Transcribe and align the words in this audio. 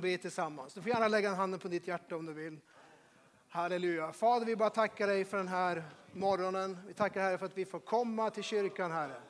be 0.00 0.18
tillsammans. 0.18 0.74
Du 0.74 0.82
får 0.82 0.90
gärna 0.90 1.08
lägga 1.08 1.34
handen 1.34 1.60
på 1.60 1.68
ditt 1.68 1.88
hjärta 1.88 2.16
om 2.16 2.26
du 2.26 2.32
vill. 2.32 2.58
Halleluja. 3.48 4.12
Fader, 4.12 4.46
vi 4.46 4.56
bara 4.56 4.70
tackar 4.70 5.06
dig 5.06 5.24
för 5.24 5.36
den 5.36 5.48
här 5.48 5.84
morgonen. 6.12 6.78
Vi 6.86 6.94
tackar 6.94 7.22
Herre 7.22 7.38
för 7.38 7.46
att 7.46 7.58
vi 7.58 7.64
får 7.64 7.78
komma 7.78 8.30
till 8.30 8.42
kyrkan, 8.42 8.92
Herre. 8.92 9.20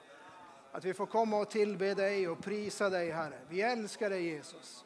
Att 0.72 0.84
vi 0.84 0.94
får 0.94 1.06
komma 1.06 1.38
och 1.38 1.50
tillbe 1.50 1.94
dig 1.94 2.28
och 2.28 2.38
prisa 2.38 2.90
dig, 2.90 3.10
Herre. 3.10 3.38
Vi 3.48 3.62
älskar 3.62 4.10
dig, 4.10 4.22
Jesus. 4.22 4.84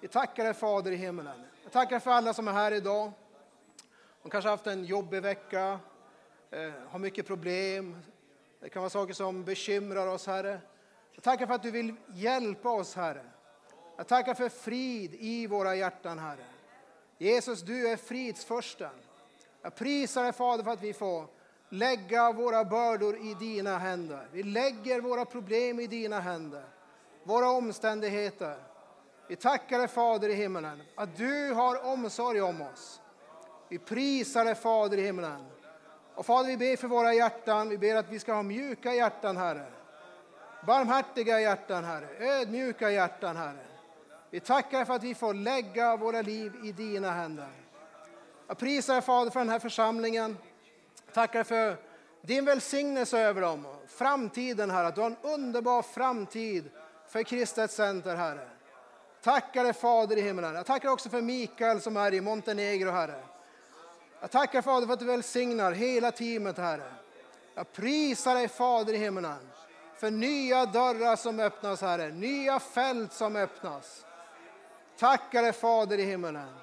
Vi 0.00 0.08
tackar 0.08 0.44
dig, 0.44 0.54
Fader 0.54 0.92
i 0.92 0.96
himmelen. 0.96 1.40
Jag 1.62 1.72
tackar 1.72 1.98
för 1.98 2.10
alla 2.10 2.34
som 2.34 2.48
är 2.48 2.52
här 2.52 2.72
idag. 2.72 3.12
De 4.22 4.30
kanske 4.30 4.48
har 4.48 4.56
haft 4.56 4.66
en 4.66 4.84
jobbig 4.84 5.22
vecka, 5.22 5.78
eh, 6.50 6.72
har 6.88 6.98
mycket 6.98 7.26
problem. 7.26 7.96
Det 8.60 8.68
kan 8.68 8.82
vara 8.82 8.90
saker 8.90 9.14
som 9.14 9.44
bekymrar 9.44 10.06
oss, 10.06 10.26
Herre. 10.26 10.60
Jag 11.12 11.22
tackar 11.22 11.46
för 11.46 11.54
att 11.54 11.62
du 11.62 11.70
vill 11.70 11.94
hjälpa 12.06 12.70
oss, 12.70 12.94
Herre. 12.94 13.24
Jag 14.00 14.06
tackar 14.06 14.34
för 14.34 14.48
frid 14.48 15.14
i 15.14 15.46
våra 15.46 15.74
hjärtan, 15.74 16.18
Herre. 16.18 16.44
Jesus, 17.18 17.62
du 17.62 17.88
är 17.88 17.96
fridsförsten. 17.96 18.90
Jag 19.62 19.74
prisar 19.74 20.22
dig, 20.22 20.32
Fader, 20.32 20.64
för 20.64 20.70
att 20.70 20.82
vi 20.82 20.92
får 20.92 21.26
lägga 21.68 22.32
våra 22.32 22.64
bördor 22.64 23.16
i 23.16 23.34
dina 23.34 23.78
händer. 23.78 24.28
Vi 24.32 24.42
lägger 24.42 25.00
våra 25.00 25.24
problem 25.24 25.80
i 25.80 25.86
dina 25.86 26.20
händer, 26.20 26.64
våra 27.24 27.50
omständigheter. 27.50 28.56
Vi 29.28 29.36
tackar 29.36 29.78
dig, 29.78 29.88
Fader 29.88 30.28
i 30.28 30.34
himmelen, 30.34 30.82
att 30.96 31.16
du 31.16 31.52
har 31.52 31.84
omsorg 31.84 32.40
om 32.40 32.62
oss. 32.62 33.00
Vi 33.68 33.78
prisar 33.78 34.44
dig, 34.44 34.54
Fader 34.54 34.98
i 34.98 35.02
himmelen. 35.02 35.44
Och 36.14 36.26
Fader, 36.26 36.48
vi 36.48 36.56
ber 36.56 36.76
för 36.76 36.88
våra 36.88 37.14
hjärtan. 37.14 37.68
Vi 37.68 37.78
ber 37.78 37.94
att 37.94 38.10
vi 38.10 38.18
ska 38.18 38.32
ha 38.32 38.42
mjuka 38.42 38.94
hjärtan, 38.94 39.36
Herre. 39.36 39.66
Barmhärtiga 40.66 41.40
hjärtan, 41.40 41.84
Herre. 41.84 42.08
Ödmjuka 42.18 42.90
hjärtan, 42.90 43.36
Herre. 43.36 43.69
Vi 44.30 44.40
tackar 44.40 44.84
för 44.84 44.94
att 44.94 45.02
vi 45.02 45.14
får 45.14 45.34
lägga 45.34 45.96
våra 45.96 46.22
liv 46.22 46.52
i 46.64 46.72
dina 46.72 47.10
händer. 47.10 47.48
Jag 48.46 48.58
prisar 48.58 48.94
dig, 48.94 49.02
Fader, 49.02 49.30
för 49.30 49.40
den 49.40 49.48
här 49.48 49.58
församlingen. 49.58 50.38
Tackar 51.12 51.44
för 51.44 51.76
din 52.22 52.44
välsignelse 52.44 53.18
över 53.18 53.40
dem. 53.40 53.66
Framtiden, 53.88 54.70
Herre. 54.70 54.86
Att 54.86 54.94
du 54.94 55.00
har 55.00 55.10
en 55.10 55.16
underbar 55.22 55.82
framtid 55.82 56.70
för 57.08 57.22
Kristet 57.22 57.70
Center, 57.70 58.16
Herre. 58.16 58.48
Tackar 59.22 59.64
dig, 59.64 59.72
Fader 59.72 60.16
i 60.16 60.20
himlen. 60.20 60.54
Jag 60.54 60.66
tackar 60.66 60.88
också 60.88 61.08
för 61.08 61.22
Mikael 61.22 61.80
som 61.80 61.96
är 61.96 62.14
i 62.14 62.20
Montenegro, 62.20 62.90
Herre. 62.90 63.22
Jag 64.20 64.30
tackar 64.30 64.62
Fader 64.62 64.86
för 64.86 64.94
att 64.94 65.00
du 65.00 65.06
välsignar 65.06 65.72
hela 65.72 66.12
teamet, 66.12 66.58
Herre. 66.58 66.92
Jag 67.54 67.72
prisar 67.72 68.34
dig, 68.34 68.48
Fader 68.48 68.94
i 68.94 68.96
himlen, 68.96 69.50
för 69.96 70.10
nya 70.10 70.66
dörrar 70.66 71.16
som 71.16 71.40
öppnas, 71.40 71.80
Herre. 71.80 72.08
Nya 72.08 72.60
fält 72.60 73.12
som 73.12 73.36
öppnas. 73.36 74.04
Tackar 75.00 75.42
dig, 75.42 75.52
Fader 75.52 75.98
i 75.98 76.04
himmelen. 76.04 76.54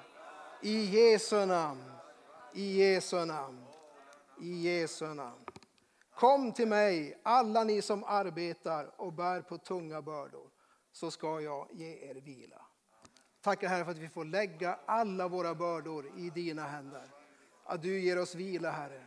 I 0.62 0.84
Jesu 0.84 1.46
namn. 1.46 1.92
I 2.54 2.78
Jesu 2.82 3.24
namn. 3.24 3.64
I 4.40 4.62
Jesu 4.62 5.06
namn. 5.06 5.44
Kom 6.14 6.52
till 6.52 6.68
mig, 6.68 7.20
alla 7.22 7.64
ni 7.64 7.82
som 7.82 8.04
arbetar 8.04 8.90
och 8.96 9.12
bär 9.12 9.40
på 9.40 9.58
tunga 9.58 10.02
bördor, 10.02 10.50
så 10.92 11.10
ska 11.10 11.40
jag 11.40 11.68
ge 11.72 12.10
er 12.10 12.14
vila. 12.14 12.60
Tackar 13.40 13.68
Herre 13.68 13.84
för 13.84 13.90
att 13.90 13.98
vi 13.98 14.08
får 14.08 14.24
lägga 14.24 14.78
alla 14.86 15.28
våra 15.28 15.54
bördor 15.54 16.12
i 16.16 16.30
dina 16.30 16.62
händer. 16.62 17.10
Att 17.64 17.82
du 17.82 18.00
ger 18.00 18.18
oss 18.18 18.34
vila, 18.34 18.70
Herre. 18.70 19.04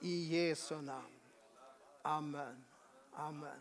I 0.00 0.48
Jesu 0.48 0.82
namn. 0.82 1.20
Amen. 2.02 2.64
Amen. 3.12 3.60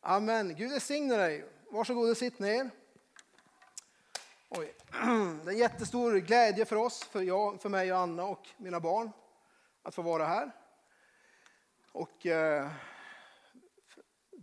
Amen. 0.00 0.54
Gud 0.54 0.70
välsigne 0.70 1.16
dig. 1.16 1.44
Varsågod 1.70 2.10
och 2.10 2.16
sitt 2.16 2.38
ner. 2.38 2.70
Oj. 4.58 4.74
Det 5.44 5.48
är 5.48 5.48
en 5.48 5.58
jättestor 5.58 6.16
glädje 6.16 6.64
för 6.64 6.76
oss, 6.76 7.04
för, 7.04 7.22
jag, 7.22 7.62
för 7.62 7.68
mig 7.68 7.92
och 7.92 7.98
Anna 7.98 8.24
och 8.24 8.48
mina 8.56 8.80
barn, 8.80 9.10
att 9.82 9.94
få 9.94 10.02
vara 10.02 10.24
här. 10.24 10.50
Och 11.92 12.26
eh, 12.26 12.70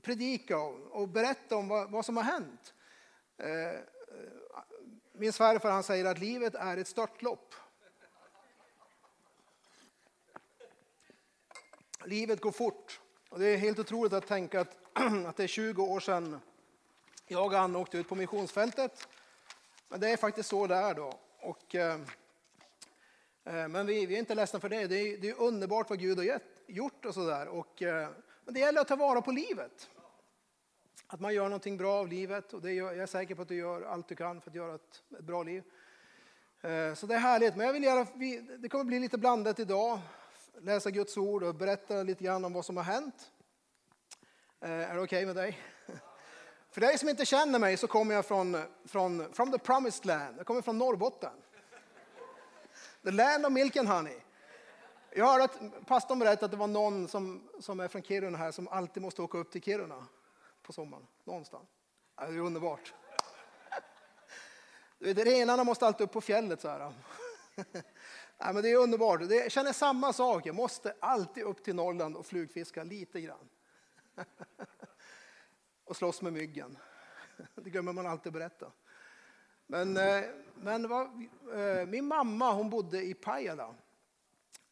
predika 0.01 0.57
och, 0.57 1.01
och, 1.01 1.07
berätta 1.07 1.55
om 1.55 1.67
vad, 1.67 1.91
vad 1.91 2.05
som 2.05 2.17
har 2.17 2.23
hänt. 2.23 2.73
Eh, 3.37 3.79
min 5.11 5.33
svärfar 5.33 5.71
han 5.71 5.83
säger 5.83 6.05
att 6.05 6.19
livet 6.19 6.55
är 6.55 6.77
ett 6.77 6.87
störtlopp. 6.87 7.55
Livet 12.05 12.41
går 12.41 12.51
fort. 12.51 13.01
Och 13.29 13.39
det 13.39 13.45
är 13.45 13.57
helt 13.57 13.79
otroligt 13.79 14.13
att 14.13 14.27
tänka 14.27 14.61
att, 14.61 14.77
att 15.27 15.37
det 15.37 15.43
är 15.43 15.47
20 15.47 15.83
år 15.83 15.99
sedan 15.99 16.39
jag 17.27 17.45
och 17.45 17.59
Anna 17.59 17.79
åkte 17.79 17.97
ut 17.97 18.09
på 18.09 18.15
missionsfältet. 18.15 19.07
Men 19.89 19.99
det 19.99 20.11
är 20.11 20.17
faktiskt 20.17 20.49
så 20.49 20.67
det 20.67 20.75
är 20.75 20.93
då. 20.93 21.19
Och, 21.39 21.75
eh, 21.75 21.99
eh, 23.45 23.67
men 23.67 23.85
vi, 23.85 24.05
vi, 24.05 24.15
är 24.15 24.19
inte 24.19 24.35
ledsna 24.35 24.59
för 24.59 24.69
det. 24.69 24.87
Det 24.87 24.95
är, 24.95 25.17
det 25.17 25.29
är 25.29 25.41
underbart 25.41 25.89
vad 25.89 25.99
Gud 25.99 26.17
har 26.17 26.25
gett, 26.25 26.61
gjort 26.67 27.05
och 27.05 27.13
sådär. 27.13 27.47
Eh, 27.47 28.09
men 28.45 28.53
det 28.53 28.59
gäller 28.59 28.81
att 28.81 28.87
ta 28.87 28.95
vara 28.95 29.21
på 29.21 29.31
livet. 29.31 29.89
Att 31.07 31.19
man 31.19 31.33
gör 31.33 31.43
någonting 31.43 31.77
bra 31.77 31.93
av 31.93 32.07
livet. 32.07 32.53
Och 32.53 32.61
det 32.61 32.73
gör, 32.73 32.91
jag 32.91 33.03
är 33.03 33.05
säker 33.05 33.35
på 33.35 33.41
att 33.41 33.47
du 33.47 33.55
gör 33.55 33.81
allt 33.81 34.07
du 34.07 34.15
kan 34.15 34.41
för 34.41 34.49
att 34.49 34.55
göra 34.55 34.75
ett, 34.75 35.03
ett 35.19 35.23
bra 35.23 35.43
liv. 35.43 35.63
Eh, 36.61 36.93
så 36.93 37.07
det 37.07 37.15
är 37.15 37.19
härligt. 37.19 37.55
Men 37.55 37.65
jag 37.65 37.73
vill 37.73 37.83
göra, 37.83 38.07
det 38.57 38.69
kommer 38.69 38.83
bli 38.83 38.99
lite 38.99 39.17
blandat 39.17 39.59
idag 39.59 39.99
läsa 40.61 40.91
Guds 40.91 41.17
ord 41.17 41.43
och 41.43 41.55
berätta 41.55 42.03
lite 42.03 42.23
grann 42.23 42.45
om 42.45 42.53
vad 42.53 42.65
som 42.65 42.77
har 42.77 42.83
hänt. 42.83 43.31
Eh, 44.61 44.69
är 44.71 44.95
det 44.95 45.01
okej 45.01 45.03
okay 45.03 45.25
med 45.25 45.35
dig? 45.35 45.59
För 46.71 46.81
dig 46.81 46.97
som 46.97 47.09
inte 47.09 47.25
känner 47.25 47.59
mig 47.59 47.77
så 47.77 47.87
kommer 47.87 48.15
jag 48.15 48.25
från, 48.25 48.63
från 48.85 49.33
from 49.33 49.51
the 49.51 49.57
promised 49.57 50.05
land. 50.05 50.35
Jag 50.37 50.45
kommer 50.45 50.61
från 50.61 50.77
Norrbotten. 50.77 51.33
The 53.03 53.11
land 53.11 53.45
of 53.45 53.51
milk 53.51 53.75
and 53.75 53.87
honey. 53.87 54.17
Jag 55.11 55.25
hörde 55.25 55.43
att 55.43 55.85
pastorn 55.85 56.19
berättade 56.19 56.45
att 56.45 56.51
det 56.51 56.57
var 56.57 56.67
någon 56.67 57.07
som, 57.07 57.49
som 57.59 57.79
är 57.79 57.87
från 57.87 58.01
Kiruna 58.01 58.37
här 58.37 58.51
som 58.51 58.67
alltid 58.67 59.03
måste 59.03 59.21
åka 59.21 59.37
upp 59.37 59.51
till 59.51 59.61
Kiruna 59.61 60.05
på 60.61 60.73
sommaren. 60.73 61.07
Någonstans. 61.23 61.69
Det 62.15 62.25
är 62.25 62.39
underbart. 62.39 62.93
Du 64.99 65.13
vet, 65.13 65.27
renarna 65.27 65.63
måste 65.63 65.87
alltid 65.87 66.05
upp 66.05 66.11
på 66.11 66.21
fjället 66.21 66.61
så 66.61 66.67
här. 66.67 66.93
Nej, 68.37 68.53
men 68.53 68.61
det 68.61 68.71
är 68.71 68.75
underbart. 68.75 69.21
Jag 69.21 69.51
känner 69.51 69.73
samma 69.73 70.13
sak. 70.13 70.45
Jag 70.45 70.55
måste 70.55 70.95
alltid 70.99 71.43
upp 71.43 71.63
till 71.63 71.75
Norrland 71.75 72.15
och 72.15 72.25
flugfiska 72.25 72.83
lite 72.83 73.21
grann. 73.21 73.49
och 75.89 75.97
slåss 75.97 76.21
med 76.21 76.33
myggen. 76.33 76.77
Det 77.55 77.69
glömmer 77.69 77.93
man 77.93 78.07
alltid 78.07 78.33
berätta. 78.33 78.71
Men, 79.67 79.97
eh, 79.97 80.23
men 80.55 80.87
vad, 80.87 81.05
eh, 81.53 81.85
min 81.87 82.05
mamma 82.05 82.53
hon 82.53 82.69
bodde 82.69 83.03
i 83.03 83.13
Pajala. 83.13 83.75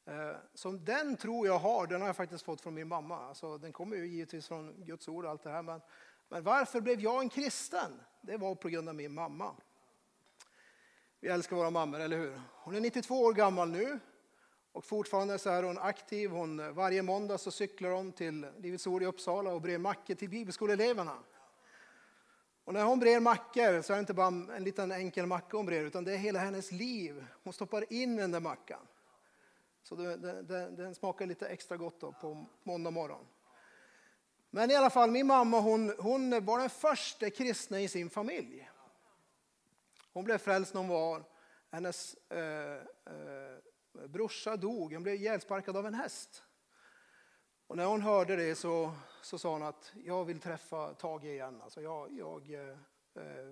Eh, 0.06 0.35
som 0.53 0.79
så 0.79 0.83
den 0.83 1.17
tror 1.17 1.47
jag 1.47 1.59
har, 1.59 1.88
den 1.88 2.01
har 2.01 2.07
jag 2.07 2.16
faktiskt 2.16 2.44
fått 2.44 2.61
från 2.61 2.73
min 2.73 2.88
mamma. 2.88 3.27
Alltså, 3.27 3.57
den 3.57 3.73
kommer 3.73 3.97
ju 3.97 4.07
givetvis 4.07 4.47
från 4.47 4.85
Guds 4.85 5.07
ord 5.07 5.25
och 5.25 5.31
allt 5.31 5.44
det 5.44 5.50
här. 5.50 5.63
Men, 5.63 5.81
men 6.29 6.44
varför 6.44 6.81
blev 6.81 7.00
jag 7.00 7.22
en 7.22 7.29
kristen? 7.29 8.01
Det 8.22 8.38
var 8.38 8.56
på 8.56 8.69
grund 8.69 8.89
av 8.89 8.95
min 8.95 9.13
mamma. 9.13 9.56
Vi 11.19 11.27
älskar 11.27 11.56
våra 11.56 11.69
mammor, 11.69 12.00
eller 12.00 12.17
hur? 12.17 12.41
Hon 12.53 12.75
är 12.75 12.81
92 12.81 13.22
år 13.22 13.33
gammal 13.33 13.69
nu 13.69 14.00
och 14.77 14.85
fortfarande 14.85 15.39
så 15.39 15.49
är 15.49 15.63
hon 15.63 15.77
aktiv. 15.77 16.29
Hon, 16.29 16.73
varje 16.73 17.01
måndag 17.01 17.38
så 17.38 17.51
cyklar 17.51 17.89
hon 17.89 18.11
till 18.11 18.47
Livets 18.57 18.88
Ord 18.88 19.03
i 19.03 19.05
Uppsala 19.05 19.53
och 19.53 19.61
brer 19.61 19.77
mackor 19.77 20.15
till 20.15 20.29
bibelskoleeleverna. 20.29 21.17
Och 22.63 22.73
när 22.73 22.83
hon 22.83 22.99
brer 22.99 23.19
mackor 23.19 23.81
så 23.81 23.93
är 23.93 23.97
det 23.97 23.99
inte 23.99 24.13
bara 24.13 24.27
en 24.27 24.63
liten 24.63 24.91
enkel 24.91 25.25
macka 25.25 25.57
hon 25.57 25.65
brer 25.65 25.83
utan 25.83 26.03
det 26.03 26.13
är 26.13 26.17
hela 26.17 26.39
hennes 26.39 26.71
liv. 26.71 27.25
Hon 27.43 27.53
stoppar 27.53 27.93
in 27.93 28.15
den 28.15 28.31
där 28.31 28.39
mackan. 28.39 28.88
Så 29.83 29.95
den, 29.95 30.21
den, 30.47 30.75
den 30.75 30.95
smakar 30.95 31.25
lite 31.25 31.47
extra 31.47 31.77
gott 31.77 31.99
då 31.99 32.11
på 32.11 32.45
måndag 32.63 32.91
morgon. 32.91 33.25
Men 34.49 34.71
i 34.71 34.75
alla 34.75 34.89
fall, 34.89 35.11
min 35.11 35.27
mamma 35.27 35.59
hon, 35.59 35.94
hon 35.99 36.45
var 36.45 36.59
den 36.59 36.69
första 36.69 37.29
kristna 37.29 37.79
i 37.79 37.88
sin 37.88 38.09
familj. 38.09 38.69
Hon 40.13 40.23
blev 40.23 40.38
frälst 40.38 40.73
när 40.73 40.81
hon 40.81 40.89
var, 40.89 41.23
hennes 41.71 42.15
eh, 42.29 42.74
eh, 43.06 43.57
brorsa 44.07 44.57
dog, 44.57 44.94
hon 44.94 45.03
blev 45.03 45.15
ihjälsparkad 45.15 45.77
av 45.77 45.85
en 45.85 45.94
häst. 45.94 46.44
Och 47.67 47.77
när 47.77 47.85
hon 47.85 48.01
hörde 48.01 48.35
det 48.35 48.55
så, 48.55 48.91
så 49.21 49.38
sa 49.38 49.51
hon 49.51 49.63
att 49.63 49.94
jag 50.05 50.25
vill 50.25 50.39
träffa 50.39 50.94
Tage 50.94 51.25
igen. 51.25 51.61
Alltså 51.61 51.81
jag, 51.81 52.11
jag 52.11 52.53
eh, 52.53 52.77
eh, 53.15 53.49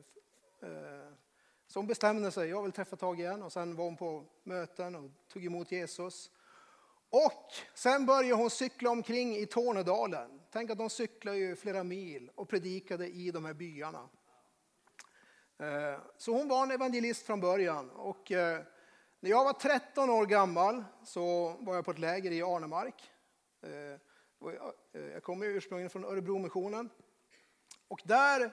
eh, 0.72 1.10
så 1.68 1.80
hon 1.80 1.88
bestämde 1.88 2.32
sig, 2.32 2.50
jag 2.50 2.64
vill 2.64 2.72
träffa 2.72 2.96
Tage 2.96 3.20
igen. 3.20 3.44
Och 3.44 3.52
sen 3.52 3.76
var 3.76 3.86
hon 3.86 3.98
på 3.98 4.26
möten 4.44 4.96
och 4.96 5.12
tog 5.28 5.46
emot 5.46 5.72
Jesus. 5.72 6.32
Och 7.10 7.54
sen 7.74 8.06
började 8.06 8.36
hon 8.36 8.50
cykla 8.50 8.90
omkring 8.90 9.36
i 9.36 9.46
Tornedalen. 9.46 10.42
Tänk 10.52 10.72
att 10.72 10.78
de 10.78 10.90
cyklade 10.90 11.38
ju 11.38 11.56
flera 11.56 11.84
mil 11.84 12.32
och 12.36 12.50
predikade 12.50 13.08
i 13.08 13.32
de 13.32 13.46
här 13.46 13.54
byarna. 13.54 14.10
Eh, 15.58 16.00
så 16.18 16.34
hon 16.34 16.48
var 16.48 16.64
en 16.64 16.72
evangelist 16.72 17.26
från 17.26 17.42
början. 17.42 17.90
Och 17.90 18.32
eh, 18.32 18.62
när 19.26 19.32
jag 19.32 19.44
var 19.44 19.54
13 19.54 20.10
år 20.10 20.26
gammal 20.26 20.84
så 21.04 21.56
var 21.60 21.76
jag 21.76 21.86
på 21.86 21.92
ett 21.92 22.00
läger 22.00 22.32
i 22.32 22.42
Arnemark. 22.42 23.12
Eh, 23.62 23.72
eh, 24.94 25.02
jag 25.14 25.24
kommer 25.24 25.46
ursprungligen 25.46 25.90
från 25.90 26.06
Örebromissionen. 26.06 26.90
Och 27.88 28.02
där 28.04 28.52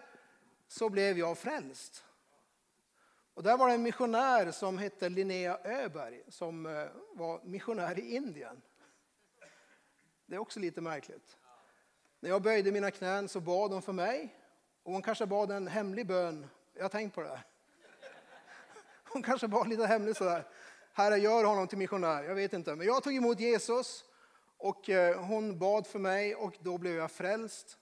så 0.69 0.88
blev 0.88 1.19
jag 1.19 1.38
frälst. 1.38 2.04
Och 3.34 3.42
där 3.42 3.56
var 3.56 3.69
det 3.69 3.74
en 3.74 3.82
missionär 3.82 4.50
som 4.50 4.78
hette 4.78 5.08
Linnea 5.08 5.58
Öberg 5.64 6.22
som 6.28 6.66
eh, 6.66 6.86
var 7.12 7.40
missionär 7.44 7.98
i 7.98 8.16
Indien. 8.16 8.62
Det 10.26 10.34
är 10.34 10.40
också 10.40 10.60
lite 10.60 10.80
märkligt. 10.80 11.36
När 12.20 12.30
jag 12.30 12.42
böjde 12.42 12.72
mina 12.72 12.90
knän 12.90 13.28
så 13.28 13.40
bad 13.40 13.72
hon 13.72 13.82
för 13.82 13.92
mig. 13.92 14.38
Och 14.82 14.92
hon 14.92 15.02
kanske 15.02 15.26
bad 15.26 15.50
en 15.50 15.69
hemlig 15.69 16.06
bön. 16.06 16.46
Jag 16.74 16.84
har 16.84 16.88
tänkt 16.88 17.14
på 17.14 17.22
det. 17.22 17.40
Hon 19.12 19.22
kanske 19.22 19.48
bad 19.48 19.69
lite 19.69 19.86
hemligt 19.86 20.16
sådär. 20.16 20.44
Herre, 20.94 21.18
gör 21.18 21.44
honom 21.44 21.68
till 21.68 21.78
missionär. 21.78 22.22
Jag 22.22 22.34
vet 22.34 22.52
inte. 22.52 22.76
Men 22.76 22.86
jag 22.86 23.02
tog 23.02 23.14
emot 23.14 23.40
Jesus 23.40 24.04
och 24.56 24.88
eh, 24.88 25.24
hon 25.24 25.58
bad 25.58 25.86
för 25.86 25.98
mig 25.98 26.34
och 26.34 26.58
då 26.60 26.78
blev 26.78 26.96
jag 26.96 27.10
frälst. 27.10 27.78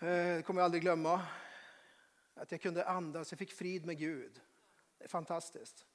Eh, 0.00 0.06
det 0.06 0.46
kommer 0.46 0.60
jag 0.60 0.64
aldrig 0.64 0.82
glömma. 0.82 1.20
Att 2.34 2.52
jag 2.52 2.60
kunde 2.60 2.84
andas, 2.84 3.32
jag 3.32 3.38
fick 3.38 3.52
frid 3.52 3.86
med 3.86 3.98
Gud. 3.98 4.40
Det 4.98 5.04
är 5.04 5.08
fantastiskt. 5.08 5.86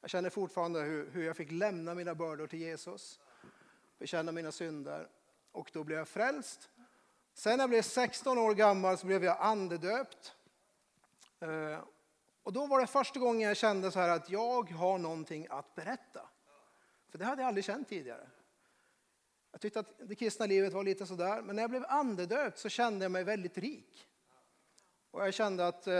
Jag 0.00 0.10
känner 0.10 0.30
fortfarande 0.30 0.80
hur, 0.80 1.10
hur 1.10 1.24
jag 1.24 1.36
fick 1.36 1.52
lämna 1.52 1.94
mina 1.94 2.14
bördor 2.14 2.46
till 2.46 2.60
Jesus. 2.60 3.20
Bekänna 3.98 4.32
mina 4.32 4.52
synder. 4.52 5.08
Och 5.52 5.70
då 5.72 5.84
blev 5.84 5.98
jag 5.98 6.08
frälst. 6.08 6.70
Sen 7.34 7.56
när 7.56 7.62
jag 7.62 7.70
blev 7.70 7.82
16 7.82 8.38
år 8.38 8.54
gammal 8.54 8.98
så 8.98 9.06
blev 9.06 9.24
jag 9.24 9.36
andedöpt. 9.40 10.34
Eh, 11.40 11.78
och 12.44 12.52
då 12.52 12.66
var 12.66 12.80
det 12.80 12.86
första 12.86 13.20
gången 13.20 13.48
jag 13.48 13.56
kände 13.56 13.90
så 13.90 14.00
här 14.00 14.08
att 14.08 14.30
jag 14.30 14.70
har 14.70 14.98
någonting 14.98 15.46
att 15.50 15.74
berätta. 15.74 16.28
För 17.08 17.18
det 17.18 17.24
hade 17.24 17.42
jag 17.42 17.48
aldrig 17.48 17.64
känt 17.64 17.88
tidigare. 17.88 18.30
Jag 19.52 19.60
tyckte 19.60 19.80
att 19.80 19.98
det 19.98 20.14
kristna 20.14 20.46
livet 20.46 20.72
var 20.72 20.84
lite 20.84 21.06
sådär, 21.06 21.42
men 21.42 21.56
när 21.56 21.62
jag 21.62 21.70
blev 21.70 21.84
andedöpt 21.88 22.58
så 22.58 22.68
kände 22.68 23.04
jag 23.04 23.12
mig 23.12 23.24
väldigt 23.24 23.58
rik. 23.58 24.08
Och 25.10 25.26
jag 25.26 25.34
kände 25.34 25.66
att 25.66 25.86
eh, 25.86 25.94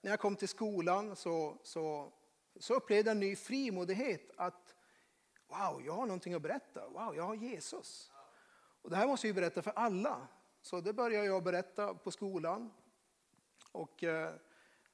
när 0.00 0.10
jag 0.10 0.20
kom 0.20 0.36
till 0.36 0.48
skolan 0.48 1.16
så, 1.16 1.58
så, 1.62 2.12
så 2.56 2.74
upplevde 2.74 3.10
jag 3.10 3.14
en 3.14 3.20
ny 3.20 3.36
frimodighet. 3.36 4.30
Att 4.36 4.74
wow, 5.48 5.82
jag 5.86 5.92
har 5.92 6.06
någonting 6.06 6.34
att 6.34 6.42
berätta. 6.42 6.88
Wow, 6.88 7.16
jag 7.16 7.22
har 7.22 7.34
Jesus. 7.34 8.12
Och 8.82 8.90
det 8.90 8.96
här 8.96 9.06
måste 9.06 9.26
jag 9.26 9.36
berätta 9.36 9.62
för 9.62 9.72
alla. 9.76 10.28
Så 10.62 10.80
det 10.80 10.92
började 10.92 11.26
jag 11.26 11.42
berätta 11.42 11.94
på 11.94 12.10
skolan. 12.10 12.72
Och 13.72 14.04
eh, 14.04 14.34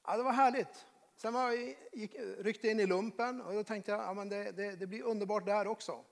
ja, 0.07 0.17
det 0.17 0.23
var 0.23 0.31
härligt. 0.31 0.85
Sen 1.17 1.33
var 1.33 1.51
jag, 1.51 1.75
gick, 1.93 2.15
ryckte 2.39 2.67
in 2.67 2.79
i 2.79 2.85
lumpen 2.85 3.41
och 3.41 3.53
då 3.53 3.63
tänkte 3.63 3.91
jag 3.91 4.01
att 4.01 4.17
ja, 4.17 4.25
det, 4.25 4.51
det, 4.51 4.75
det, 4.75 4.87
blir 4.87 5.03
underbart 5.03 5.45
där 5.45 5.67
också. 5.67 6.03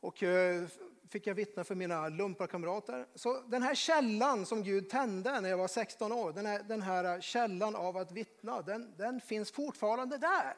Och 0.00 0.22
eh, 0.22 0.66
fick 1.08 1.26
jag 1.26 1.34
vittna 1.34 1.64
för 1.64 1.74
mina 1.74 2.08
lumparkamrater. 2.08 3.06
Så 3.14 3.40
den 3.40 3.62
här 3.62 3.74
källan 3.74 4.46
som 4.46 4.62
Gud 4.62 4.90
tände 4.90 5.40
när 5.40 5.48
jag 5.48 5.56
var 5.56 5.68
16 5.68 6.12
år, 6.12 6.32
den 6.32 6.46
här, 6.46 6.62
den 6.62 6.82
här 6.82 7.20
källan 7.20 7.76
av 7.76 7.96
att 7.96 8.12
vittna, 8.12 8.62
den, 8.62 8.94
den 8.96 9.20
finns 9.20 9.50
fortfarande 9.50 10.18
där. 10.18 10.56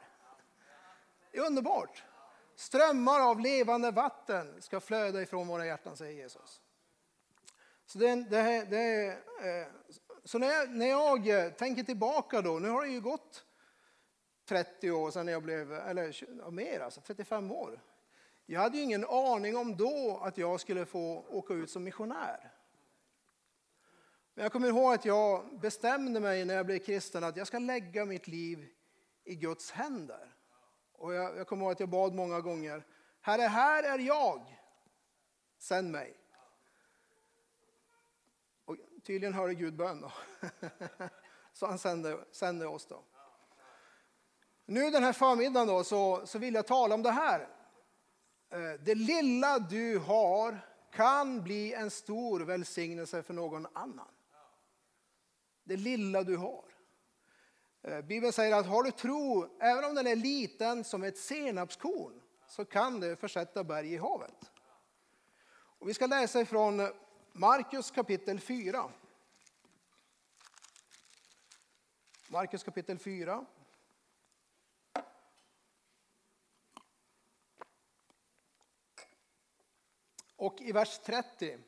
Det 1.32 1.38
är 1.38 1.46
underbart. 1.46 2.04
Strömmar 2.54 3.20
av 3.20 3.40
levande 3.40 3.90
vatten 3.90 4.62
ska 4.62 4.80
flöda 4.80 5.22
ifrån 5.22 5.48
våra 5.48 5.66
hjärtan, 5.66 5.96
säger 5.96 6.22
Jesus. 6.22 6.60
Så, 7.86 7.98
det, 7.98 8.14
det, 8.14 8.66
det, 8.70 9.06
eh, 9.42 9.66
så 10.30 10.38
när, 10.38 10.48
jag, 10.48 10.70
när 10.70 10.86
jag 10.86 11.28
eh, 11.28 11.52
tänker 11.52 11.82
tillbaka 11.82 12.42
då, 12.42 12.58
nu 12.58 12.68
har 12.68 12.84
det 12.84 12.90
ju 12.90 13.00
gått 13.00 13.44
30 14.48 14.90
år 14.90 15.10
sedan 15.10 15.28
jag 15.28 15.42
blev, 15.42 15.72
eller 15.72 16.50
mer 16.50 16.80
alltså, 16.80 17.00
35 17.00 17.52
år. 17.52 17.80
Jag 18.46 18.60
hade 18.60 18.76
ju 18.76 18.82
ingen 18.82 19.04
aning 19.04 19.56
om 19.56 19.76
då 19.76 20.20
att 20.22 20.38
jag 20.38 20.60
skulle 20.60 20.86
få 20.86 21.24
åka 21.28 21.54
ut 21.54 21.70
som 21.70 21.84
missionär. 21.84 22.52
Men 24.34 24.42
jag 24.42 24.52
kommer 24.52 24.68
ihåg 24.68 24.94
att 24.94 25.04
jag 25.04 25.60
bestämde 25.60 26.20
mig 26.20 26.44
när 26.44 26.54
jag 26.54 26.66
blev 26.66 26.78
kristen 26.78 27.24
att 27.24 27.36
jag 27.36 27.46
ska 27.46 27.58
lägga 27.58 28.04
mitt 28.04 28.28
liv 28.28 28.68
i 29.24 29.34
Guds 29.34 29.70
händer. 29.70 30.34
Och 30.92 31.14
jag, 31.14 31.36
jag 31.36 31.46
kommer 31.46 31.64
ihåg 31.64 31.72
att 31.72 31.80
jag 31.80 31.88
bad 31.88 32.14
många 32.14 32.40
gånger, 32.40 32.86
Herre, 33.20 33.42
här 33.42 33.82
är 33.82 33.98
jag, 33.98 34.58
sänd 35.58 35.90
mig. 35.90 36.19
Tydligen 39.02 39.34
hörde 39.34 39.54
Gud 39.54 39.76
bön 39.76 40.00
då. 40.00 40.12
Så 41.52 41.66
han 41.66 41.78
sände, 41.78 42.18
sände 42.30 42.66
oss 42.66 42.86
då. 42.86 43.04
Nu 44.66 44.90
den 44.90 45.04
här 45.04 45.12
förmiddagen 45.12 45.68
då, 45.68 45.84
så, 45.84 46.26
så 46.26 46.38
vill 46.38 46.54
jag 46.54 46.66
tala 46.66 46.94
om 46.94 47.02
det 47.02 47.10
här. 47.10 47.48
Eh, 48.50 48.80
det 48.80 48.94
lilla 48.94 49.58
du 49.58 49.98
har 49.98 50.60
kan 50.92 51.42
bli 51.42 51.74
en 51.74 51.90
stor 51.90 52.40
välsignelse 52.40 53.22
för 53.22 53.34
någon 53.34 53.66
annan. 53.72 54.08
Det 55.64 55.76
lilla 55.76 56.22
du 56.22 56.36
har. 56.36 56.64
Eh, 57.82 58.00
Bibeln 58.00 58.32
säger 58.32 58.56
att 58.56 58.66
har 58.66 58.82
du 58.82 58.90
tro, 58.90 59.48
även 59.60 59.84
om 59.84 59.94
den 59.94 60.06
är 60.06 60.16
liten 60.16 60.84
som 60.84 61.02
ett 61.02 61.18
senapskorn, 61.18 62.20
så 62.46 62.64
kan 62.64 63.00
det 63.00 63.16
försätta 63.16 63.64
berg 63.64 63.92
i 63.92 63.96
havet. 63.96 64.52
Och 65.78 65.88
vi 65.88 65.94
ska 65.94 66.06
läsa 66.06 66.40
ifrån 66.40 66.80
Markus 67.32 67.90
kapitel 67.90 68.40
4. 68.40 68.90
Markus 72.28 72.62
kapitel 72.62 72.98
4. 72.98 73.46
Och 80.36 80.60
i 80.60 80.72
vers 80.72 80.98
30. 80.98 81.58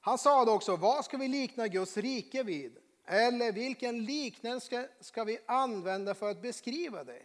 Han 0.00 0.18
sa 0.18 0.54
också, 0.54 0.76
vad 0.76 1.04
ska 1.04 1.16
vi 1.16 1.28
likna 1.28 1.68
Guds 1.68 1.96
rike 1.96 2.42
vid? 2.42 2.78
Eller 3.04 3.52
vilken 3.52 4.04
liknelse 4.04 4.88
ska 5.00 5.24
vi 5.24 5.38
använda 5.46 6.14
för 6.14 6.30
att 6.30 6.42
beskriva 6.42 7.04
det? 7.04 7.22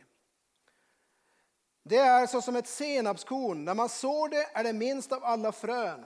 Det 1.92 1.98
är 1.98 2.28
så 2.28 2.42
som 2.42 2.56
ett 2.56 2.68
senapskorn. 2.68 3.66
När 3.66 3.74
man 3.74 3.90
sår 3.90 4.30
det 4.30 4.50
är 4.54 4.64
det 4.64 4.74
minst 4.74 5.12
av 5.12 5.24
alla 5.24 5.52
frön. 5.52 6.06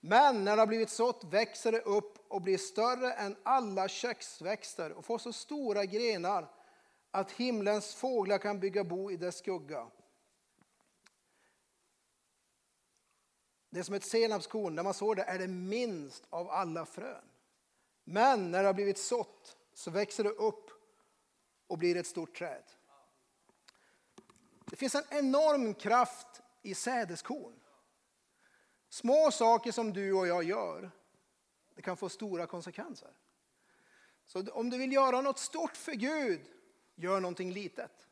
Men 0.00 0.44
när 0.44 0.56
det 0.56 0.62
har 0.62 0.66
blivit 0.66 0.90
sått 0.90 1.24
växer 1.24 1.72
det 1.72 1.80
upp 1.80 2.18
och 2.28 2.42
blir 2.42 2.58
större 2.58 3.12
än 3.12 3.36
alla 3.42 3.88
köksväxter 3.88 4.92
och 4.92 5.04
får 5.04 5.18
så 5.18 5.32
stora 5.32 5.84
grenar 5.84 6.50
att 7.10 7.30
himlens 7.30 7.94
fåglar 7.94 8.38
kan 8.38 8.60
bygga 8.60 8.84
bo 8.84 9.10
i 9.10 9.16
dess 9.16 9.38
skugga. 9.38 9.86
Det 13.70 13.78
är 13.78 13.82
som 13.82 13.94
ett 13.94 14.04
senapskorn. 14.04 14.74
När 14.74 14.82
man 14.82 14.94
sår 14.94 15.14
det 15.14 15.22
är 15.22 15.38
det 15.38 15.48
minst 15.48 16.24
av 16.30 16.50
alla 16.50 16.86
frön. 16.86 17.24
Men 18.04 18.50
när 18.50 18.62
det 18.62 18.68
har 18.68 18.74
blivit 18.74 18.98
sått 18.98 19.56
så 19.74 19.90
växer 19.90 20.24
det 20.24 20.30
upp 20.30 20.70
och 21.66 21.78
blir 21.78 21.96
ett 21.96 22.06
stort 22.06 22.38
träd. 22.38 22.64
Det 24.64 24.76
finns 24.76 24.94
en 24.94 25.04
enorm 25.10 25.74
kraft 25.74 26.42
i 26.62 26.74
sädeskorn. 26.74 27.60
Små 28.88 29.30
saker 29.30 29.72
som 29.72 29.92
du 29.92 30.12
och 30.12 30.26
jag 30.26 30.44
gör, 30.44 30.90
det 31.74 31.82
kan 31.82 31.96
få 31.96 32.08
stora 32.08 32.46
konsekvenser. 32.46 33.10
Så 34.26 34.50
om 34.52 34.70
du 34.70 34.78
vill 34.78 34.92
göra 34.92 35.20
något 35.20 35.38
stort 35.38 35.76
för 35.76 35.92
Gud, 35.92 36.40
gör 36.94 37.20
någonting 37.20 37.52
litet. 37.52 38.08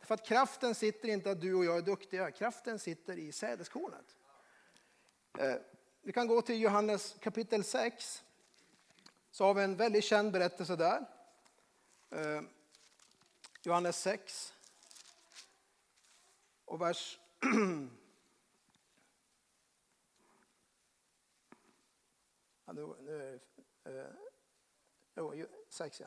För 0.00 0.14
att 0.14 0.26
kraften 0.26 0.74
sitter 0.74 1.08
inte 1.08 1.30
att 1.30 1.40
du 1.40 1.54
och 1.54 1.64
jag 1.64 1.76
är 1.76 1.82
duktiga, 1.82 2.30
kraften 2.30 2.78
sitter 2.78 3.18
i 3.18 3.32
sädeskornet. 3.32 4.16
Eh, 5.38 5.54
vi 6.02 6.12
kan 6.12 6.26
gå 6.26 6.42
till 6.42 6.60
Johannes 6.60 7.16
kapitel 7.20 7.64
6. 7.64 8.22
Så 9.30 9.44
har 9.44 9.54
vi 9.54 9.62
en 9.62 9.76
väldigt 9.76 10.04
känd 10.04 10.32
berättelse 10.32 10.76
där. 10.76 11.06
Eh, 12.10 12.42
Johannes 13.62 14.02
6. 14.02 14.51
Och 16.72 16.80
vers 16.80 17.20
ja, 22.64 22.72
nu, 22.72 22.94
nu, 23.00 23.40
eh, 23.84 23.92
eh, 23.94 24.06
jo, 25.16 25.46
6 25.68 26.00
ja. 26.00 26.06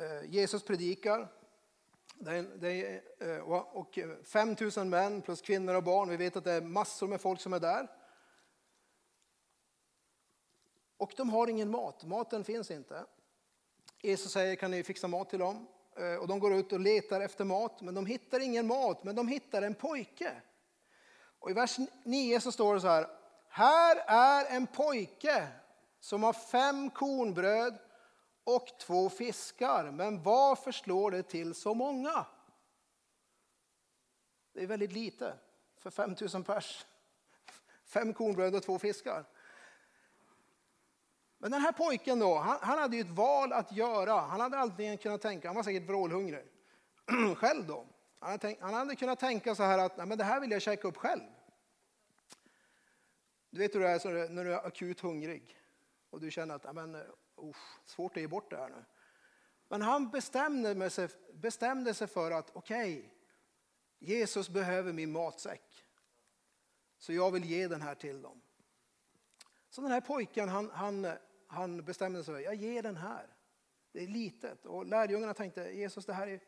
Eh, 0.00 0.24
Jesus 0.30 0.62
predikar 0.62 1.28
det 2.14 2.30
är, 2.30 2.42
det 2.42 3.02
är, 3.18 3.40
och 3.76 3.98
5 4.24 4.56
000 4.76 4.86
män 4.86 5.22
plus 5.22 5.40
kvinnor 5.40 5.74
och 5.74 5.82
barn. 5.82 6.08
Vi 6.08 6.16
vet 6.16 6.36
att 6.36 6.44
det 6.44 6.52
är 6.52 6.60
massor 6.60 7.08
med 7.08 7.20
folk 7.20 7.40
som 7.40 7.52
är 7.52 7.60
där. 7.60 7.88
Och 10.96 11.14
de 11.16 11.30
har 11.30 11.48
ingen 11.48 11.70
mat. 11.70 12.04
Maten 12.04 12.44
finns 12.44 12.70
inte. 12.70 13.06
Jesus 14.02 14.32
säger, 14.32 14.56
kan 14.56 14.70
ni 14.70 14.82
fixa 14.82 15.08
mat 15.08 15.30
till 15.30 15.38
dem? 15.38 15.66
Eh, 15.98 16.14
och 16.14 16.28
de 16.28 16.38
går 16.38 16.54
ut 16.54 16.72
och 16.72 16.80
letar 16.80 17.20
efter 17.20 17.44
mat, 17.44 17.80
men 17.80 17.94
de 17.94 18.06
hittar 18.06 18.40
ingen 18.40 18.66
mat, 18.66 19.04
men 19.04 19.16
de 19.16 19.28
hittar 19.28 19.62
en 19.62 19.74
pojke. 19.74 20.42
Och 21.38 21.50
i 21.50 21.54
vers 21.54 21.78
9 22.04 22.40
så 22.40 22.52
står 22.52 22.74
det 22.74 22.80
så 22.80 22.88
här. 22.88 23.06
Här 23.48 23.96
är 24.06 24.56
en 24.56 24.66
pojke 24.66 25.48
som 26.00 26.22
har 26.22 26.32
fem 26.32 26.90
kornbröd 26.90 27.78
och 28.44 28.78
två 28.80 29.08
fiskar. 29.08 29.90
Men 29.90 30.22
varför 30.22 30.72
slår 30.72 31.10
det 31.10 31.22
till 31.22 31.54
så 31.54 31.74
många? 31.74 32.26
Det 34.52 34.62
är 34.62 34.66
väldigt 34.66 34.92
lite 34.92 35.34
för 35.78 35.90
5000 35.90 36.44
pers. 36.44 36.86
Fem 37.84 38.14
kornbröd 38.14 38.54
och 38.54 38.62
två 38.62 38.78
fiskar. 38.78 39.24
Men 41.38 41.50
den 41.50 41.60
här 41.60 41.72
pojken 41.72 42.18
då, 42.18 42.38
han, 42.38 42.58
han 42.60 42.78
hade 42.78 42.96
ju 42.96 43.02
ett 43.02 43.10
val 43.10 43.52
att 43.52 43.72
göra. 43.72 44.20
Han 44.20 44.40
hade 44.40 44.58
alltid 44.58 45.00
kunnat 45.00 45.22
tänka, 45.22 45.48
han 45.48 45.56
var 45.56 45.62
säkert 45.62 45.88
vrålhungrig 45.88 46.46
själv 47.36 47.66
då. 47.66 47.86
Han 48.18 48.30
hade, 48.30 48.40
tänkt, 48.40 48.62
han 48.62 48.74
hade 48.74 48.96
kunnat 48.96 49.18
tänka 49.18 49.54
så 49.54 49.62
här 49.62 49.78
att 49.78 49.96
Nej, 49.96 50.06
men 50.06 50.18
det 50.18 50.24
här 50.24 50.40
vill 50.40 50.50
jag 50.50 50.62
käka 50.62 50.88
upp 50.88 50.96
själv. 50.96 51.22
Du 53.50 53.58
vet 53.58 53.74
hur 53.74 53.80
det 53.80 53.88
är 53.88 54.28
när 54.28 54.44
du 54.44 54.54
är 54.54 54.66
akut 54.66 55.00
hungrig 55.00 55.56
och 56.10 56.20
du 56.20 56.30
känner 56.30 56.54
att 56.54 56.74
men, 56.74 56.94
uh, 56.94 57.02
svårt 57.84 58.16
att 58.16 58.20
ge 58.20 58.28
bort 58.28 58.50
det 58.50 58.56
här 58.56 58.68
nu. 58.68 58.84
Men 59.68 59.82
han 59.82 60.10
bestämde 60.10 60.90
sig, 60.90 61.08
bestämde 61.32 61.94
sig 61.94 62.06
för 62.06 62.30
att 62.30 62.50
okej, 62.52 62.98
okay, 62.98 63.10
Jesus 63.98 64.48
behöver 64.48 64.92
min 64.92 65.12
matsäck. 65.12 65.84
Så 66.98 67.12
jag 67.12 67.30
vill 67.30 67.44
ge 67.44 67.68
den 67.68 67.82
här 67.82 67.94
till 67.94 68.22
dem. 68.22 68.40
Så 69.70 69.80
den 69.80 69.90
här 69.90 70.00
pojken 70.00 70.48
han, 70.48 70.70
han, 70.70 71.06
han 71.48 71.84
bestämde 71.84 72.24
sig 72.24 72.34
för 72.34 72.40
jag 72.40 72.54
ger 72.54 72.82
den 72.82 72.96
här. 72.96 73.26
Det 73.92 74.02
är 74.02 74.06
litet. 74.06 74.66
Och 74.66 74.86
lärjungarna 74.86 75.34
tänkte 75.34 75.62
Jesus 75.62 76.06
det 76.06 76.12
här 76.12 76.26
är, 76.26 76.40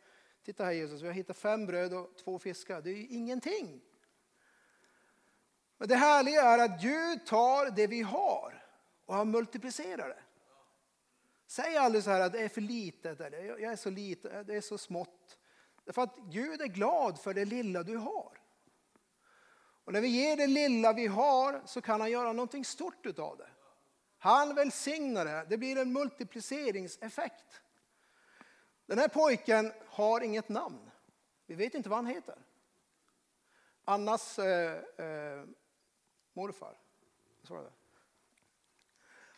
titta 0.42 0.64
här 0.64 0.72
Jesus, 0.72 1.02
vi 1.02 1.06
har 1.06 1.14
hittat 1.14 1.36
fem 1.36 1.66
bröd 1.66 1.94
och 1.94 2.16
två 2.16 2.38
fiskar. 2.38 2.82
Det 2.82 2.90
är 2.90 2.94
ju 2.94 3.06
ingenting. 3.06 3.80
Men 5.78 5.88
det 5.88 5.96
härliga 5.96 6.42
är 6.42 6.58
att 6.58 6.82
Gud 6.82 7.26
tar 7.26 7.70
det 7.70 7.86
vi 7.86 8.02
har 8.02 8.64
och 9.06 9.14
han 9.14 9.30
multiplicerar 9.30 10.08
det. 10.08 10.22
Säg 11.46 11.76
aldrig 11.76 12.04
så 12.04 12.10
här 12.10 12.20
att 12.20 12.32
det 12.32 12.42
är 12.42 12.48
för 12.48 12.60
litet, 12.60 13.20
eller 13.20 13.44
jag 13.44 13.72
är 13.72 13.76
så 13.76 13.90
liten, 13.90 14.46
det 14.46 14.54
är 14.54 14.60
så 14.60 14.78
smått. 14.78 15.38
Därför 15.84 16.02
att 16.02 16.16
Gud 16.16 16.60
är 16.60 16.66
glad 16.66 17.20
för 17.20 17.34
det 17.34 17.44
lilla 17.44 17.82
du 17.82 17.96
har. 17.96 18.40
Och 19.84 19.92
när 19.92 20.00
vi 20.00 20.08
ger 20.08 20.36
det 20.36 20.46
lilla 20.46 20.92
vi 20.92 21.06
har 21.06 21.62
så 21.66 21.80
kan 21.80 22.00
han 22.00 22.10
göra 22.10 22.32
någonting 22.32 22.64
stort 22.64 23.06
utav 23.06 23.36
det. 23.36 23.48
Han 24.22 24.54
välsignar 24.54 25.24
det, 25.24 25.46
det 25.48 25.58
blir 25.58 25.76
en 25.76 25.92
multipliceringseffekt. 25.92 27.60
Den 28.86 28.98
här 28.98 29.08
pojken 29.08 29.72
har 29.86 30.20
inget 30.20 30.48
namn. 30.48 30.90
Vi 31.46 31.54
vet 31.54 31.74
inte 31.74 31.88
vad 31.88 31.98
han 31.98 32.06
heter. 32.06 32.38
Annas 33.84 34.38
eh, 34.38 34.82
eh, 34.96 35.44
morfar. 36.32 36.76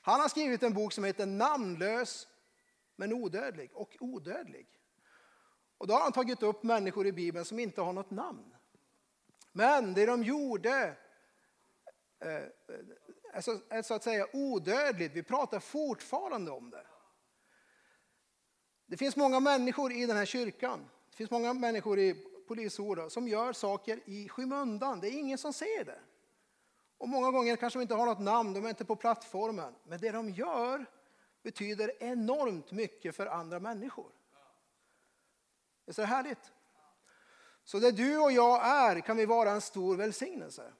Han 0.00 0.20
har 0.20 0.28
skrivit 0.28 0.62
en 0.62 0.74
bok 0.74 0.92
som 0.92 1.04
heter 1.04 1.26
Namnlös 1.26 2.28
men 2.96 3.12
odödlig 3.12 3.70
och 3.74 3.96
odödlig. 4.00 4.66
Och 5.78 5.86
då 5.86 5.94
har 5.94 6.00
han 6.00 6.12
tagit 6.12 6.42
upp 6.42 6.62
människor 6.62 7.06
i 7.06 7.12
Bibeln 7.12 7.44
som 7.44 7.58
inte 7.58 7.80
har 7.80 7.92
något 7.92 8.10
namn. 8.10 8.54
Men 9.52 9.94
det 9.94 10.06
de 10.06 10.22
gjorde 10.22 10.96
eh, 12.18 12.36
eh 12.36 12.48
är 13.32 13.82
så 13.82 13.94
att 13.94 14.02
säga 14.02 14.26
odödligt. 14.32 15.12
Vi 15.12 15.22
pratar 15.22 15.60
fortfarande 15.60 16.50
om 16.50 16.70
det. 16.70 16.86
Det 18.86 18.96
finns 18.96 19.16
många 19.16 19.40
människor 19.40 19.92
i 19.92 20.06
den 20.06 20.16
här 20.16 20.24
kyrkan. 20.24 20.90
Det 21.10 21.16
finns 21.16 21.30
många 21.30 21.52
människor 21.52 21.98
i 21.98 22.14
polisord 22.48 23.12
som 23.12 23.28
gör 23.28 23.52
saker 23.52 24.00
i 24.04 24.28
skymundan. 24.28 25.00
Det 25.00 25.08
är 25.08 25.18
ingen 25.18 25.38
som 25.38 25.52
ser 25.52 25.84
det. 25.84 26.00
Och 26.98 27.08
många 27.08 27.30
gånger 27.30 27.56
kanske 27.56 27.78
de 27.78 27.82
inte 27.82 27.94
har 27.94 28.06
något 28.06 28.20
namn, 28.20 28.52
de 28.52 28.64
är 28.64 28.68
inte 28.68 28.84
på 28.84 28.96
plattformen. 28.96 29.74
Men 29.84 30.00
det 30.00 30.10
de 30.10 30.30
gör 30.30 30.86
betyder 31.42 32.02
enormt 32.02 32.72
mycket 32.72 33.16
för 33.16 33.26
andra 33.26 33.60
människor. 33.60 34.12
Är 35.86 35.92
det 35.92 36.04
härligt? 36.04 36.52
Så 37.64 37.78
där 37.78 37.92
du 37.92 38.18
och 38.18 38.32
jag 38.32 38.66
är 38.66 39.00
kan 39.00 39.16
vi 39.16 39.26
vara 39.26 39.50
en 39.50 39.60
stor 39.60 39.96
välsignelse. 39.96 40.72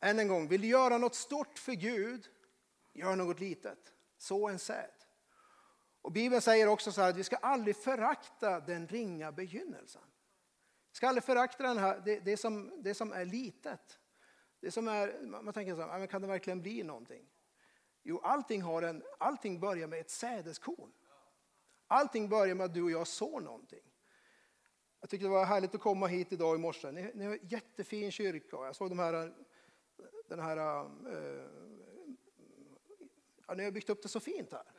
Än 0.00 0.18
en 0.18 0.28
gång, 0.28 0.48
vill 0.48 0.60
du 0.60 0.68
göra 0.68 0.98
något 0.98 1.14
stort 1.14 1.58
för 1.58 1.72
Gud, 1.72 2.28
gör 2.92 3.16
något 3.16 3.40
litet. 3.40 3.92
Så 4.18 4.48
en 4.48 4.58
säd. 4.58 4.90
Och 6.02 6.12
Bibeln 6.12 6.42
säger 6.42 6.66
också 6.66 6.92
så 6.92 7.00
här 7.00 7.10
att 7.10 7.16
vi 7.16 7.24
ska 7.24 7.36
aldrig 7.36 7.76
förakta 7.76 8.60
den 8.60 8.88
ringa 8.88 9.32
begynnelsen. 9.32 10.02
Vi 10.92 10.96
ska 10.96 11.08
aldrig 11.08 11.24
förakta 11.24 11.62
den 11.62 11.78
här, 11.78 12.02
det, 12.04 12.20
det, 12.20 12.36
som, 12.36 12.82
det 12.82 12.94
som 12.94 13.12
är 13.12 13.24
litet. 13.24 13.98
Det 14.60 14.70
som 14.70 14.88
är, 14.88 15.20
man 15.22 15.54
tänker 15.54 15.74
så 15.74 15.82
här, 15.82 16.06
kan 16.06 16.22
det 16.22 16.28
verkligen 16.28 16.62
bli 16.62 16.82
någonting? 16.82 17.26
Jo, 18.02 18.20
allting, 18.22 18.62
har 18.62 18.82
en, 18.82 19.02
allting 19.18 19.60
börjar 19.60 19.86
med 19.86 20.00
ett 20.00 20.10
sädeskorn. 20.10 20.92
Allting 21.86 22.28
börjar 22.28 22.54
med 22.54 22.64
att 22.64 22.74
du 22.74 22.82
och 22.82 22.90
jag 22.90 23.06
sår 23.06 23.40
någonting. 23.40 23.92
Jag 25.00 25.10
tyckte 25.10 25.26
det 25.26 25.30
var 25.30 25.44
härligt 25.44 25.74
att 25.74 25.80
komma 25.80 26.06
hit 26.06 26.32
idag 26.32 26.56
i 26.56 26.58
morse. 26.58 26.92
Ni, 26.92 27.10
ni 27.14 27.24
har 27.24 27.32
en 27.32 27.46
jättefin 27.46 28.10
kyrka. 28.10 28.56
Jag 28.56 28.76
såg 28.76 28.88
de 28.88 28.98
här, 28.98 29.34
den 30.28 30.40
här... 30.40 30.56
Äh, 30.56 31.14
äh, 31.14 31.46
ja, 33.46 33.54
ni 33.54 33.64
har 33.64 33.70
byggt 33.70 33.90
upp 33.90 34.02
det 34.02 34.08
så 34.08 34.20
fint 34.20 34.52
här. 34.52 34.72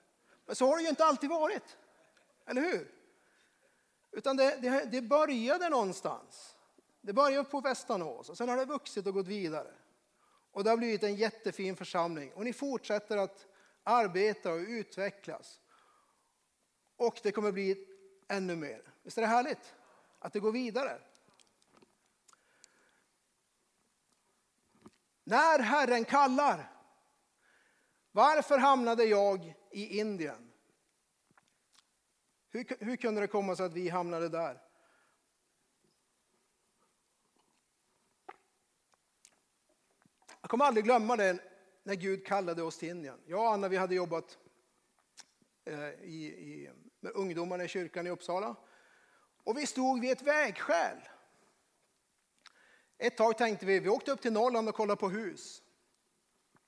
Men 0.45 0.55
så 0.55 0.65
har 0.65 0.77
det 0.77 0.83
ju 0.83 0.89
inte 0.89 1.05
alltid 1.05 1.29
varit. 1.29 1.77
Eller 2.45 2.61
hur? 2.61 2.91
Utan 4.11 4.37
det, 4.37 4.55
det, 4.61 4.85
det 4.91 5.01
började 5.01 5.69
någonstans. 5.69 6.55
Det 7.01 7.13
började 7.13 7.49
på 7.49 7.61
Västanås 7.61 8.29
och 8.29 8.37
sen 8.37 8.49
har 8.49 8.57
det 8.57 8.65
vuxit 8.65 9.07
och 9.07 9.13
gått 9.13 9.27
vidare. 9.27 9.73
Och 10.51 10.63
det 10.63 10.69
har 10.69 10.77
blivit 10.77 11.03
en 11.03 11.15
jättefin 11.15 11.75
församling. 11.75 12.33
Och 12.33 12.43
ni 12.43 12.53
fortsätter 12.53 13.17
att 13.17 13.47
arbeta 13.83 14.51
och 14.51 14.59
utvecklas. 14.59 15.59
Och 16.95 17.19
det 17.23 17.31
kommer 17.31 17.51
bli 17.51 17.87
ännu 18.27 18.55
mer. 18.55 18.81
Visst 19.03 19.17
är 19.17 19.21
det 19.21 19.27
härligt? 19.27 19.75
Att 20.19 20.33
det 20.33 20.39
går 20.39 20.51
vidare. 20.51 21.01
När 25.29 25.59
Herren 25.59 26.05
kallar. 26.05 26.71
Varför 28.11 28.57
hamnade 28.57 29.03
jag 29.03 29.55
i 29.71 29.99
Indien? 29.99 30.51
Hur, 32.49 32.85
hur 32.85 32.95
kunde 32.95 33.21
det 33.21 33.27
komma 33.27 33.55
sig 33.55 33.65
att 33.65 33.73
vi 33.73 33.89
hamnade 33.89 34.29
där? 34.29 34.61
Jag 40.41 40.49
kommer 40.49 40.65
aldrig 40.65 40.85
glömma 40.85 41.15
det 41.15 41.39
när 41.83 41.95
Gud 41.95 42.25
kallade 42.25 42.63
oss 42.63 42.77
till 42.77 42.89
Indien. 42.89 43.21
Jag 43.25 43.39
och 43.39 43.53
Anna 43.53 43.67
vi 43.67 43.77
hade 43.77 43.95
jobbat 43.95 44.37
eh, 45.65 45.89
i, 45.89 46.25
i 46.25 46.71
med 46.99 47.11
ungdomarna 47.11 47.63
i 47.63 47.67
kyrkan 47.67 48.07
i 48.07 48.09
Uppsala. 48.09 48.55
Och 49.43 49.57
vi 49.57 49.67
stod 49.67 50.01
vid 50.01 50.11
ett 50.11 50.21
vägskäl. 50.21 50.97
Ett 53.01 53.17
tag 53.17 53.37
tänkte 53.37 53.65
vi, 53.65 53.79
vi 53.79 53.89
åkte 53.89 54.11
upp 54.11 54.21
till 54.21 54.33
Norrland 54.33 54.69
och 54.69 54.75
kollade 54.75 54.99
på 54.99 55.09
hus. 55.09 55.63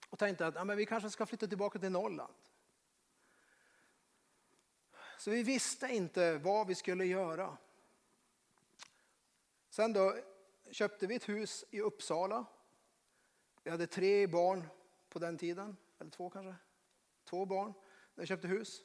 Och 0.10 0.20
tänkte 0.20 0.48
att 0.48 0.56
ja, 0.56 0.64
men 0.64 0.78
vi 0.78 0.86
kanske 0.86 1.10
ska 1.10 1.26
flytta 1.26 1.48
tillbaka 1.48 1.80
till 1.80 1.92
Norrland. 1.92 2.34
Så 5.18 5.32
vi 5.32 5.44
visste 5.44 5.88
inte 5.88 6.38
vad 6.38 6.68
vi 6.68 6.76
skulle 6.76 7.06
göra. 7.06 7.58
Sen 9.70 9.94
då 9.94 10.16
köpte 10.72 11.08
vi 11.08 11.16
ett 11.16 11.30
hus 11.30 11.66
i 11.70 11.82
Uppsala. 11.82 12.46
Vi 13.64 13.72
hade 13.72 13.88
tre 13.88 14.28
barn 14.28 14.64
på 15.10 15.20
den 15.20 15.38
tiden, 15.38 15.78
eller 16.00 16.12
två 16.12 16.30
kanske. 16.30 16.56
Två 17.24 17.46
barn 17.46 17.74
när 18.16 18.22
vi 18.22 18.28
köpte 18.28 18.48
hus. 18.48 18.82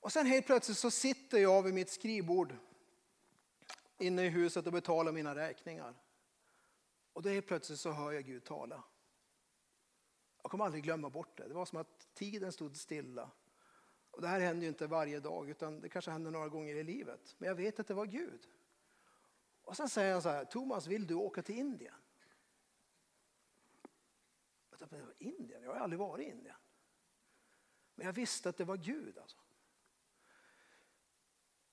Och 0.00 0.12
sen 0.12 0.26
helt 0.26 0.46
plötsligt 0.46 0.78
så 0.78 0.90
sitter 0.90 1.38
jag 1.38 1.62
vid 1.62 1.74
mitt 1.74 1.90
skrivbord 1.90 2.56
inne 3.98 4.24
i 4.24 4.28
huset 4.28 4.66
och 4.66 4.72
betalar 4.72 5.12
mina 5.12 5.34
räkningar. 5.34 5.94
Och 7.16 7.22
då 7.22 7.28
helt 7.28 7.46
plötsligt 7.46 7.80
så 7.80 7.90
hör 7.90 8.12
jag 8.12 8.24
Gud 8.24 8.44
tala. 8.44 8.84
Jag 10.42 10.50
kommer 10.50 10.64
aldrig 10.64 10.84
glömma 10.84 11.10
bort 11.10 11.36
det. 11.36 11.48
Det 11.48 11.54
var 11.54 11.64
som 11.64 11.78
att 11.78 12.14
tiden 12.14 12.52
stod 12.52 12.76
stilla. 12.76 13.30
Och 14.10 14.20
det 14.22 14.28
här 14.28 14.40
händer 14.40 14.62
ju 14.62 14.68
inte 14.68 14.86
varje 14.86 15.20
dag, 15.20 15.50
utan 15.50 15.80
det 15.80 15.88
kanske 15.88 16.10
händer 16.10 16.30
några 16.30 16.48
gånger 16.48 16.74
i 16.74 16.82
livet. 16.82 17.34
Men 17.38 17.48
jag 17.48 17.54
vet 17.54 17.80
att 17.80 17.86
det 17.86 17.94
var 17.94 18.06
Gud. 18.06 18.48
Och 19.62 19.76
sen 19.76 19.88
säger 19.88 20.12
han 20.12 20.22
så 20.22 20.28
här, 20.28 20.44
Thomas 20.44 20.86
vill 20.86 21.06
du 21.06 21.14
åka 21.14 21.42
till 21.42 21.54
Indien? 21.54 21.94
Indien? 25.18 25.62
Jag 25.62 25.72
har 25.72 25.80
aldrig 25.80 25.98
varit 25.98 26.26
i 26.26 26.30
Indien. 26.30 26.56
Men 27.94 28.06
jag 28.06 28.12
visste 28.12 28.48
att 28.48 28.56
det 28.56 28.64
var 28.64 28.76
Gud. 28.76 29.18
Alltså. 29.18 29.38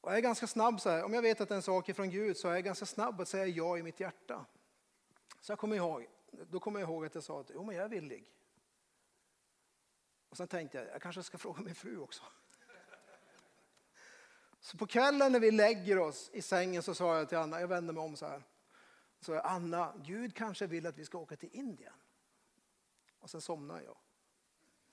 Och 0.02 0.12
jag 0.12 0.18
är 0.18 0.22
ganska 0.22 0.48
snabb 0.48 0.82
så 0.82 0.90
här, 0.90 1.04
om 1.04 1.14
jag 1.14 1.22
vet 1.22 1.42
att 1.42 1.52
en 1.52 1.62
sak 1.62 1.90
är 1.90 1.94
från 1.94 2.10
Gud 2.10 2.38
så 2.38 2.48
är 2.48 2.54
jag 2.54 2.64
ganska 2.64 2.86
snabb 2.86 3.22
att 3.22 3.28
säga 3.28 3.48
ja 3.48 3.78
i 3.78 3.84
mitt 3.84 4.00
hjärta. 4.00 4.46
Så 5.44 5.52
jag 5.52 5.60
kommer 5.60 5.76
ihåg, 5.76 6.08
då 6.32 6.60
kommer 6.60 6.80
jag 6.80 6.90
ihåg 6.90 7.06
att 7.06 7.16
jag 7.16 7.24
sa 7.24 7.40
att 7.40 7.52
jo, 7.54 7.64
men 7.64 7.76
jag 7.76 7.86
är 7.86 7.90
villig. 7.90 8.28
Och 10.30 10.38
sen 10.38 10.48
tänkte 10.48 10.78
jag, 10.78 10.88
jag 10.88 11.02
kanske 11.02 11.24
ska 11.24 11.38
fråga 11.38 11.62
min 11.62 11.76
fru 11.76 12.00
också. 12.00 12.24
Så 14.60 14.78
på 14.78 14.88
kvällen 14.88 15.32
när 15.32 15.40
vi 15.40 15.52
lägger 15.52 16.00
oss 16.00 16.30
i 16.34 16.42
sängen 16.42 16.84
så 16.84 16.96
sa 16.96 17.18
jag 17.18 17.30
till 17.30 17.38
Anna, 17.38 17.62
jag 17.62 17.68
vände 17.68 17.94
mig 17.94 18.04
om 18.04 18.16
så 18.16 18.26
här. 18.26 18.44
Så 19.20 19.34
jag, 19.34 19.46
Anna, 19.46 19.94
Gud 19.98 20.36
kanske 20.36 20.68
vill 20.68 20.88
att 20.88 20.98
vi 20.98 21.06
ska 21.06 21.18
åka 21.18 21.36
till 21.36 21.50
Indien. 21.52 21.94
Och 23.20 23.30
sen 23.30 23.42
somnade 23.42 23.84
jag. 23.84 23.98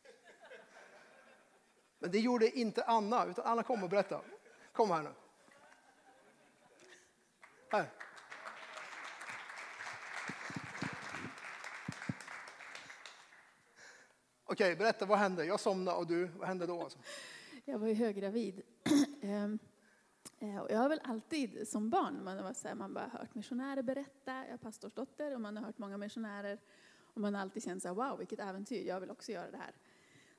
Men 1.98 2.10
det 2.10 2.18
gjorde 2.18 2.58
inte 2.58 2.84
Anna, 2.84 3.26
utan 3.26 3.46
Anna 3.46 3.62
kom 3.62 3.82
och 3.82 3.90
berättade. 3.90 4.24
Kom 4.72 4.90
här 4.90 5.02
nu. 5.02 5.14
Här. 7.70 8.09
Okej, 14.52 14.76
berätta 14.76 15.06
vad 15.06 15.18
hände? 15.18 15.44
Jag 15.44 15.60
somnade 15.60 15.96
och 15.96 16.06
du, 16.06 16.26
vad 16.26 16.48
hände 16.48 16.66
då? 16.66 16.82
Alltså? 16.82 16.98
Jag 17.64 17.78
var 17.78 17.86
ju 17.86 17.94
höggravid. 17.94 18.62
Ehm, 19.22 19.58
eh, 20.38 20.58
och 20.58 20.70
jag 20.70 20.78
har 20.78 20.88
väl 20.88 21.00
alltid 21.04 21.68
som 21.68 21.90
barn, 21.90 22.24
man 22.24 22.38
har, 22.38 22.52
så 22.52 22.68
här, 22.68 22.74
man 22.74 22.94
bara 22.94 23.08
hört 23.08 23.34
missionärer 23.34 23.82
berätta, 23.82 24.32
jag 24.34 24.48
är 24.48 24.56
pastorsdotter 24.56 25.34
och 25.34 25.40
man 25.40 25.56
har 25.56 25.64
hört 25.64 25.78
många 25.78 25.96
missionärer 25.96 26.58
och 27.14 27.20
man 27.20 27.34
har 27.34 27.42
alltid 27.42 27.62
känt 27.62 27.82
så 27.82 27.88
här, 27.88 27.94
wow 27.94 28.18
vilket 28.18 28.40
äventyr, 28.40 28.86
jag 28.86 29.00
vill 29.00 29.10
också 29.10 29.32
göra 29.32 29.50
det 29.50 29.56
här 29.56 29.72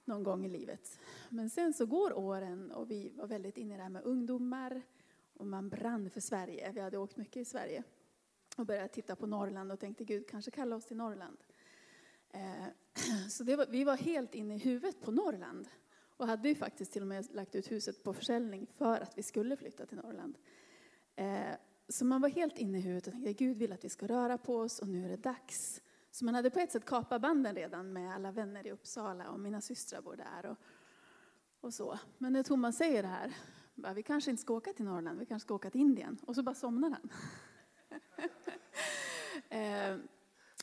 någon 0.05 0.23
gång 0.23 0.45
i 0.45 0.49
livet. 0.49 0.99
Men 1.29 1.49
sen 1.49 1.73
så 1.73 1.85
går 1.85 2.17
åren 2.17 2.71
och 2.71 2.91
vi 2.91 3.11
var 3.15 3.27
väldigt 3.27 3.57
inne 3.57 3.73
i 3.73 3.77
det 3.77 3.83
här 3.83 3.89
med 3.89 4.03
ungdomar 4.03 4.81
och 5.33 5.45
man 5.45 5.69
brann 5.69 6.09
för 6.09 6.21
Sverige. 6.21 6.71
Vi 6.71 6.79
hade 6.79 6.97
åkt 6.97 7.17
mycket 7.17 7.37
i 7.37 7.45
Sverige 7.45 7.83
och 8.57 8.65
började 8.65 8.87
titta 8.87 9.15
på 9.15 9.27
Norrland 9.27 9.71
och 9.71 9.79
tänkte 9.79 10.03
Gud 10.03 10.27
kanske 10.29 10.51
kalla 10.51 10.75
oss 10.75 10.85
till 10.85 10.97
Norrland. 10.97 11.37
Eh, 12.29 12.65
Så 13.29 13.43
var, 13.43 13.65
vi 13.69 13.83
var 13.83 13.97
helt 13.97 14.35
inne 14.35 14.55
i 14.55 14.57
huvudet 14.57 15.01
på 15.01 15.11
Norrland 15.11 15.67
och 16.17 16.27
hade 16.27 16.49
ju 16.49 16.55
faktiskt 16.55 16.91
till 16.91 17.01
och 17.01 17.07
med 17.07 17.35
lagt 17.35 17.55
ut 17.55 17.71
huset 17.71 18.03
på 18.03 18.13
försäljning 18.13 18.67
för 18.73 19.01
att 19.01 19.17
vi 19.17 19.23
skulle 19.23 19.57
flytta 19.57 19.85
till 19.85 19.97
Norrland. 19.97 20.37
Eh, 21.15 21.55
så 21.89 22.05
man 22.05 22.21
var 22.21 22.29
helt 22.29 22.57
inne 22.57 22.77
i 22.77 22.81
huvudet 22.81 23.07
och 23.07 23.13
tänkte 23.13 23.33
Gud 23.33 23.57
vill 23.57 23.71
att 23.71 23.85
vi 23.85 23.89
ska 23.89 24.07
röra 24.07 24.37
på 24.37 24.57
oss 24.57 24.79
och 24.79 24.87
nu 24.87 25.05
är 25.05 25.09
det 25.09 25.17
dags. 25.17 25.81
Så 26.11 26.25
man 26.25 26.35
hade 26.35 26.49
på 26.49 26.59
ett 26.59 26.71
sätt 26.71 26.85
kapat 26.85 27.21
banden 27.21 27.55
redan 27.55 27.93
med 27.93 28.15
alla 28.15 28.31
vänner 28.31 28.67
i 28.67 28.71
Uppsala 28.71 29.29
och 29.29 29.39
mina 29.39 29.61
systrar 29.61 30.01
bor 30.01 30.15
där. 30.15 30.45
Och, 30.45 30.57
och 31.61 31.73
så. 31.73 31.99
Men 32.17 32.33
när 32.33 32.43
Thomas 32.43 32.77
säger 32.77 33.01
det 33.01 33.09
här, 33.09 33.33
bara, 33.75 33.93
vi 33.93 34.03
kanske 34.03 34.31
inte 34.31 34.41
ska 34.41 34.53
åka 34.53 34.73
till 34.73 34.85
Norrland, 34.85 35.19
vi 35.19 35.25
kanske 35.25 35.45
ska 35.45 35.55
åka 35.55 35.69
till 35.69 35.81
Indien. 35.81 36.17
Och 36.21 36.35
så 36.35 36.43
bara 36.43 36.55
somnar 36.55 36.89
han. 36.89 37.09
eh, 39.59 39.97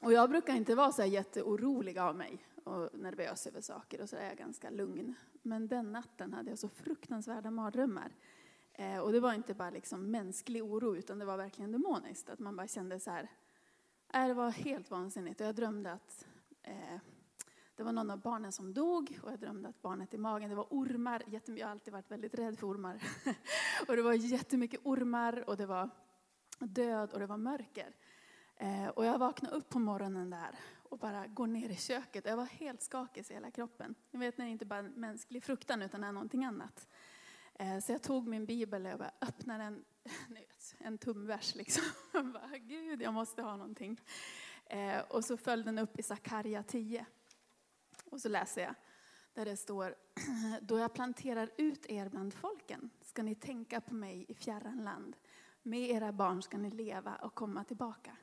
och 0.03 0.13
jag 0.13 0.31
brukar 0.31 0.55
inte 0.55 0.75
vara 0.75 0.93
så 0.93 1.03
här 1.03 1.09
jätteorolig 1.09 1.99
av 1.99 2.17
mig 2.17 2.45
och 2.65 2.99
nervös 2.99 3.47
över 3.47 3.61
saker 3.61 4.01
och 4.01 4.09
så 4.09 4.17
är 4.17 4.27
jag 4.27 4.37
ganska 4.37 4.71
lugn. 4.71 5.15
Men 5.43 5.69
den 5.69 5.93
natten 5.93 6.33
hade 6.33 6.51
jag 6.51 6.59
så 6.59 6.69
fruktansvärda 6.69 7.51
mardrömmar. 7.51 8.13
Eh, 8.73 8.99
och 8.99 9.13
det 9.13 9.21
var 9.21 9.33
inte 9.33 9.55
bara 9.55 9.71
liksom 9.71 10.11
mänsklig 10.11 10.65
oro 10.65 10.97
utan 10.97 11.19
det 11.19 11.25
var 11.25 11.37
verkligen 11.37 11.73
demoniskt. 11.73 12.31
Att 12.31 12.39
man 12.39 12.57
bara 12.57 12.69
kände 12.69 13.01
så 13.01 13.11
här, 13.11 13.29
äh, 14.15 14.27
det 14.27 14.35
var 14.35 14.51
helt 14.51 14.91
vansinnigt. 14.91 15.41
Och 15.41 15.47
jag 15.47 15.55
drömde 15.55 15.93
att 15.93 16.27
eh, 16.63 16.99
det 17.77 17.83
var 17.83 17.93
någon 17.93 18.11
av 18.11 18.21
barnen 18.21 18.53
som 18.53 18.75
dog 18.75 19.19
och 19.23 19.33
jag 19.33 19.39
drömde 19.39 19.69
att 19.69 19.83
barnet 19.83 20.15
i 20.15 20.19
magen, 20.19 20.51
det 20.51 20.57
var 20.57 20.67
ormar. 20.71 21.23
Jag 21.27 21.65
har 21.65 21.71
alltid 21.71 21.93
varit 21.93 22.11
väldigt 22.11 22.35
rädd 22.35 22.59
för 22.59 22.67
ormar. 22.67 23.03
och 23.89 23.97
det 23.97 24.03
var 24.03 24.13
jättemycket 24.13 24.81
ormar 24.85 25.49
och 25.49 25.57
det 25.57 25.67
var 25.67 25.91
död 26.59 27.13
och 27.13 27.19
det 27.19 27.27
var 27.27 27.37
mörker. 27.37 27.95
Eh, 28.59 28.89
och 28.89 29.05
jag 29.05 29.19
vaknade 29.19 29.57
upp 29.57 29.69
på 29.69 29.79
morgonen 29.79 30.31
där 30.31 30.59
och 30.83 30.99
bara 30.99 31.27
går 31.27 31.47
ner 31.47 31.69
i 31.69 31.77
köket. 31.77 32.25
Jag 32.25 32.37
var 32.37 32.45
helt 32.45 32.83
skakig 32.83 33.25
i 33.31 33.35
hela 33.35 33.51
kroppen. 33.51 33.95
Ni 34.11 34.19
vet 34.19 34.39
när 34.39 34.45
det 34.45 34.51
inte 34.51 34.67
bara 34.67 34.79
är 34.79 34.83
mänsklig 34.83 35.45
fruktan 35.45 35.83
utan 35.83 36.05
är 36.05 36.13
någonting 36.13 36.45
annat. 36.45 36.89
Eh, 37.55 37.79
så 37.79 37.93
jag 37.93 38.03
tog 38.03 38.29
min 38.29 38.47
bibel 38.47 38.87
och 38.87 38.93
jag 38.93 38.99
bara 38.99 39.13
öppnade 39.21 39.65
en, 39.65 39.85
en 40.79 40.99
tumvers 40.99 41.55
liksom. 41.55 41.85
Jag 42.13 42.33
bara, 42.33 42.59
Gud, 42.59 43.03
jag 43.03 43.15
måste 43.15 43.43
ha 43.43 43.57
någonting. 43.57 44.01
Eh, 44.67 44.99
och 44.99 45.25
så 45.25 45.37
föll 45.37 45.65
den 45.65 45.79
upp 45.79 45.99
i 45.99 46.03
Sakarja 46.03 46.63
10. 46.63 47.07
Och 48.05 48.21
så 48.21 48.29
läser 48.29 48.63
jag 48.63 48.75
där 49.35 49.45
det 49.45 49.57
står, 49.57 49.95
då 50.61 50.79
jag 50.79 50.95
planterar 50.95 51.51
ut 51.57 51.87
er 51.87 52.09
bland 52.09 52.35
folken 52.35 52.91
ska 53.03 53.23
ni 53.23 53.35
tänka 53.35 53.81
på 53.81 53.95
mig 53.95 54.25
i 54.29 54.35
fjärran 54.35 54.85
land. 54.85 55.17
Med 55.63 55.91
era 55.91 56.13
barn 56.13 56.43
ska 56.43 56.59
ni 56.59 56.71
leva 56.71 57.17
och 57.17 57.35
komma 57.35 57.65
tillbaka. 57.65 58.17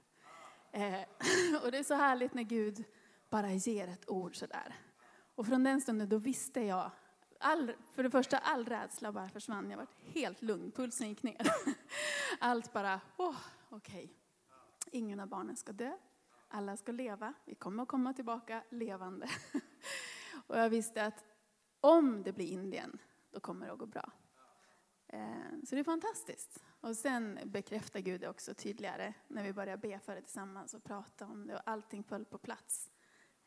Eh, 0.75 1.01
och 1.63 1.71
det 1.71 1.77
är 1.77 1.83
så 1.83 1.93
härligt 1.93 2.33
när 2.33 2.43
Gud 2.43 2.83
bara 3.29 3.51
ger 3.51 3.87
ett 3.87 4.09
ord 4.09 4.35
sådär. 4.35 4.75
Och 5.35 5.47
från 5.47 5.63
den 5.63 5.81
stunden 5.81 6.09
då 6.09 6.17
visste 6.17 6.61
jag, 6.61 6.91
all, 7.39 7.73
för 7.93 8.03
det 8.03 8.09
första 8.09 8.37
all 8.37 8.65
rädsla 8.65 9.11
bara 9.11 9.29
försvann. 9.29 9.69
Jag 9.69 9.77
var 9.77 9.87
helt 10.05 10.41
lugn, 10.41 10.71
pulsen 10.71 11.09
gick 11.09 11.23
ner. 11.23 11.47
Allt 12.39 12.73
bara, 12.73 13.01
oh, 13.17 13.37
okej. 13.69 14.03
Okay. 14.03 14.09
Ingen 14.91 15.19
av 15.19 15.27
barnen 15.27 15.55
ska 15.55 15.71
dö, 15.71 15.91
alla 16.47 16.77
ska 16.77 16.91
leva. 16.91 17.33
Vi 17.45 17.55
kommer 17.55 17.83
att 17.83 17.89
komma 17.89 18.13
tillbaka 18.13 18.63
levande. 18.69 19.29
Och 20.47 20.57
jag 20.57 20.69
visste 20.69 21.05
att 21.05 21.23
om 21.81 22.23
det 22.23 22.31
blir 22.31 22.51
Indien, 22.51 22.97
då 23.31 23.39
kommer 23.39 23.65
det 23.65 23.73
att 23.73 23.79
gå 23.79 23.85
bra. 23.85 24.11
Eh, 25.07 25.19
så 25.65 25.75
det 25.75 25.81
är 25.81 25.83
fantastiskt. 25.83 26.63
Och 26.85 26.97
sen 26.97 27.39
bekräftar 27.45 27.99
Gud 27.99 28.21
det 28.21 28.29
också 28.29 28.53
tydligare 28.53 29.13
när 29.27 29.43
vi 29.43 29.53
börjar 29.53 29.77
be 29.77 29.99
för 29.99 30.15
det 30.15 30.21
tillsammans 30.21 30.73
och 30.73 30.83
prata 30.83 31.25
om 31.25 31.47
det 31.47 31.55
och 31.55 31.61
allting 31.65 32.03
föll 32.03 32.25
på 32.25 32.37
plats. 32.37 32.91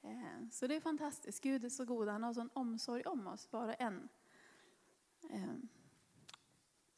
Eh, 0.02 0.48
så 0.52 0.66
det 0.66 0.76
är 0.76 0.80
fantastiskt. 0.80 1.42
Gud 1.42 1.64
är 1.64 1.68
så 1.68 1.84
god, 1.84 2.08
han 2.08 2.22
har 2.22 2.34
sån 2.34 2.50
omsorg 2.52 3.02
om 3.02 3.26
oss, 3.26 3.52
var 3.52 3.68
och 3.68 3.74
en. 3.78 4.08
Eh. 5.30 5.54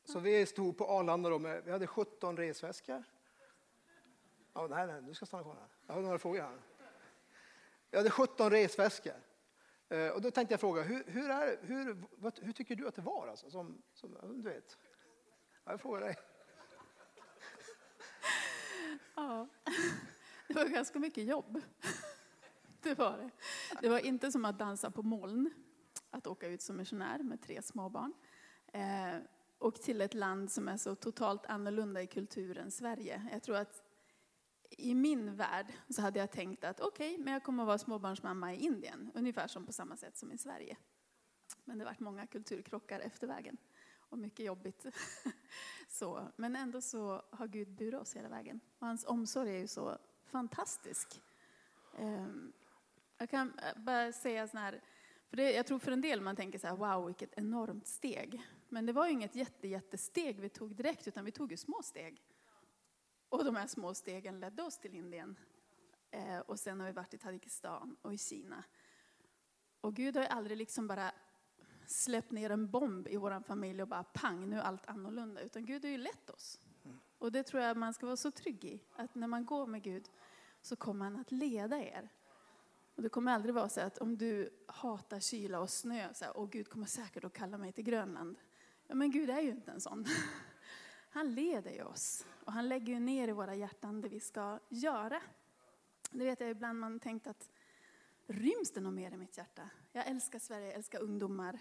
Så 0.05 0.18
vi 0.18 0.46
stod 0.46 0.79
på 0.79 0.85
Arlanda 0.85 1.31
då 1.31 1.38
med, 1.38 1.64
vi 1.64 1.70
hade 1.70 1.87
17 1.87 2.37
resväskor. 2.37 3.05
Ja, 4.53 4.66
nej, 4.66 4.87
nej, 4.87 5.03
du 5.03 5.14
ska 5.14 5.26
stanna 5.26 5.42
kvar 5.42 5.55
här. 5.55 5.68
Jag 5.87 5.94
har 5.94 6.03
några 6.03 6.18
frågor 6.18 6.40
här. 6.40 6.61
Vi 7.90 7.96
hade 7.96 8.11
17 8.11 8.50
resväskor. 8.50 9.22
Eh, 9.88 10.09
och 10.09 10.22
då 10.22 10.31
tänkte 10.31 10.53
jag 10.53 10.61
fråga, 10.61 10.83
hur, 10.83 11.05
hur, 11.07 11.31
är, 11.31 11.59
hur, 11.62 12.05
hur 12.42 12.53
tycker 12.53 12.76
du 12.76 12.88
att 12.88 12.94
det 12.94 13.03
var? 13.03 13.29
Alltså, 13.29 13.50
som, 13.50 13.83
som, 13.94 14.16
du 14.22 14.42
vet. 14.42 14.79
Jag 15.70 15.80
frågar 15.80 16.00
dig. 16.00 16.16
Ja, 19.14 19.48
det 20.48 20.54
var 20.54 20.64
ganska 20.64 20.98
mycket 20.98 21.24
jobb. 21.24 21.61
Det 22.83 22.94
var 22.94 23.18
det. 23.18 23.30
Det 23.80 23.88
var 23.88 23.98
inte 23.98 24.33
som 24.33 24.44
att 24.44 24.59
dansa 24.59 24.90
på 24.90 25.02
moln, 25.02 25.50
att 26.11 26.26
åka 26.26 26.48
ut 26.48 26.62
som 26.62 26.76
missionär 26.76 27.18
med 27.18 27.42
tre 27.42 27.62
småbarn. 27.62 28.12
Eh, 28.72 29.16
och 29.59 29.74
till 29.74 30.00
ett 30.00 30.14
land 30.14 30.52
som 30.52 30.68
är 30.68 30.76
så 30.76 30.94
totalt 30.94 31.46
annorlunda 31.46 32.02
i 32.02 32.06
kulturen 32.06 32.70
Sverige. 32.70 33.28
Jag 33.33 33.42
tror 33.42 33.56
att 33.56 33.83
i 34.70 34.94
min 34.94 35.37
värld 35.37 35.72
så 35.88 36.02
hade 36.02 36.18
jag 36.18 36.30
tänkt 36.30 36.64
att 36.64 36.80
okej, 36.80 37.14
okay, 37.14 37.24
men 37.24 37.33
jag 37.33 37.44
kommer 37.44 37.62
att 37.62 37.66
vara 37.66 37.78
småbarnsmamma 37.78 38.54
i 38.54 38.56
Indien, 38.56 39.11
ungefär 39.14 39.46
som 39.46 39.66
på 39.66 39.72
samma 39.72 39.96
sätt 39.96 40.16
som 40.16 40.33
i 40.33 40.38
Sverige. 40.38 40.76
Men 41.64 41.78
det 41.78 41.85
varit 41.85 42.00
många 42.00 42.26
kulturkrockar 42.26 43.00
efter 43.00 43.26
vägen 43.26 43.56
och 44.11 44.18
mycket 44.18 44.46
jobbigt. 44.46 44.87
så, 45.88 46.29
men 46.37 46.57
ändå 46.57 46.81
så 46.81 47.23
har 47.31 47.46
Gud 47.46 47.68
burit 47.68 48.01
oss 48.01 48.16
hela 48.16 48.29
vägen. 48.29 48.61
Och 48.79 48.87
hans 48.87 49.05
omsorg 49.05 49.51
är 49.51 49.59
ju 49.59 49.68
så 49.68 49.99
fantastisk. 50.25 51.23
Ehm, 51.99 52.53
jag 53.18 53.31
kan 53.31 53.59
eh, 53.59 53.83
bara 53.83 54.12
säga 54.12 54.49
så 54.49 54.59
här, 54.59 54.81
för 55.29 55.37
det, 55.37 55.53
jag 55.53 55.66
tror 55.66 55.79
för 55.79 55.92
en 55.92 56.01
del 56.01 56.20
man 56.20 56.37
tänker 56.37 56.59
så 56.59 56.66
här, 56.66 56.77
wow 56.77 57.07
vilket 57.07 57.38
enormt 57.38 57.87
steg. 57.87 58.42
Men 58.68 58.87
det 58.87 58.92
var 58.92 59.07
ju 59.07 59.12
inget 59.12 59.35
jätte, 59.35 59.68
jättesteg 59.68 60.40
vi 60.40 60.49
tog 60.49 60.77
direkt, 60.77 61.09
utan 61.09 61.25
vi 61.25 61.33
tog 61.33 61.51
ju 61.51 61.57
små 61.57 61.83
steg. 61.83 62.23
Och 63.29 63.44
de 63.44 63.57
här 63.57 63.66
små 63.66 63.94
stegen 63.94 64.40
ledde 64.40 64.62
oss 64.62 64.79
till 64.79 64.94
Indien. 64.94 65.37
Eh, 66.11 66.38
och 66.38 66.59
sen 66.59 66.81
har 66.81 66.87
vi 66.87 66.92
varit 66.92 67.14
i 67.14 67.18
Tadzjikistan 67.18 67.96
och 68.03 68.14
i 68.14 68.18
Kina. 68.18 68.64
Och 69.81 69.94
Gud 69.94 70.16
har 70.16 70.23
ju 70.23 70.29
aldrig 70.29 70.57
liksom 70.57 70.87
bara 70.87 71.12
släppt 71.90 72.31
ner 72.31 72.50
en 72.50 72.70
bomb 72.70 73.09
i 73.09 73.16
vår 73.16 73.40
familj 73.40 73.83
och 73.83 73.88
bara 73.88 74.05
pang, 74.05 74.50
nu 74.50 74.57
är 74.57 74.62
allt 74.62 74.87
annorlunda. 74.87 75.40
Utan 75.40 75.66
Gud 75.66 75.85
har 75.85 75.90
ju 75.90 75.98
lett 75.98 76.31
oss. 76.31 76.61
Och 77.18 77.33
det 77.33 77.42
tror 77.42 77.62
jag 77.62 77.76
man 77.76 77.94
ska 77.94 78.07
vara 78.07 78.16
så 78.16 78.31
trygg 78.31 78.64
i. 78.64 78.83
Att 78.96 79.14
när 79.14 79.26
man 79.26 79.44
går 79.44 79.66
med 79.66 79.83
Gud 79.83 80.11
så 80.62 80.76
kommer 80.76 81.05
han 81.05 81.16
att 81.16 81.33
leda 81.33 81.79
er. 81.79 82.09
Och 82.94 83.03
det 83.03 83.09
kommer 83.09 83.33
aldrig 83.33 83.55
vara 83.55 83.68
så 83.68 83.81
att 83.81 83.98
om 83.98 84.18
du 84.18 84.50
hatar 84.66 85.20
kyla 85.20 85.61
och 85.61 85.70
snö, 85.70 86.14
så 86.14 86.24
här, 86.24 86.37
och 86.37 86.50
Gud 86.50 86.68
kommer 86.68 86.87
säkert 86.87 87.24
att 87.24 87.33
kalla 87.33 87.59
mig 87.59 87.72
till 87.72 87.85
Grönland. 87.85 88.37
Ja, 88.87 88.94
men 88.94 89.11
Gud 89.11 89.31
är 89.31 89.40
ju 89.40 89.50
inte 89.50 89.70
en 89.70 89.81
sån. 89.81 90.07
Han 91.11 91.35
leder 91.35 91.70
ju 91.70 91.83
oss. 91.83 92.26
Och 92.44 92.53
han 92.53 92.68
lägger 92.68 92.92
ju 92.92 93.00
ner 93.00 93.29
i 93.29 93.33
våra 93.33 93.55
hjärtan 93.55 94.00
det 94.00 94.09
vi 94.09 94.20
ska 94.20 94.59
göra. 94.68 95.22
Det 96.11 96.24
vet 96.24 96.40
jag 96.40 96.50
ibland 96.50 96.79
man 96.79 97.00
tänkt 97.00 97.26
att 97.26 97.50
ryms 98.26 98.70
det 98.70 98.81
något 98.81 98.94
mer 98.94 99.12
i 99.12 99.16
mitt 99.16 99.37
hjärta? 99.37 99.70
Jag 99.92 100.07
älskar 100.07 100.38
Sverige, 100.38 100.66
jag 100.66 100.74
älskar 100.74 101.03
ungdomar. 101.03 101.59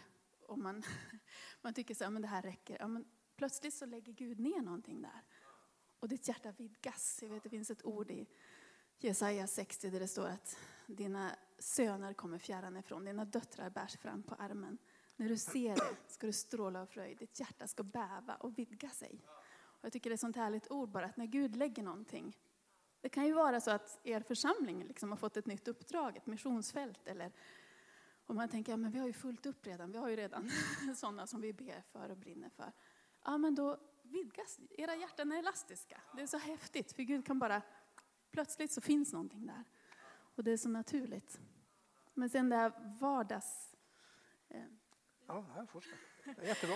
Och 0.50 0.60
man, 0.60 0.84
man 1.62 1.74
tycker 1.74 1.96
så, 1.96 2.04
här, 2.04 2.12
men 2.12 2.22
det 2.22 2.28
här 2.28 2.42
räcker. 2.42 2.78
Ja, 2.80 2.88
men 2.88 3.06
plötsligt 3.36 3.74
så 3.74 3.86
lägger 3.86 4.14
Gud 4.14 4.40
ner 4.40 4.62
någonting 4.62 5.02
där. 5.02 5.24
Och 6.00 6.10
ditt 6.10 6.28
hjärta 6.28 6.52
vidgas. 6.52 7.20
Jag 7.22 7.30
vet 7.30 7.44
det 7.44 7.50
finns 7.50 7.72
ett 7.72 7.86
ord 7.86 8.12
i 8.12 8.28
Jesaja 8.98 9.48
60 9.48 9.90
där 9.90 10.00
det 10.00 10.08
står 10.08 10.28
att 10.28 10.58
dina 10.88 11.32
söner 11.60 12.14
kommer 12.14 12.38
fjärran 12.38 12.78
ifrån, 12.78 13.06
dina 13.06 13.26
döttrar 13.26 13.70
bärs 13.70 13.98
fram 13.98 14.24
på 14.24 14.36
armen. 14.36 14.78
När 15.16 15.30
du 15.30 15.38
ser 15.38 15.76
det 15.76 16.12
ska 16.12 16.28
du 16.28 16.34
stråla 16.34 16.82
av 16.82 16.86
fröjd, 16.86 17.18
ditt 17.18 17.40
hjärta 17.40 17.68
ska 17.68 17.84
bäva 17.84 18.36
och 18.36 18.60
vidga 18.60 18.90
sig. 18.90 19.26
Och 19.52 19.86
jag 19.86 19.94
tycker 19.94 20.10
det 20.10 20.14
är 20.14 20.16
ett 20.16 20.20
sånt 20.20 20.36
härligt 20.36 20.72
ord 20.72 20.90
bara 20.90 21.06
att 21.06 21.18
när 21.18 21.26
Gud 21.26 21.56
lägger 21.56 21.84
någonting. 21.84 22.38
Det 23.02 23.10
kan 23.10 23.26
ju 23.26 23.34
vara 23.34 23.62
så 23.62 23.72
att 23.72 24.00
er 24.04 24.22
församling 24.22 24.84
liksom 24.84 25.10
har 25.10 25.18
fått 25.18 25.38
ett 25.38 25.46
nytt 25.46 25.68
uppdrag, 25.68 26.18
ett 26.18 26.26
missionsfält 26.26 27.08
eller 27.08 27.32
och 28.30 28.36
man 28.36 28.50
tänker, 28.50 28.72
ja 28.72 28.78
men 28.78 28.92
vi 28.92 29.00
har 29.00 29.08
ju 29.08 29.13
fullt 29.13 29.46
upp 29.46 29.68
redan, 29.68 29.92
vi 29.92 29.98
har 29.98 30.10
ju 30.10 30.15
redan 30.15 30.52
sådana 30.96 31.28
som 31.28 31.42
vi 31.42 31.54
ber 31.54 31.82
för 31.82 32.10
och 32.10 32.18
brinner 32.18 32.50
för. 32.50 32.72
Ja 33.26 33.38
men 33.38 33.56
då 33.56 33.78
vidgas, 34.02 34.60
era 34.70 34.96
hjärtan 34.96 35.32
är 35.32 35.39
elastiska. 35.39 36.02
Det 36.15 36.22
är 36.22 36.28
så 36.28 36.38
häftigt, 36.38 36.92
för 36.92 37.04
Gud 37.04 37.26
kan 37.26 37.39
bara, 37.39 37.62
plötsligt 38.32 38.72
så 38.72 38.82
finns 38.82 39.13
någonting 39.13 39.46
där. 39.46 39.63
Och 40.36 40.44
det 40.44 40.52
är 40.52 40.58
så 40.58 40.70
naturligt. 40.70 41.39
Men 42.13 42.30
sen 42.30 42.50
det 42.50 42.56
här 42.56 42.98
vardags... 43.00 43.76
Eh, 44.48 44.63
Ja, 45.28 45.46
här, 45.56 45.65
fortsätt. 45.65 45.94
Jättebra. 46.44 46.76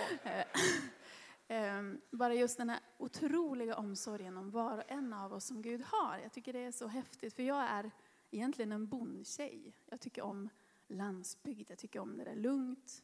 eh, 1.56 1.82
bara 2.10 2.34
just 2.34 2.58
den 2.58 2.70
här 2.70 2.80
otroliga 2.98 3.76
omsorgen 3.76 4.36
om 4.36 4.50
var 4.50 4.78
och 4.78 4.90
en 4.90 5.12
av 5.12 5.32
oss 5.32 5.46
som 5.46 5.62
Gud 5.62 5.82
har. 5.82 6.18
Jag 6.18 6.32
tycker 6.32 6.52
det 6.52 6.64
är 6.64 6.72
så 6.72 6.86
häftigt, 6.86 7.34
för 7.34 7.42
jag 7.42 7.62
är 7.62 7.90
egentligen 8.30 8.72
en 8.72 8.86
bondtjej. 8.86 9.76
Jag 9.86 10.00
tycker 10.00 10.22
om 10.22 10.48
landsbygd, 10.88 11.70
jag 11.70 11.78
tycker 11.78 12.00
om 12.00 12.12
när 12.12 12.24
det 12.24 12.30
är 12.30 12.36
lugnt. 12.36 13.02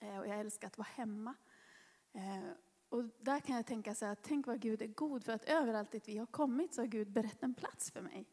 Eh, 0.00 0.18
och 0.18 0.26
jag 0.26 0.40
älskar 0.40 0.66
att 0.66 0.78
vara 0.78 0.88
hemma. 0.94 1.34
Eh, 2.12 2.50
och 2.88 3.04
där 3.20 3.40
kan 3.40 3.56
jag 3.56 3.66
tänka 3.66 3.94
så 3.94 4.06
här, 4.06 4.16
tänk 4.22 4.46
vad 4.46 4.60
Gud 4.60 4.82
är 4.82 4.86
god, 4.86 5.24
för 5.24 5.32
att 5.32 5.44
överallt 5.44 5.90
dit 5.90 6.08
vi 6.08 6.18
har 6.18 6.26
kommit 6.26 6.74
så 6.74 6.82
har 6.82 6.86
Gud 6.86 7.10
berett 7.10 7.42
en 7.42 7.54
plats 7.54 7.90
för 7.90 8.00
mig. 8.00 8.26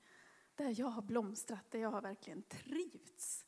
Där 0.55 0.79
jag 0.79 0.87
har 0.87 1.01
blomstrat, 1.01 1.71
där 1.71 1.79
jag 1.79 1.91
har 1.91 2.01
verkligen 2.01 2.43
trivts. 2.43 3.45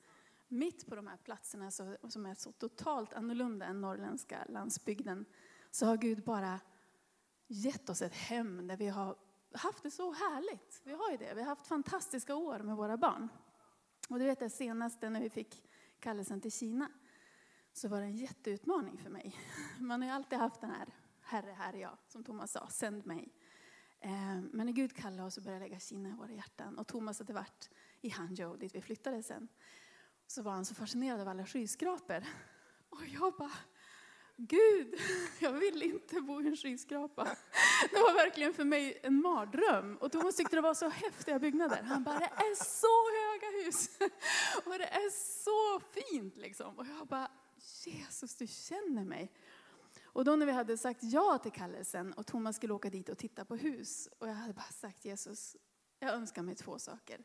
Mitt 0.48 0.88
på 0.88 0.96
de 0.96 1.08
här 1.08 1.18
platserna 1.18 1.72
så, 1.72 1.98
som 2.10 2.26
är 2.26 2.36
så 2.36 2.52
totalt 2.52 3.14
annorlunda 3.14 3.66
än 3.66 3.82
norrländska 3.82 4.46
landsbygden, 4.50 5.26
så 5.72 5.86
har 5.86 5.98
Gud 5.98 6.24
bara 6.24 6.60
gett 7.48 7.90
oss 7.90 8.02
ett 8.02 8.16
hem 8.16 8.68
där 8.68 8.78
vi 8.78 8.88
har 8.88 9.16
haft 9.52 9.84
det 9.84 9.92
så 9.92 10.12
härligt. 10.12 10.82
Vi 10.84 10.94
har 10.94 11.12
ju 11.12 11.18
det. 11.18 11.34
Vi 11.34 11.42
har 11.42 11.48
haft 11.48 11.68
fantastiska 11.68 12.36
år 12.36 12.60
med 12.60 12.76
våra 12.76 12.98
barn. 12.98 13.30
Och 14.10 14.20
du 14.20 14.26
vet 14.26 14.40
det 14.40 14.50
senaste 14.50 15.10
när 15.10 15.22
vi 15.22 15.30
fick 15.30 15.64
kallelsen 16.00 16.42
till 16.42 16.52
Kina 16.52 16.92
så 17.74 17.88
var 17.88 18.00
det 18.00 18.06
en 18.06 18.16
jätteutmaning 18.16 18.98
för 18.98 19.10
mig. 19.10 19.36
Man 19.80 20.02
har 20.02 20.10
ju 20.10 20.16
alltid 20.16 20.40
haft 20.40 20.62
den 20.62 20.70
här, 20.70 20.88
Herre, 21.22 21.52
här 21.52 21.74
är 21.74 21.78
jag, 21.78 21.98
som 22.08 22.24
Thomas 22.24 22.52
sa, 22.52 22.68
sänd 22.68 23.06
mig. 23.06 23.34
Eh, 24.00 24.42
men 24.52 24.66
när 24.66 24.74
Gud 24.74 24.96
kallade 24.96 25.24
oss 25.24 25.38
och 25.38 25.44
började 25.44 25.66
lägga 25.66 25.80
Kina 25.80 26.10
i 26.10 26.14
våra 26.14 26.32
hjärtan 26.32 26.78
och 26.78 26.88
Thomas 26.88 27.20
hade 27.20 27.34
varit 27.34 27.70
i 28.02 28.10
Hangzhou 28.10 28.58
dit 28.58 28.76
vi 28.76 28.82
flyttade 28.82 29.24
sen 29.24 29.48
så 30.28 30.42
var 30.42 30.52
han 30.52 30.66
så 30.66 30.76
fascinerad 30.76 31.22
av 31.22 31.28
alla 31.28 31.46
skyskrapor. 31.46 32.24
Och 32.90 33.08
jag 33.08 33.34
bara, 33.34 33.58
Gud, 34.38 34.96
jag 35.40 35.52
vill 35.52 35.84
inte 35.84 36.22
bo 36.22 36.42
i 36.42 36.48
en 36.48 36.58
skyskrapa. 36.58 37.24
Det 37.92 37.96
var 37.96 38.14
verkligen 38.14 38.54
för 38.54 38.64
mig 38.64 39.00
en 39.04 39.22
mardröm. 39.22 39.98
Och 39.98 40.12
Thomas 40.12 40.36
tyckte 40.36 40.56
det 40.56 40.62
var 40.62 40.74
så 40.74 40.90
häftiga 40.90 41.40
byggnader. 41.40 41.84
Han 41.84 42.04
bara, 42.04 42.20
det 42.20 42.26
är 42.26 42.56
så 42.64 42.88
höga 43.22 43.66
hus. 43.66 43.90
Och 44.66 44.78
det 44.78 44.88
är 44.88 45.10
så 45.44 45.80
fint 45.80 46.38
liksom. 46.38 46.80
Och 46.80 46.88
jag 46.88 47.08
bara, 47.08 47.32
Jesus 47.86 48.36
du 48.36 48.48
känner 48.48 49.06
mig. 49.06 49.32
Och 50.04 50.26
då 50.26 50.36
när 50.36 50.46
vi 50.46 50.52
hade 50.52 50.78
sagt 50.78 51.00
ja 51.04 51.38
till 51.44 51.52
kallelsen 51.52 52.14
och 52.14 52.26
Thomas 52.26 52.56
skulle 52.56 52.74
åka 52.74 52.90
dit 52.90 53.10
och 53.10 53.18
titta 53.18 53.46
på 53.46 53.56
hus. 53.56 54.10
Och 54.20 54.28
jag 54.28 54.34
hade 54.34 54.54
bara 54.54 54.64
sagt 54.64 55.06
Jesus, 55.06 55.58
jag 56.00 56.14
önskar 56.14 56.42
mig 56.42 56.56
två 56.56 56.80
saker. 56.80 57.24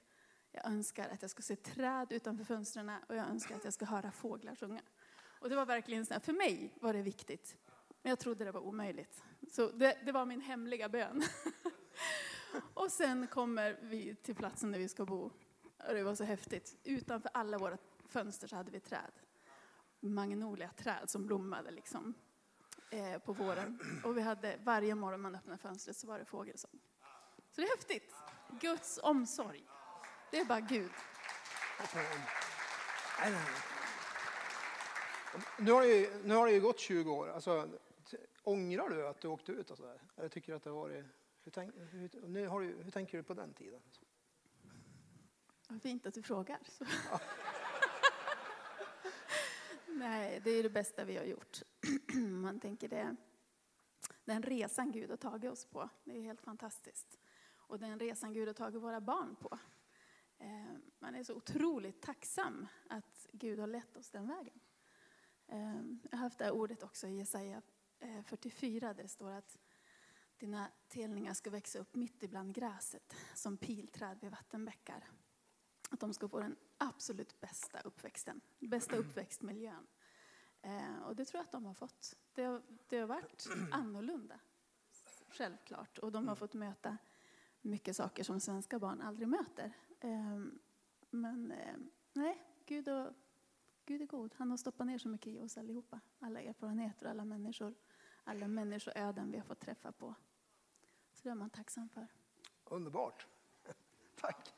Jag 0.52 0.66
önskar 0.66 1.08
att 1.08 1.22
jag 1.22 1.30
ska 1.30 1.42
se 1.42 1.56
träd 1.56 2.12
utanför 2.12 2.44
fönstren 2.44 2.90
och 3.08 3.16
jag 3.16 3.28
önskar 3.28 3.56
att 3.56 3.64
jag 3.64 3.72
ska 3.72 3.84
höra 3.84 4.12
fåglar 4.12 4.54
sjunga. 4.54 4.80
Och 5.40 5.48
det 5.48 5.56
var 5.56 5.66
verkligen 5.66 6.06
så 6.06 6.14
här, 6.14 6.20
för 6.20 6.32
mig 6.32 6.72
var 6.80 6.92
det 6.92 7.02
viktigt. 7.02 7.56
Men 8.02 8.10
jag 8.10 8.18
trodde 8.18 8.44
det 8.44 8.52
var 8.52 8.60
omöjligt. 8.60 9.22
Så 9.50 9.70
det, 9.70 9.98
det 10.04 10.12
var 10.12 10.26
min 10.26 10.40
hemliga 10.40 10.88
bön. 10.88 11.22
och 12.74 12.92
sen 12.92 13.26
kommer 13.26 13.78
vi 13.82 14.14
till 14.14 14.34
platsen 14.34 14.72
där 14.72 14.78
vi 14.78 14.88
ska 14.88 15.04
bo. 15.04 15.30
Och 15.88 15.94
det 15.94 16.02
var 16.02 16.14
så 16.14 16.24
häftigt. 16.24 16.76
Utanför 16.84 17.30
alla 17.34 17.58
våra 17.58 17.78
fönster 18.04 18.48
så 18.48 18.56
hade 18.56 18.70
vi 18.70 18.80
träd. 18.80 19.12
Magnolia-träd 20.00 21.10
som 21.10 21.26
blommade 21.26 21.70
liksom 21.70 22.14
eh, 22.90 23.18
på 23.18 23.32
våren. 23.32 23.78
Och 24.04 24.16
vi 24.16 24.20
hade, 24.20 24.58
varje 24.64 24.94
morgon 24.94 25.20
man 25.20 25.34
öppnade 25.34 25.58
fönstret 25.58 25.96
så 25.96 26.06
var 26.06 26.18
det 26.18 26.24
fågelsång. 26.24 26.80
Så 27.50 27.60
det 27.60 27.66
är 27.66 27.76
häftigt. 27.76 28.14
Guds 28.60 29.00
omsorg. 29.02 29.64
Det 30.30 30.38
är 30.38 30.44
bara 30.44 30.60
Gud. 30.60 30.90
Nu 35.58 35.72
har, 35.72 35.82
det 35.82 35.88
ju, 35.88 36.10
nu 36.24 36.34
har 36.34 36.46
det 36.46 36.52
ju 36.52 36.60
gått 36.60 36.78
20 36.78 37.12
år. 37.12 37.28
Alltså, 37.28 37.68
ångrar 38.42 38.88
du 38.88 39.06
att 39.06 39.20
du 39.20 39.28
åkte 39.28 39.52
ut? 39.52 39.70
Och 39.70 39.76
så 39.76 39.82
där? 39.82 40.00
Eller 40.16 40.28
tycker 40.28 40.54
att 40.54 40.62
det 40.62 40.70
har 40.70 40.76
varit... 40.76 41.04
Hur, 41.42 41.50
tänk, 41.52 41.74
hur, 41.76 42.28
nu 42.28 42.46
har 42.46 42.60
du, 42.60 42.66
hur 42.66 42.90
tänker 42.90 43.18
du 43.18 43.24
på 43.24 43.34
den 43.34 43.54
tiden? 43.54 43.80
Fint 45.82 46.06
att 46.06 46.14
du 46.14 46.22
frågar. 46.22 46.58
Så. 46.68 46.84
Nej, 49.86 50.40
det 50.44 50.50
är 50.50 50.62
det 50.62 50.70
bästa 50.70 51.04
vi 51.04 51.16
har 51.16 51.24
gjort. 51.24 51.62
Man 52.14 52.60
tänker 52.60 52.88
det, 52.88 53.16
den 54.24 54.42
resan 54.42 54.92
Gud 54.92 55.10
har 55.10 55.16
tagit 55.16 55.50
oss 55.50 55.64
på, 55.64 55.88
det 56.04 56.16
är 56.16 56.22
helt 56.22 56.42
fantastiskt. 56.42 57.18
Och 57.52 57.78
den 57.78 57.98
resan 57.98 58.32
Gud 58.32 58.48
har 58.48 58.54
tagit 58.54 58.82
våra 58.82 59.00
barn 59.00 59.36
på. 59.36 59.58
Eh, 60.38 60.78
Man 60.98 61.14
är 61.14 61.24
så 61.24 61.34
otroligt 61.34 62.02
tacksam 62.02 62.66
att 62.88 63.26
Gud 63.32 63.58
har 63.58 63.66
lett 63.66 63.96
oss 63.96 64.10
den 64.10 64.28
vägen. 64.28 64.60
Eh, 65.50 65.82
Jag 66.10 66.18
har 66.18 66.24
haft 66.24 66.38
det 66.38 66.44
här 66.44 66.52
ordet 66.52 66.82
också 66.82 67.06
i 67.06 67.16
Jesaja 67.18 67.62
eh, 68.00 68.22
44 68.22 68.94
där 68.94 69.02
det 69.02 69.08
står 69.08 69.30
att 69.30 69.58
dina 70.38 70.70
telningar 70.88 71.34
ska 71.34 71.50
växa 71.50 71.78
upp 71.78 71.94
mitt 71.94 72.22
ibland 72.22 72.54
gräset 72.54 73.16
som 73.34 73.56
pilträd 73.56 74.18
vid 74.20 74.30
vattenbäckar. 74.30 75.10
Att 75.90 76.00
de 76.00 76.14
ska 76.14 76.28
få 76.28 76.40
den 76.40 76.56
absolut 76.78 77.40
bästa 77.40 77.80
uppväxten, 77.80 78.40
bästa 78.58 78.96
uppväxtmiljön. 78.96 79.86
Eh, 80.62 80.98
och 81.02 81.16
det 81.16 81.24
tror 81.24 81.38
jag 81.38 81.44
att 81.44 81.52
de 81.52 81.64
har 81.64 81.74
fått. 81.74 82.16
Det 82.32 82.44
har, 82.44 82.62
det 82.88 82.98
har 82.98 83.06
varit 83.06 83.46
annorlunda, 83.72 84.40
självklart. 85.28 85.98
Och 85.98 86.12
de 86.12 86.28
har 86.28 86.34
fått 86.36 86.54
möta 86.54 86.96
mycket 87.60 87.96
saker 87.96 88.24
som 88.24 88.40
svenska 88.40 88.78
barn 88.78 89.00
aldrig 89.00 89.28
möter. 89.28 89.72
Eh, 90.00 90.40
men 91.10 91.52
eh, 91.52 91.76
nej, 92.12 92.42
Gud, 92.66 92.88
och, 92.88 93.12
Gud 93.90 94.02
är 94.02 94.06
god. 94.06 94.34
Han 94.38 94.50
har 94.50 94.56
stoppat 94.56 94.86
ner 94.86 94.98
så 94.98 95.08
mycket 95.08 95.26
i 95.26 95.40
oss 95.40 95.58
allihopa. 95.58 96.00
Alla 96.18 96.40
erfarenheter, 96.40 97.06
alla 97.06 97.24
människor, 97.24 97.74
alla 98.24 98.48
människoöden 98.48 99.30
vi 99.30 99.38
har 99.38 99.44
fått 99.44 99.60
träffa 99.60 99.92
på. 99.92 100.14
Så 101.12 101.20
det 101.22 101.30
är 101.30 101.34
man 101.34 101.50
tacksam 101.50 101.88
för. 101.88 102.06
Underbart. 102.64 103.26
Tack. 104.20 104.54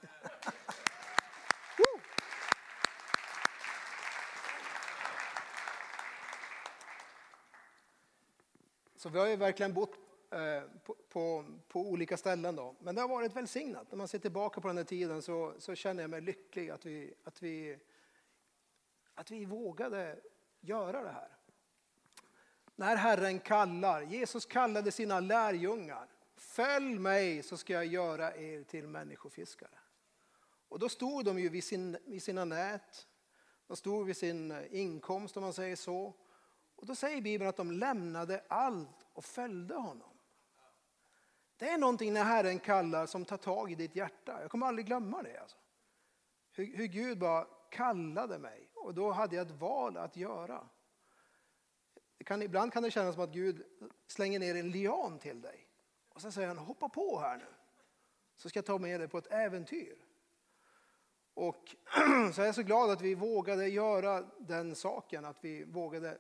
Så 8.97 9.09
vi 9.09 9.19
har 9.19 9.27
ju 9.27 9.37
verkligen 9.37 9.75
bott 9.75 9.95
eh, 10.31 10.63
på, 10.85 10.97
på, 11.09 11.45
på 11.69 11.81
olika 11.81 12.17
ställen. 12.17 12.57
Då. 12.57 12.75
Men 12.79 12.95
det 12.95 13.01
har 13.01 13.09
varit 13.09 13.37
välsignat. 13.37 13.91
När 13.91 13.99
man 13.99 14.09
ser 14.09 14.19
tillbaka 14.19 14.61
på 14.61 14.69
den 14.69 14.77
här 14.77 14.85
tiden 14.85 15.23
så, 15.23 15.55
så 15.59 15.75
känner 15.75 16.03
jag 16.03 16.11
mig 16.11 16.21
lycklig 16.21 16.71
att 16.71 16.87
vi, 16.87 17.15
att, 17.25 17.43
vi, 17.43 17.79
att 19.15 19.31
vi 19.31 19.45
vågade 19.45 20.21
göra 20.61 21.03
det 21.03 21.11
här. 21.11 21.37
När 22.77 22.97
Herren 22.97 23.41
kallar, 23.41 24.03
Jesus 24.03 24.47
kallade 24.47 24.93
sina 24.93 25.21
lärjungar. 25.21 26.09
Följ 26.37 26.99
mig 26.99 27.43
så 27.43 27.57
ska 27.57 27.73
jag 27.73 27.87
göra 27.87 28.37
er 28.37 28.63
till 28.63 28.87
människofiskare. 28.89 29.79
Och 30.69 30.79
då 30.79 30.89
stod 30.89 31.25
de 31.25 31.39
ju 31.39 31.49
vid, 31.49 31.65
sin, 31.65 31.97
vid 32.05 32.23
sina 32.23 32.45
nät. 32.45 33.07
De 33.67 33.77
stod 33.77 34.07
vid 34.07 34.17
sin 34.17 34.51
eh, 34.51 34.63
inkomst 34.71 35.37
om 35.37 35.43
man 35.43 35.53
säger 35.53 35.77
så. 35.77 36.15
Och 36.77 36.87
då 36.87 36.95
säger 36.95 37.21
Bibeln 37.21 37.49
att 37.49 37.57
de 37.57 37.71
lämnade 37.71 38.45
allt 38.49 39.07
och 39.13 39.25
följde 39.25 39.75
honom. 39.75 40.19
Det 41.57 41.69
är 41.69 41.79
någonting 41.79 42.13
när 42.13 42.25
Herren 42.25 42.59
kallar 42.59 43.07
som 43.07 43.25
tar 43.25 43.37
tag 43.37 43.73
i 43.73 43.75
ditt 43.75 43.97
hjärta. 43.97 44.41
Jag 44.41 44.51
kommer 44.51 44.67
aldrig 44.67 44.87
glömma 44.87 45.23
det. 45.23 45.39
Alltså. 45.39 45.57
Hur, 46.53 46.77
hur 46.77 46.87
Gud 46.87 47.19
bara 47.19 47.47
kallade 47.71 48.39
mig 48.39 48.72
och 48.85 48.95
då 48.95 49.11
hade 49.11 49.37
jag 49.37 49.47
ett 49.47 49.61
val 49.61 49.97
att 49.97 50.17
göra. 50.17 50.69
Det 52.19 52.25
kan, 52.25 52.43
ibland 52.43 52.73
kan 52.73 52.83
det 52.83 52.91
kännas 52.91 53.15
som 53.15 53.25
att 53.25 53.33
Gud 53.33 53.63
slänger 54.07 54.39
ner 54.39 54.55
en 54.55 54.71
lian 54.71 55.19
till 55.19 55.41
dig. 55.41 55.69
Och 56.09 56.21
sen 56.21 56.33
säger 56.33 56.49
han, 56.49 56.59
hoppa 56.59 56.89
på 56.89 57.19
här 57.19 57.37
nu. 57.37 57.47
Så 58.37 58.49
ska 58.49 58.59
jag 58.59 58.67
ta 58.67 58.79
med 58.79 59.01
dig 59.01 59.09
på 59.09 59.19
ett 59.19 59.33
äventyr. 59.33 59.97
Och 61.35 61.77
så 62.35 62.43
är 62.43 62.47
jag 62.47 62.55
så 62.55 62.63
glad 62.63 62.91
att 62.91 63.01
vi 63.01 63.15
vågade 63.15 63.69
göra 63.69 64.23
den 64.39 64.75
saken, 64.75 65.25
att 65.25 65.39
vi 65.41 65.65
vågade 65.65 66.19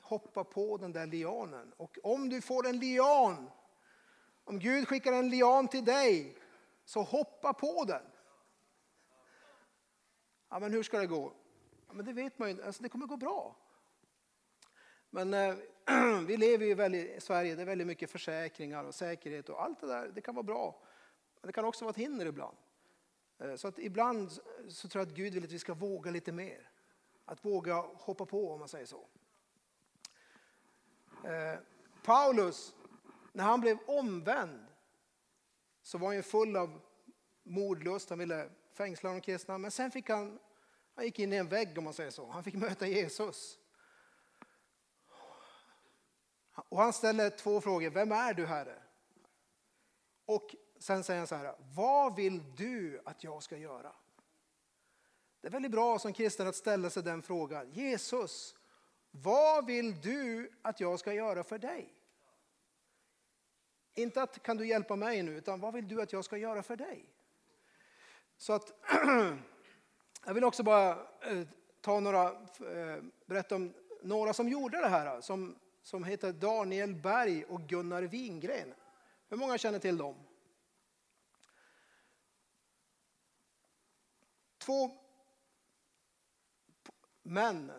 hoppa 0.00 0.44
på 0.44 0.76
den 0.76 0.92
där 0.92 1.06
lianen. 1.06 1.72
Och 1.76 1.98
om 2.02 2.28
du 2.28 2.40
får 2.40 2.66
en 2.66 2.78
lian, 2.78 3.50
om 4.44 4.58
Gud 4.58 4.88
skickar 4.88 5.12
en 5.12 5.30
lian 5.30 5.68
till 5.68 5.84
dig, 5.84 6.36
så 6.84 7.02
hoppa 7.02 7.52
på 7.52 7.84
den. 7.84 8.02
Ja, 10.48 10.58
men 10.58 10.72
hur 10.72 10.82
ska 10.82 10.98
det 10.98 11.06
gå? 11.06 11.32
Men 11.92 12.04
det 12.04 12.12
vet 12.12 12.38
man 12.38 12.50
ju, 12.50 12.62
alltså 12.62 12.82
det 12.82 12.88
kommer 12.88 13.06
gå 13.06 13.16
bra. 13.16 13.56
Men 15.10 15.34
eh, 15.34 15.54
vi 16.26 16.36
lever 16.36 16.66
ju 16.66 16.74
väldigt, 16.74 17.16
i 17.16 17.20
Sverige, 17.20 17.54
det 17.54 17.62
är 17.62 17.66
väldigt 17.66 17.86
mycket 17.86 18.10
försäkringar 18.10 18.84
och 18.84 18.94
säkerhet 18.94 19.48
och 19.48 19.62
allt 19.62 19.80
det 19.80 19.86
där, 19.86 20.08
det 20.08 20.20
kan 20.20 20.34
vara 20.34 20.42
bra. 20.42 20.82
Men 21.40 21.46
det 21.46 21.52
kan 21.52 21.64
också 21.64 21.84
vara 21.84 21.90
ett 21.90 21.96
hinder 21.96 22.26
ibland. 22.26 22.56
Eh, 23.38 23.54
så 23.54 23.68
att 23.68 23.78
ibland 23.78 24.30
så 24.68 24.88
tror 24.88 25.00
jag 25.00 25.08
att 25.08 25.16
Gud 25.16 25.34
vill 25.34 25.44
att 25.44 25.52
vi 25.52 25.58
ska 25.58 25.74
våga 25.74 26.10
lite 26.10 26.32
mer. 26.32 26.70
Att 27.24 27.44
våga 27.44 27.74
hoppa 27.74 28.26
på 28.26 28.52
om 28.52 28.58
man 28.58 28.68
säger 28.68 28.86
så. 28.86 29.06
Eh, 31.24 31.58
Paulus, 32.04 32.74
när 33.32 33.44
han 33.44 33.60
blev 33.60 33.78
omvänd 33.86 34.66
så 35.82 35.98
var 35.98 36.06
han 36.06 36.16
ju 36.16 36.22
full 36.22 36.56
av 36.56 36.80
mordlust, 37.42 38.10
han 38.10 38.18
ville 38.18 38.50
fängsla 38.72 39.10
de 39.10 39.20
kristna. 39.20 39.58
Men 39.58 39.70
sen 39.70 39.90
fick 39.90 40.08
han, 40.08 40.38
han 41.00 41.06
gick 41.06 41.18
in 41.18 41.32
i 41.32 41.36
en 41.36 41.48
vägg 41.48 41.78
om 41.78 41.84
man 41.84 41.94
säger 41.94 42.10
så. 42.10 42.30
Han 42.30 42.44
fick 42.44 42.54
möta 42.54 42.86
Jesus. 42.86 43.58
Och 46.54 46.78
han 46.78 46.92
ställer 46.92 47.30
två 47.30 47.60
frågor. 47.60 47.90
Vem 47.90 48.12
är 48.12 48.34
du 48.34 48.46
Herre? 48.46 48.82
Och 50.24 50.54
sen 50.78 51.04
säger 51.04 51.18
han 51.18 51.26
så 51.26 51.34
här. 51.34 51.54
Vad 51.58 52.16
vill 52.16 52.54
du 52.56 53.00
att 53.04 53.24
jag 53.24 53.42
ska 53.42 53.56
göra? 53.56 53.92
Det 55.40 55.46
är 55.46 55.50
väldigt 55.50 55.70
bra 55.70 55.98
som 55.98 56.12
kristen 56.12 56.48
att 56.48 56.56
ställa 56.56 56.90
sig 56.90 57.02
den 57.02 57.22
frågan. 57.22 57.70
Jesus, 57.70 58.56
vad 59.10 59.66
vill 59.66 60.00
du 60.00 60.52
att 60.62 60.80
jag 60.80 60.98
ska 60.98 61.12
göra 61.12 61.44
för 61.44 61.58
dig? 61.58 61.94
Inte 63.94 64.22
att 64.22 64.42
kan 64.42 64.56
du 64.56 64.66
hjälpa 64.66 64.96
mig 64.96 65.22
nu, 65.22 65.36
utan 65.36 65.60
vad 65.60 65.74
vill 65.74 65.88
du 65.88 66.02
att 66.02 66.12
jag 66.12 66.24
ska 66.24 66.36
göra 66.36 66.62
för 66.62 66.76
dig? 66.76 67.04
Så 68.36 68.52
att 68.52 68.72
jag 70.24 70.34
vill 70.34 70.44
också 70.44 70.62
bara 70.62 70.90
eh, 71.20 71.46
ta 71.80 72.00
några, 72.00 72.26
eh, 72.26 73.02
berätta 73.26 73.54
om 73.54 73.72
några 74.02 74.32
som 74.32 74.48
gjorde 74.48 74.80
det 74.80 74.88
här, 74.88 75.20
som, 75.20 75.58
som 75.82 76.04
heter 76.04 76.32
Daniel 76.32 76.94
Berg 76.94 77.44
och 77.44 77.60
Gunnar 77.60 78.02
Wingren. 78.02 78.74
Hur 79.28 79.36
många 79.36 79.58
känner 79.58 79.78
till 79.78 79.96
dem? 79.96 80.14
Två 84.58 84.90
män 87.22 87.72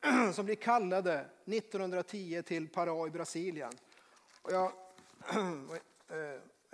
som 0.34 0.44
blir 0.44 0.54
kallade 0.54 1.26
1910 1.44 2.42
till 2.42 2.68
Pará 2.68 3.06
i 3.06 3.10
Brasilien. 3.10 3.72
Och 4.42 4.52
jag, 4.52 4.72
eh, 6.08 6.18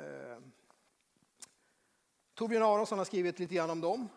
eh, 0.05 0.39
Torbjörn 2.35 2.63
Aronsson 2.63 2.99
har 2.99 3.05
skrivit 3.05 3.39
lite 3.39 3.55
grann 3.55 3.71
om 3.71 3.81
dem. 3.81 4.09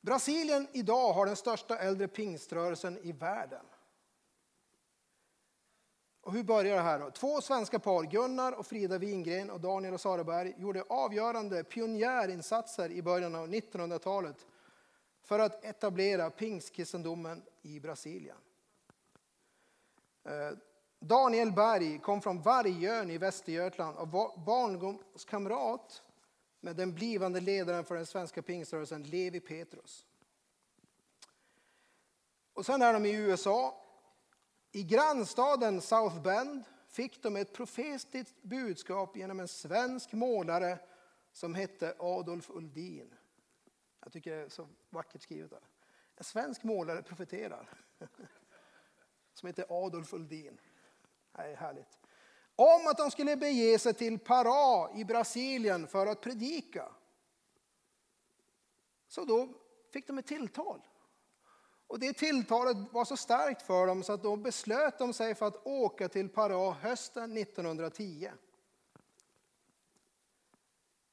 Brasilien 0.00 0.68
idag 0.72 1.12
har 1.12 1.26
den 1.26 1.36
största 1.36 1.78
äldre 1.78 2.08
pingströrelsen 2.08 2.98
i 3.02 3.12
världen. 3.12 3.64
Och 6.22 6.32
hur 6.32 6.42
börjar 6.42 6.76
det 6.76 6.82
här 6.82 6.98
då? 6.98 7.10
Två 7.10 7.40
svenska 7.40 7.78
par, 7.78 8.02
Gunnar 8.04 8.52
och 8.52 8.66
Frida 8.66 8.98
Wingren 8.98 9.50
och 9.50 9.60
Daniel 9.60 9.94
och 9.94 10.00
Saraberg, 10.00 10.54
gjorde 10.58 10.82
avgörande 10.82 11.64
pionjärinsatser 11.64 12.90
i 12.90 13.02
början 13.02 13.34
av 13.34 13.48
1900-talet 13.48 14.46
för 15.22 15.38
att 15.38 15.64
etablera 15.64 16.30
pingstkristendomen 16.30 17.42
i 17.62 17.80
Brasilien. 17.80 18.36
Eh, 20.24 20.56
Daniel 21.00 21.52
Berg 21.52 21.98
kom 21.98 22.20
från 22.20 22.42
Vargön 22.42 23.10
i 23.10 23.18
Västergötland 23.18 23.96
och 23.96 24.10
var 24.10 24.36
barndomskamrat 24.46 26.02
med 26.60 26.76
den 26.76 26.94
blivande 26.94 27.40
ledaren 27.40 27.84
för 27.84 27.94
den 27.94 28.06
svenska 28.06 28.42
pingströrelsen, 28.42 29.02
Levi 29.02 29.40
Petrus. 29.40 30.06
Och 32.52 32.66
sen 32.66 32.82
är 32.82 32.92
de 32.92 33.06
i 33.06 33.14
USA. 33.14 33.86
I 34.72 34.82
grannstaden 34.82 35.80
South 35.80 36.22
Bend 36.22 36.64
fick 36.88 37.22
de 37.22 37.36
ett 37.36 37.52
profetiskt 37.52 38.42
budskap 38.42 39.16
genom 39.16 39.40
en 39.40 39.48
svensk 39.48 40.12
målare 40.12 40.78
som 41.32 41.54
hette 41.54 41.94
Adolf 41.98 42.50
Uldin. 42.50 43.14
Jag 44.00 44.12
tycker 44.12 44.36
det 44.36 44.42
är 44.42 44.48
så 44.48 44.68
vackert 44.90 45.22
skrivet. 45.22 45.50
Där. 45.50 45.60
En 46.16 46.24
svensk 46.24 46.62
målare 46.62 47.02
profeterar. 47.02 47.68
Som 49.34 49.46
heter 49.46 49.66
Adolf 49.68 50.12
Uldin. 50.12 50.60
Det 51.32 51.42
är 51.42 51.56
härligt. 51.56 51.99
Om 52.60 52.86
att 52.86 52.96
de 52.96 53.10
skulle 53.10 53.36
bege 53.36 53.78
sig 53.78 53.94
till 53.94 54.18
Pará 54.18 54.98
i 54.98 55.04
Brasilien 55.04 55.86
för 55.86 56.06
att 56.06 56.20
predika. 56.20 56.88
Så 59.08 59.24
då 59.24 59.48
fick 59.92 60.06
de 60.06 60.18
ett 60.18 60.26
tilltal. 60.26 60.80
Och 61.86 61.98
det 61.98 62.12
tilltalet 62.12 62.76
var 62.92 63.04
så 63.04 63.16
starkt 63.16 63.62
för 63.62 63.86
dem 63.86 64.02
så 64.02 64.12
att 64.12 64.22
då 64.22 64.36
beslöt 64.36 64.98
de 64.98 65.12
sig 65.12 65.34
för 65.34 65.46
att 65.46 65.66
åka 65.66 66.08
till 66.08 66.28
Pará 66.28 66.72
hösten 66.72 67.36
1910. 67.36 68.30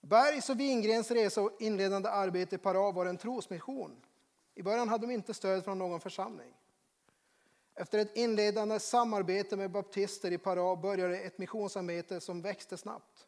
Bergs 0.02 0.50
och 0.50 0.60
Wingrens 0.60 1.12
resa 1.12 1.42
och 1.42 1.62
inledande 1.62 2.10
arbete 2.10 2.56
i 2.56 2.60
Pará 2.60 2.94
var 2.94 3.06
en 3.06 3.18
trosmission. 3.18 4.02
I 4.56 4.64
början 4.64 4.90
hade 4.90 5.08
de 5.08 5.14
inte 5.14 5.34
stöd 5.34 5.64
från 5.64 5.78
någon 5.78 6.00
församling. 6.00 6.54
Efter 7.80 8.00
ett 8.00 8.18
inledande 8.18 8.80
samarbete 8.80 9.58
med 9.58 9.72
baptister 9.72 10.32
i 10.32 10.38
Pará 10.38 10.82
började 10.82 11.20
ett 11.20 11.38
missionsarbete 11.38 12.22
som 12.22 12.42
växte 12.42 12.78
snabbt. 12.78 13.28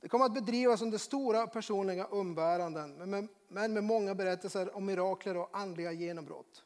Det 0.00 0.08
kom 0.08 0.22
att 0.22 0.34
bedrivas 0.34 0.82
under 0.82 0.98
stora 0.98 1.46
personliga 1.46 2.06
umbäranden, 2.10 3.28
men 3.48 3.72
med 3.72 3.84
många 3.84 4.14
berättelser 4.14 4.76
om 4.76 4.84
mirakler 4.84 5.36
och 5.36 5.48
andliga 5.52 5.92
genombrott. 5.92 6.64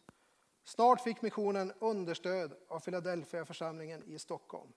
Snart 0.65 1.01
fick 1.01 1.23
missionen 1.23 1.73
understöd 1.79 2.57
av 2.69 2.81
Philadelphia-församlingen 2.81 4.05
i 4.05 4.19
Stockholm. 4.19 4.73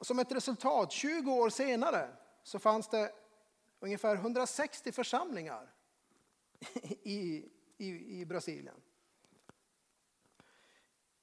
Som 0.00 0.18
ett 0.18 0.32
resultat, 0.32 0.92
20 0.92 1.32
år 1.32 1.50
senare, 1.50 2.08
så 2.42 2.58
fanns 2.58 2.88
det 2.88 3.12
ungefär 3.80 4.16
160 4.16 4.92
församlingar 4.92 5.72
i, 7.02 7.48
i, 7.78 8.20
i 8.20 8.26
Brasilien. 8.26 8.80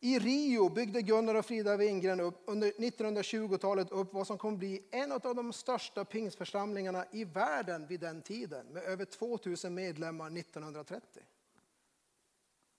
I 0.04 0.20
Rio 0.20 0.70
byggde 0.70 1.02
Gunnar 1.02 1.36
och 1.36 1.46
Frida 1.46 1.78
Wingren 1.78 2.20
upp, 2.20 2.42
under 2.46 2.72
1920-talet 2.72 3.92
upp 3.92 4.14
vad 4.14 4.28
som 4.28 4.38
kommer 4.38 4.58
bli 4.58 4.84
en 4.92 5.12
av 5.12 5.36
de 5.36 5.54
största 5.54 6.06
pingstförsamlingarna 6.06 7.06
i 7.12 7.24
världen 7.24 7.88
vid 7.88 8.00
den 8.00 8.22
tiden 8.22 8.66
med 8.68 8.84
över 8.84 9.06
2000 9.06 9.74
medlemmar 9.74 10.38
1930. 10.38 11.24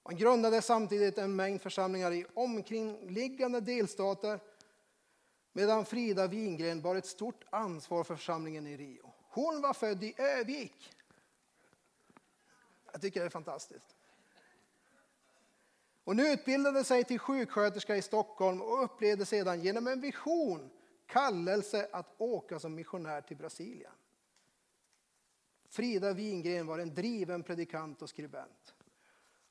Man 0.05 0.17
grundade 0.17 0.63
samtidigt 0.63 1.19
en 1.19 1.37
mängd 1.37 1.63
församlingar 1.63 2.13
i 2.13 2.27
omkringliggande 2.35 3.61
delstater 3.61 4.41
medan 5.53 5.85
Frida 5.85 6.27
Wingren 6.27 6.83
bar 6.83 6.97
ett 6.97 7.07
stort 7.07 7.45
ansvar 7.51 8.05
för 8.05 8.17
församlingen 8.17 8.67
i 8.67 8.77
Rio. 8.77 9.13
Hon 9.29 9.61
var 9.61 9.75
född 9.75 10.05
i 10.05 10.15
Övik. 10.17 10.91
Jag 12.93 13.01
tycker 13.01 13.21
det 13.21 13.27
är 13.27 13.31
fantastiskt. 13.31 13.97
Hon 16.05 16.21
utbildade 16.21 16.85
sig 16.85 17.05
till 17.05 17.19
sjuksköterska 17.19 17.97
i 17.97 18.03
Stockholm 18.03 18.63
och 18.63 18.85
upplevde 18.85 19.27
sedan 19.27 19.61
genom 19.61 19.87
en 19.87 20.01
vision 20.01 20.71
kallelse 21.07 21.89
att 21.93 22.15
åka 22.19 22.59
som 22.59 22.75
missionär 22.75 23.21
till 23.21 23.37
Brasilien. 23.37 23.93
Frida 25.69 26.13
Wingren 26.13 26.67
var 26.67 26.79
en 26.79 26.95
driven 26.95 27.43
predikant 27.43 28.03
och 28.03 28.09
skribent. 28.09 28.75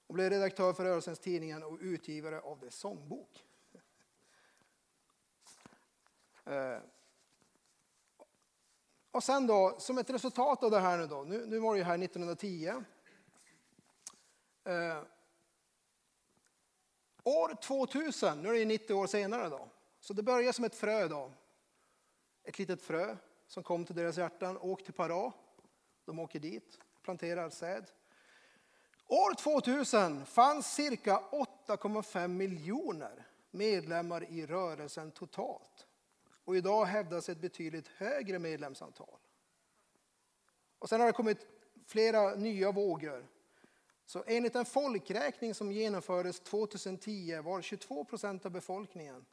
Hon 0.07 0.15
blev 0.15 0.29
redaktör 0.29 0.73
för 0.73 0.83
rörelsens 0.83 1.19
tidningen 1.19 1.63
och 1.63 1.77
utgivare 1.81 2.39
av 2.39 2.59
dess 2.59 2.75
sångbok. 2.75 3.45
Eh, 6.45 6.79
och 9.11 9.23
sen 9.23 9.47
då, 9.47 9.75
som 9.79 9.97
ett 9.97 10.09
resultat 10.09 10.63
av 10.63 10.71
det 10.71 10.79
här 10.79 10.97
nu 10.97 11.07
då, 11.07 11.23
nu, 11.23 11.45
nu 11.45 11.59
var 11.59 11.73
det 11.73 11.77
ju 11.77 11.83
här 11.83 12.03
1910. 12.03 12.73
År 17.23 17.55
2000, 17.61 18.41
nu 18.41 18.49
är 18.49 18.59
det 18.59 18.65
90 18.65 18.93
år 18.93 19.07
senare 19.07 19.49
då, 19.49 19.69
så 19.99 20.13
det 20.13 20.23
börjar 20.23 20.51
som 20.51 20.65
ett 20.65 20.75
frö 20.75 21.07
då. 21.07 21.31
Ett 22.43 22.59
litet 22.59 22.81
frö 22.81 23.17
som 23.47 23.63
kom 23.63 23.85
till 23.85 23.95
deras 23.95 24.17
hjärtan, 24.17 24.57
åk 24.57 24.83
till 24.83 24.93
Pará. 24.93 25.31
De 26.05 26.19
åker 26.19 26.39
dit, 26.39 26.79
planterar 27.01 27.49
säd. 27.49 27.85
År 29.07 29.33
2000 29.33 30.25
fanns 30.25 30.73
cirka 30.73 31.21
8,5 31.67 32.27
miljoner 32.27 33.27
medlemmar 33.51 34.23
i 34.31 34.45
rörelsen 34.45 35.11
totalt. 35.11 35.87
Och 36.45 36.57
idag 36.57 36.85
hävdas 36.85 37.29
ett 37.29 37.41
betydligt 37.41 37.87
högre 37.87 38.39
medlemsantal. 38.39 39.17
Och 40.79 40.89
sen 40.89 40.99
har 40.99 41.07
det 41.07 41.13
kommit 41.13 41.47
flera 41.87 42.35
nya 42.35 42.71
vågor. 42.71 43.27
Så 44.11 44.23
enligt 44.27 44.55
en 44.55 44.65
folkräkning 44.65 45.53
som 45.53 45.71
genomfördes 45.71 46.39
2010 46.39 47.41
var 47.41 47.61
22 47.61 48.05
procent 48.05 48.45
av 48.45 48.51
befolkningen, 48.51 49.25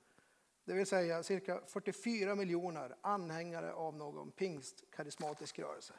det 0.65 0.73
vill 0.73 0.87
säga 0.87 1.23
cirka 1.23 1.61
44 1.67 2.35
miljoner, 2.35 2.97
anhängare 3.01 3.73
av 3.73 3.97
någon 3.97 4.31
pingstkarismatisk 4.31 5.59
rörelse. 5.59 5.95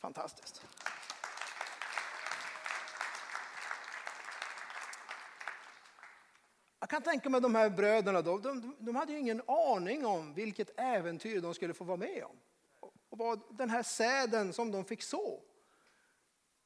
Fantastiskt. 0.00 0.62
Jag 6.80 6.88
kan 6.88 7.02
tänka 7.02 7.28
mig 7.28 7.40
de 7.40 7.54
här 7.54 7.70
bröderna, 7.70 8.22
då, 8.22 8.38
de, 8.38 8.76
de 8.78 8.96
hade 8.96 9.12
ju 9.12 9.18
ingen 9.18 9.42
aning 9.46 10.06
om 10.06 10.34
vilket 10.34 10.80
äventyr 10.80 11.40
de 11.40 11.54
skulle 11.54 11.74
få 11.74 11.84
vara 11.84 11.96
med 11.96 12.24
om. 12.24 12.36
Och 13.08 13.18
vad 13.18 13.58
den 13.58 13.70
här 13.70 13.82
säden 13.82 14.52
som 14.52 14.70
de 14.70 14.84
fick 14.84 15.02
så, 15.02 15.42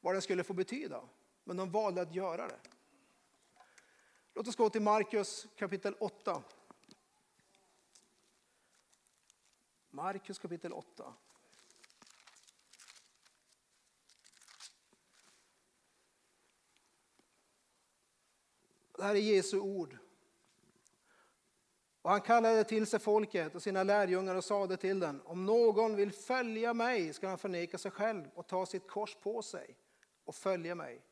vad 0.07 0.15
den 0.15 0.23
skulle 0.23 0.45
få 0.45 0.53
betyda. 0.53 1.09
Men 1.45 1.57
de 1.57 1.71
valde 1.71 2.03
att 2.03 2.15
göra 2.15 2.49
det. 2.49 2.59
Låt 4.35 4.49
oss 4.49 4.57
gå 4.57 4.71
till 4.71 4.83
Markus 4.83 5.47
kapitel 5.57 5.95
8. 5.99 6.43
Markus 9.91 10.39
kapitel 10.39 10.73
8. 10.73 11.15
Det 18.97 19.03
här 19.03 19.15
är 19.15 19.21
Jesu 19.21 19.59
ord. 19.59 19.99
Och 22.03 22.11
han 22.11 22.21
kallade 22.21 22.65
till 22.65 22.87
sig 22.87 23.01
folket 23.01 23.55
och 23.55 23.63
sina 23.63 23.83
lärjungar 23.83 24.35
och 24.35 24.45
sade 24.45 24.77
till 24.77 25.01
dem, 25.01 25.23
om 25.25 25.45
någon 25.45 25.97
vill 25.97 26.13
följa 26.13 26.75
mig 26.75 27.13
ska 27.13 27.29
han 27.29 27.39
förneka 27.39 27.79
sig 27.79 27.91
själv 27.91 28.25
och 28.35 28.47
ta 28.47 28.67
sitt 28.67 28.89
kors 28.89 29.15
på 29.15 29.43
sig 29.43 29.77
och 30.27 30.35
följa 30.35 30.75
mig. 30.75 31.03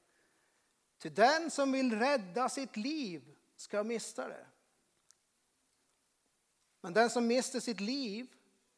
Till 0.98 1.14
den 1.14 1.50
som 1.50 1.72
vill 1.72 1.98
rädda 1.98 2.48
sitt 2.48 2.76
liv 2.76 3.36
ska 3.56 3.84
mista 3.84 4.28
det. 4.28 4.46
Men 6.80 6.92
den 6.92 7.10
som 7.10 7.26
mister 7.26 7.60
sitt 7.60 7.80
liv, 7.80 8.26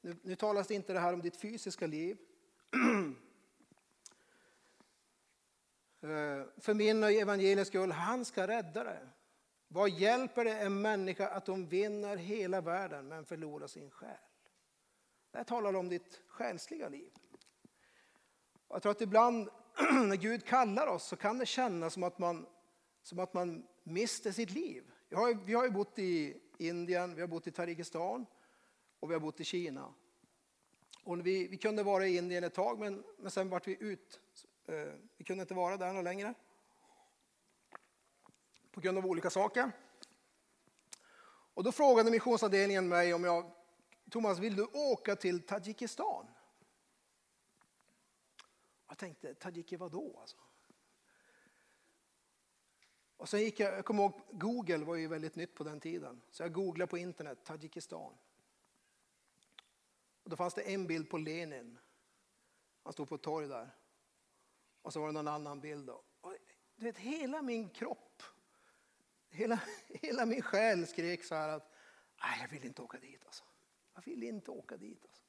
nu, 0.01 0.17
nu 0.23 0.37
talas 0.37 0.67
det 0.67 0.75
inte 0.75 0.93
det 0.93 1.01
här 1.01 1.13
om 1.13 1.23
ditt 1.23 1.37
fysiska 1.37 1.87
liv, 1.87 2.19
eh, 6.01 6.45
för 6.57 6.75
min 6.75 7.05
och 7.05 7.11
evangeliets 7.11 7.69
skull, 7.69 7.93
han 7.93 8.25
ska 8.25 8.47
rädda 8.47 8.85
det. 8.85 9.09
Vad 9.69 9.91
hjälper 9.91 10.45
det 10.45 10.59
en 10.59 10.83
människa 10.83 11.29
att 11.29 11.47
hon 11.47 11.69
vinner 11.69 12.17
hela 12.17 12.61
världen 12.61 13.09
men 13.09 13.25
förlorar 13.25 13.67
sin 13.67 13.91
själ? 13.91 14.17
Det 15.31 15.39
här 15.39 15.45
talar 15.45 15.75
om 15.75 15.89
ditt 15.89 16.21
själsliga 16.27 16.89
liv. 16.89 17.13
Jag 18.69 18.83
tror 18.83 18.93
att 18.93 19.01
ibland 19.01 19.51
när 20.07 20.17
Gud 20.17 20.45
kallar 20.45 20.87
oss 20.87 21.05
så 21.05 21.17
kan 21.17 21.39
det 21.39 21.47
kännas 21.47 21.93
som 21.93 22.03
att 22.03 22.19
man, 22.19 22.47
som 23.03 23.19
att 23.19 23.35
man 23.35 23.67
mister 23.83 24.33
sitt 24.33 24.51
liv. 24.51 24.85
Har, 25.13 25.35
vi 25.45 25.55
har 25.55 25.65
ju 25.65 25.71
bott 25.71 25.99
i 25.99 26.41
Indien, 26.59 27.15
vi 27.15 27.21
har 27.21 27.29
bott 27.29 27.47
i 27.47 27.51
Tadzjikistan 27.51 28.27
och 29.01 29.11
vi 29.11 29.15
har 29.15 29.21
bott 29.21 29.41
i 29.41 29.45
Kina. 29.45 29.95
Och 31.05 31.27
vi, 31.27 31.49
vi 31.49 31.57
kunde 31.57 31.83
vara 31.83 32.07
i 32.07 32.17
Indien 32.17 32.45
ett 32.45 32.55
tag 32.55 32.79
men, 32.79 33.05
men 33.19 33.31
sen 33.31 33.49
vart 33.49 33.69
vi 33.69 33.77
ut. 33.81 34.21
Eh, 34.67 34.93
vi 35.17 35.25
kunde 35.25 35.43
inte 35.43 35.55
vara 35.55 35.77
där 35.77 35.93
någon 35.93 36.05
längre 36.05 36.35
på 38.77 38.81
grund 38.81 38.99
av 38.99 39.07
olika 39.07 39.31
saker. 39.31 39.73
Och 41.55 41.65
då 41.65 41.73
frågade 41.73 42.11
missionsavdelningen 42.11 42.89
mig 42.89 43.15
om 43.15 43.25
jag, 43.25 43.51
Thomas, 44.11 44.39
vill 44.39 44.57
du 44.57 44.65
åka 44.65 45.17
till 45.17 45.41
Tadzjikistan? 45.41 46.27
Jag 48.97 49.01
tänkte, 49.01 49.35
Tadzjiki 49.35 49.77
vadå 49.77 50.19
alltså? 50.21 50.37
Och 53.17 53.29
sen 53.29 53.41
gick 53.41 53.61
jag, 53.61 53.75
jag 53.75 53.85
kommer 53.85 54.03
ihåg, 54.03 54.21
Google 54.31 54.85
var 54.85 54.95
ju 54.95 55.09
väldigt 55.09 55.37
nytt 55.37 55.55
på 55.55 55.65
den 55.65 55.81
tiden. 55.81 56.23
Så 56.31 56.43
jag 56.43 56.53
googlade 56.53 56.91
på 56.91 56.99
internet, 56.99 57.45
Tadzjikistan. 57.45 58.13
Och 60.23 60.31
då 60.31 60.37
fanns 60.37 60.55
det 60.55 60.63
en 60.63 60.87
bild 60.87 61.11
på 61.11 61.19
Lenin. 61.19 61.79
Han 62.83 62.93
stod 62.93 63.09
på 63.09 63.15
ett 63.15 63.23
torg 63.23 63.49
där. 63.49 63.71
Och 64.83 64.93
så 64.93 65.01
var 65.01 65.07
det 65.07 65.13
någon 65.13 65.29
annan 65.29 65.61
bild. 65.61 65.87
Då. 65.87 66.03
Och, 66.21 66.35
du 66.77 66.85
vet, 66.85 66.99
hela 66.99 67.43
min 67.43 67.71
kropp 67.71 68.23
hela, 69.37 69.61
hela 69.89 70.27
min 70.27 70.43
själ 70.43 70.87
skrek 70.87 71.25
så 71.25 71.35
här 71.35 71.49
att 71.49 71.73
nej, 72.23 72.39
jag 72.41 72.49
vill 72.49 72.65
inte 72.65 72.83
åka 72.83 72.99
dit. 72.99 73.25
Alltså. 73.27 73.45
Jag 73.95 74.03
vill 74.03 74.23
inte 74.23 74.51
åka 74.51 74.77
dit. 74.77 75.05
Alltså. 75.05 75.23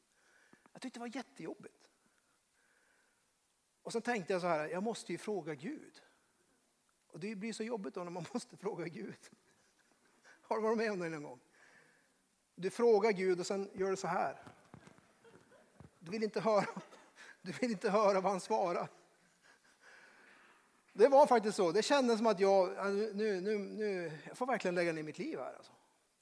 Jag 0.73 0.81
tyckte 0.81 0.99
det 0.99 1.01
var 1.01 1.15
jättejobbigt. 1.15 1.86
Och 3.87 3.93
så 3.93 4.01
tänkte 4.01 4.33
jag 4.33 4.41
så 4.41 4.47
här, 4.47 4.67
jag 4.67 4.83
måste 4.83 5.11
ju 5.11 5.17
fråga 5.17 5.55
Gud. 5.55 6.01
Och 7.11 7.19
det 7.19 7.35
blir 7.35 7.53
så 7.53 7.63
jobbigt 7.63 7.93
då 7.93 8.03
när 8.03 8.11
man 8.11 8.25
måste 8.33 8.57
fråga 8.57 8.85
Gud. 8.87 9.29
Har 10.41 10.55
du 10.55 10.61
varit 10.61 10.77
med 10.77 10.91
om 10.91 10.99
det 10.99 11.09
någon 11.09 11.23
gång? 11.23 11.39
Du 12.55 12.69
frågar 12.69 13.11
Gud 13.11 13.39
och 13.39 13.47
sen 13.47 13.69
gör 13.73 13.89
du 13.89 13.95
så 13.95 14.07
här. 14.07 14.43
Du 15.99 16.11
vill 16.11 16.23
inte 16.23 16.39
höra, 16.39 16.65
du 17.41 17.51
vill 17.51 17.71
inte 17.71 17.89
höra 17.89 18.21
vad 18.21 18.31
han 18.31 18.41
svarar. 18.41 18.89
Det 20.93 21.07
var 21.07 21.27
faktiskt 21.27 21.57
så. 21.57 21.71
Det 21.71 21.83
kändes 21.83 22.17
som 22.17 22.27
att 22.27 22.39
jag, 22.39 22.77
äh, 22.77 22.85
nu, 22.93 23.41
nu, 23.41 23.57
nu, 23.57 24.11
jag 24.27 24.37
får 24.37 24.45
verkligen 24.45 24.75
lägga 24.75 24.93
ner 24.93 25.03
mitt 25.03 25.19
liv 25.19 25.39
här. 25.39 25.53
Alltså. 25.53 25.71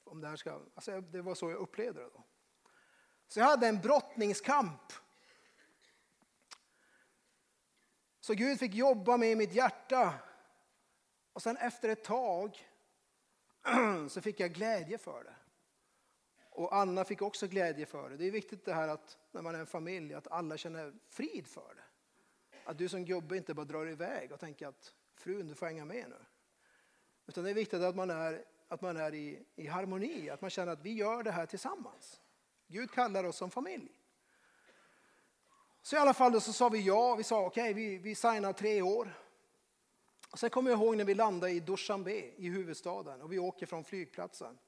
Om 0.04 0.20
det, 0.20 0.28
här 0.28 0.36
ska, 0.36 0.60
alltså 0.74 1.00
det 1.00 1.22
var 1.22 1.34
så 1.34 1.50
jag 1.50 1.58
upplevde 1.58 2.00
det. 2.00 2.10
Då. 2.14 2.24
Så 3.28 3.40
jag 3.40 3.46
hade 3.46 3.66
en 3.66 3.80
brottningskamp. 3.80 4.92
Så 8.26 8.34
Gud 8.34 8.58
fick 8.58 8.74
jobba 8.74 9.16
med 9.16 9.36
mitt 9.36 9.52
hjärta. 9.52 10.14
Och 11.32 11.42
sen 11.42 11.56
efter 11.56 11.88
ett 11.88 12.04
tag 12.04 12.68
så 14.08 14.20
fick 14.20 14.40
jag 14.40 14.52
glädje 14.52 14.98
för 14.98 15.24
det. 15.24 15.34
Och 16.50 16.76
Anna 16.76 17.04
fick 17.04 17.22
också 17.22 17.46
glädje 17.46 17.86
för 17.86 18.10
det. 18.10 18.16
Det 18.16 18.26
är 18.26 18.30
viktigt 18.30 18.64
det 18.64 18.74
här 18.74 18.88
att 18.88 19.18
när 19.32 19.42
man 19.42 19.54
är 19.54 19.58
en 19.58 19.66
familj 19.66 20.14
att 20.14 20.28
alla 20.28 20.56
känner 20.56 20.94
frid 21.08 21.46
för 21.46 21.74
det. 21.74 21.82
Att 22.64 22.78
du 22.78 22.88
som 22.88 23.04
gubbe 23.04 23.36
inte 23.36 23.54
bara 23.54 23.66
drar 23.66 23.86
iväg 23.88 24.32
och 24.32 24.40
tänker 24.40 24.66
att 24.66 24.94
frun, 25.14 25.46
du 25.46 25.54
får 25.54 25.66
hänga 25.66 25.84
med 25.84 26.08
nu. 26.08 26.24
Utan 27.26 27.44
det 27.44 27.50
är 27.50 27.54
viktigt 27.54 27.82
att 27.82 27.96
man 27.96 28.10
är, 28.10 28.44
att 28.68 28.80
man 28.80 28.96
är 28.96 29.14
i, 29.14 29.46
i 29.56 29.66
harmoni, 29.66 30.30
att 30.30 30.40
man 30.40 30.50
känner 30.50 30.72
att 30.72 30.82
vi 30.82 30.92
gör 30.92 31.22
det 31.22 31.32
här 31.32 31.46
tillsammans. 31.46 32.20
Gud 32.66 32.90
kallar 32.90 33.24
oss 33.24 33.36
som 33.36 33.50
familj. 33.50 33.95
Så 35.86 35.96
i 35.96 35.98
alla 35.98 36.14
fall 36.14 36.32
då 36.32 36.40
så 36.40 36.52
sa 36.52 36.68
vi 36.68 36.80
ja, 36.80 37.14
vi 37.14 37.24
sa 37.24 37.46
okej, 37.46 37.62
okay, 37.62 37.74
vi, 37.74 37.98
vi 37.98 38.14
signar 38.14 38.52
tre 38.52 38.82
år. 38.82 39.18
Och 40.30 40.38
sen 40.38 40.50
kommer 40.50 40.70
jag 40.70 40.80
ihåg 40.80 40.96
när 40.96 41.04
vi 41.04 41.14
landade 41.14 41.52
i 41.52 41.60
Dushanbe 41.60 42.12
i 42.12 42.48
huvudstaden 42.48 43.22
och 43.22 43.32
vi 43.32 43.38
åker 43.38 43.66
från 43.66 43.84
flygplatsen. 43.84 44.58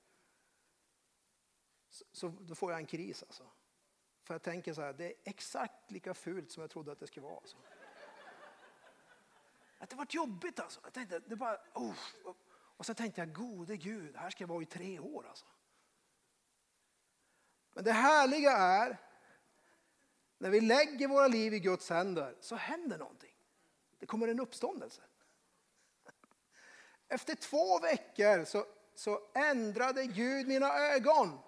Så, 1.91 2.05
så 2.13 2.29
då 2.29 2.55
får 2.55 2.71
jag 2.71 2.81
en 2.81 2.87
kris 2.87 3.23
alltså. 3.23 3.43
För 4.23 4.35
jag 4.35 4.43
tänker 4.43 4.75
så 4.75 4.81
här, 4.81 4.93
det 4.93 5.05
är 5.05 5.15
exakt 5.25 5.91
lika 5.91 6.15
fult 6.15 6.51
som 6.51 6.61
jag 6.61 6.71
trodde 6.71 6.93
att 6.93 7.01
det 7.01 7.07
skulle 7.07 7.27
vara. 7.27 7.37
Alltså. 7.37 7.57
Att 9.79 9.91
det 9.91 9.97
var 9.97 10.07
jobbigt 10.11 10.61
alltså. 10.61 10.81
Jag 10.85 10.93
tänkte, 10.93 11.19
det 11.19 11.37
bara, 11.37 11.59
oh. 11.75 11.99
Och 12.51 12.87
så 12.87 12.95
tänkte 12.95 13.21
jag, 13.21 13.33
gode 13.33 13.77
Gud, 13.77 14.17
här 14.17 14.31
ska 14.31 14.43
jag 14.43 14.49
vara 14.49 14.63
i 14.63 14.67
tre 14.67 14.99
år 14.99 15.27
alltså. 15.29 15.47
Men 17.73 17.85
det 17.85 17.93
härliga 17.93 18.53
är, 18.53 19.08
när 20.39 20.51
vi 20.51 20.61
lägger 20.61 21.09
våra 21.09 21.27
liv 21.27 21.55
i 21.55 21.61
Guds 21.61 21.91
händer 21.91 22.37
så 22.41 22.57
händer 22.57 22.99
någonting. 22.99 23.35
Det 23.99 24.07
kommer 24.07 24.29
en 24.29 24.41
uppståndelse. 24.41 25.03
Efter 27.09 27.35
två 27.35 27.79
veckor 27.79 28.45
så, 28.45 28.67
så 28.95 29.21
ändrade 29.35 30.07
Gud 30.07 30.49
mina 30.49 30.79
ögon. 30.79 31.39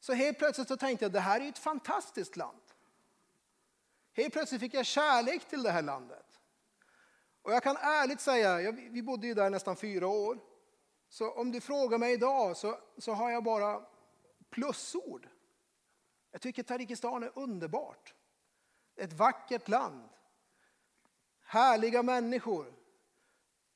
Så 0.00 0.12
helt 0.12 0.38
plötsligt 0.38 0.68
så 0.68 0.76
tänkte 0.76 1.04
jag, 1.04 1.12
det 1.12 1.20
här 1.20 1.40
är 1.40 1.48
ett 1.48 1.58
fantastiskt 1.58 2.36
land. 2.36 2.62
Helt 4.12 4.32
plötsligt 4.32 4.60
fick 4.60 4.74
jag 4.74 4.86
kärlek 4.86 5.48
till 5.48 5.62
det 5.62 5.70
här 5.70 5.82
landet. 5.82 6.40
Och 7.42 7.52
jag 7.52 7.62
kan 7.62 7.76
ärligt 7.76 8.20
säga, 8.20 8.60
jag, 8.60 8.72
vi 8.72 9.02
bodde 9.02 9.26
ju 9.26 9.34
där 9.34 9.50
nästan 9.50 9.76
fyra 9.76 10.06
år. 10.06 10.38
Så 11.08 11.30
om 11.30 11.52
du 11.52 11.60
frågar 11.60 11.98
mig 11.98 12.12
idag 12.12 12.56
så, 12.56 12.78
så 12.98 13.12
har 13.12 13.30
jag 13.30 13.44
bara 13.44 13.82
plusord. 14.50 15.28
Jag 16.36 16.42
tycker 16.42 16.62
Tadzjikistan 16.62 17.22
är 17.22 17.32
underbart. 17.34 18.14
Ett 18.96 19.12
vackert 19.12 19.68
land. 19.68 20.08
Härliga 21.42 22.02
människor. 22.02 22.74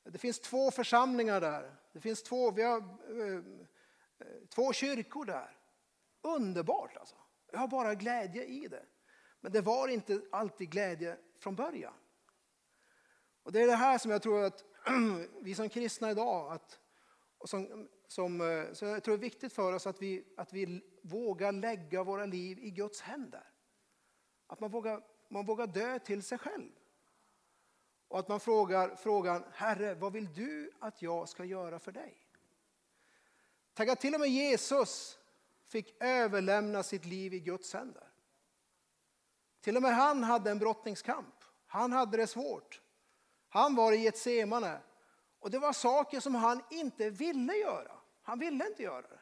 Det 0.03 0.17
finns 0.17 0.39
två 0.39 0.71
församlingar 0.71 1.41
där. 1.41 1.75
Det 1.93 1.99
finns 1.99 2.23
två, 2.23 2.51
vi 2.51 2.63
har, 2.63 2.77
eh, 2.77 3.43
två 4.49 4.73
kyrkor 4.73 5.25
där. 5.25 5.57
Underbart 6.21 6.97
alltså. 6.97 7.15
Jag 7.51 7.59
har 7.59 7.67
bara 7.67 7.95
glädje 7.95 8.45
i 8.45 8.67
det. 8.67 8.85
Men 9.39 9.51
det 9.51 9.61
var 9.61 9.87
inte 9.87 10.21
alltid 10.31 10.69
glädje 10.69 11.17
från 11.39 11.55
början. 11.55 11.93
Och 13.43 13.51
det 13.51 13.61
är 13.61 13.67
det 13.67 13.75
här 13.75 13.97
som 13.97 14.11
jag 14.11 14.21
tror 14.21 14.43
att 14.43 14.63
vi 15.41 15.55
som 15.55 15.69
kristna 15.69 16.11
idag, 16.11 16.51
att, 16.51 16.79
och 17.37 17.49
som, 17.49 17.89
som, 18.07 18.41
eh, 18.41 18.73
så 18.73 18.85
jag 18.85 19.03
tror 19.03 19.17
det 19.17 19.19
är 19.19 19.29
viktigt 19.29 19.53
för 19.53 19.73
oss 19.73 19.87
att 19.87 20.01
vi, 20.01 20.25
att 20.37 20.53
vi 20.53 20.90
vågar 21.01 21.51
lägga 21.51 22.03
våra 22.03 22.25
liv 22.25 22.59
i 22.59 22.71
Guds 22.71 23.01
händer. 23.01 23.43
Att 24.47 24.59
man 24.59 24.71
vågar, 24.71 25.03
man 25.29 25.45
vågar 25.45 25.67
dö 25.67 25.99
till 25.99 26.23
sig 26.23 26.37
själv. 26.37 26.71
Och 28.07 28.19
att 28.19 28.27
man 28.27 28.39
frågar 28.39 28.95
frågan, 28.95 29.43
Herre, 29.51 29.93
vad 29.93 30.13
vill 30.13 30.33
du 30.33 30.71
att 30.79 31.01
jag 31.01 31.29
ska 31.29 31.45
göra 31.45 31.79
för 31.79 31.91
dig? 31.91 32.17
Tänk 33.73 33.89
att 33.89 33.99
till 33.99 34.13
och 34.13 34.19
med 34.19 34.29
Jesus 34.29 35.19
fick 35.67 36.03
överlämna 36.03 36.83
sitt 36.83 37.05
liv 37.05 37.33
i 37.33 37.39
Guds 37.39 37.73
händer. 37.73 38.07
Till 39.61 39.75
och 39.75 39.81
med 39.81 39.95
han 39.95 40.23
hade 40.23 40.51
en 40.51 40.59
brottningskamp. 40.59 41.35
Han 41.67 41.91
hade 41.91 42.17
det 42.17 42.27
svårt. 42.27 42.81
Han 43.49 43.75
var 43.75 43.91
i 43.91 43.97
Getsemane 43.97 44.81
och 45.39 45.51
det 45.51 45.59
var 45.59 45.73
saker 45.73 46.19
som 46.19 46.35
han 46.35 46.63
inte 46.69 47.09
ville 47.09 47.53
göra. 47.53 47.91
Han 48.21 48.39
ville 48.39 48.67
inte 48.67 48.83
göra 48.83 49.01
det. 49.01 49.20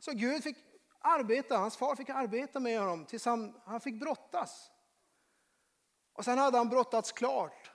Så 0.00 0.12
Gud 0.12 0.42
fick 0.42 0.56
arbeta, 0.98 1.56
hans 1.56 1.76
far 1.76 1.96
fick 1.96 2.08
arbeta 2.08 2.60
med 2.60 2.80
honom 2.80 3.06
tills 3.06 3.24
han, 3.24 3.60
han 3.64 3.80
fick 3.80 4.00
brottas. 4.00 4.70
Och 6.12 6.24
sen 6.24 6.38
hade 6.38 6.58
han 6.58 6.68
brottats 6.68 7.12
klart. 7.12 7.70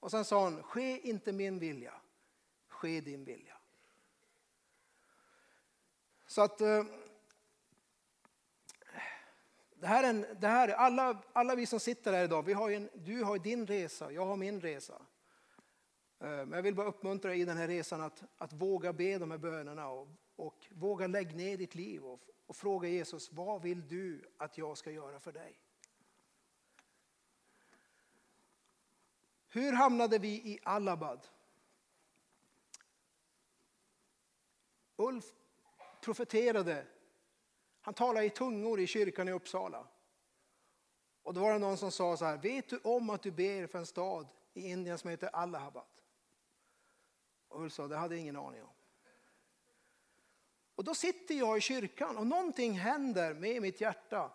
Och 0.00 0.10
sen 0.10 0.24
sa 0.24 0.44
han, 0.44 0.62
ske 0.62 1.08
inte 1.08 1.32
min 1.32 1.58
vilja, 1.58 1.94
ske 2.68 3.00
din 3.00 3.24
vilja. 3.24 3.56
Så 6.26 6.42
att 6.42 6.60
eh, 6.60 6.84
det 9.74 9.86
här 9.86 10.04
är 10.04 10.10
en, 10.10 10.26
det 10.40 10.48
här, 10.48 10.68
alla, 10.68 11.22
alla 11.32 11.54
vi 11.54 11.66
som 11.66 11.80
sitter 11.80 12.12
här 12.12 12.24
idag, 12.24 12.42
vi 12.42 12.52
har 12.52 12.70
en, 12.70 12.90
du 12.94 13.22
har 13.22 13.38
din 13.38 13.66
resa, 13.66 14.12
jag 14.12 14.26
har 14.26 14.36
min 14.36 14.60
resa. 14.60 15.02
Eh, 16.20 16.28
men 16.28 16.52
jag 16.52 16.62
vill 16.62 16.74
bara 16.74 16.86
uppmuntra 16.86 17.30
dig 17.30 17.40
i 17.40 17.44
den 17.44 17.56
här 17.56 17.68
resan 17.68 18.00
att, 18.00 18.22
att 18.38 18.52
våga 18.52 18.92
be 18.92 19.18
de 19.18 19.30
här 19.30 19.38
bönerna 19.38 19.88
och, 19.88 20.08
och 20.40 20.66
våga 20.70 21.06
lägga 21.06 21.36
ner 21.36 21.56
ditt 21.56 21.74
liv 21.74 22.04
och, 22.04 22.20
och 22.46 22.56
fråga 22.56 22.88
Jesus, 22.88 23.32
vad 23.32 23.62
vill 23.62 23.88
du 23.88 24.30
att 24.36 24.58
jag 24.58 24.78
ska 24.78 24.90
göra 24.90 25.20
för 25.20 25.32
dig? 25.32 25.58
Hur 29.48 29.72
hamnade 29.72 30.18
vi 30.18 30.28
i 30.28 30.58
Allabad? 30.62 31.26
Ulf 34.96 35.24
profeterade, 36.00 36.86
han 37.80 37.94
talade 37.94 38.26
i 38.26 38.30
tungor 38.30 38.80
i 38.80 38.86
kyrkan 38.86 39.28
i 39.28 39.32
Uppsala. 39.32 39.86
Och 41.22 41.34
då 41.34 41.40
var 41.40 41.52
det 41.52 41.58
någon 41.58 41.78
som 41.78 41.92
sa 41.92 42.16
så 42.16 42.24
här, 42.24 42.38
vet 42.38 42.68
du 42.68 42.78
om 42.78 43.10
att 43.10 43.22
du 43.22 43.30
ber 43.30 43.66
för 43.66 43.78
en 43.78 43.86
stad 43.86 44.26
i 44.54 44.70
Indien 44.70 44.98
som 44.98 45.10
heter 45.10 45.28
Allahabad? 45.28 45.86
Och 47.48 47.62
Ulf 47.62 47.72
sa, 47.72 47.88
det 47.88 47.96
hade 47.96 48.14
jag 48.14 48.20
ingen 48.20 48.36
aning 48.36 48.62
om. 48.62 48.79
Och 50.80 50.84
då 50.84 50.94
sitter 50.94 51.34
jag 51.34 51.58
i 51.58 51.60
kyrkan 51.60 52.16
och 52.16 52.26
någonting 52.26 52.72
händer 52.72 53.34
med 53.34 53.62
mitt 53.62 53.80
hjärta. 53.80 54.32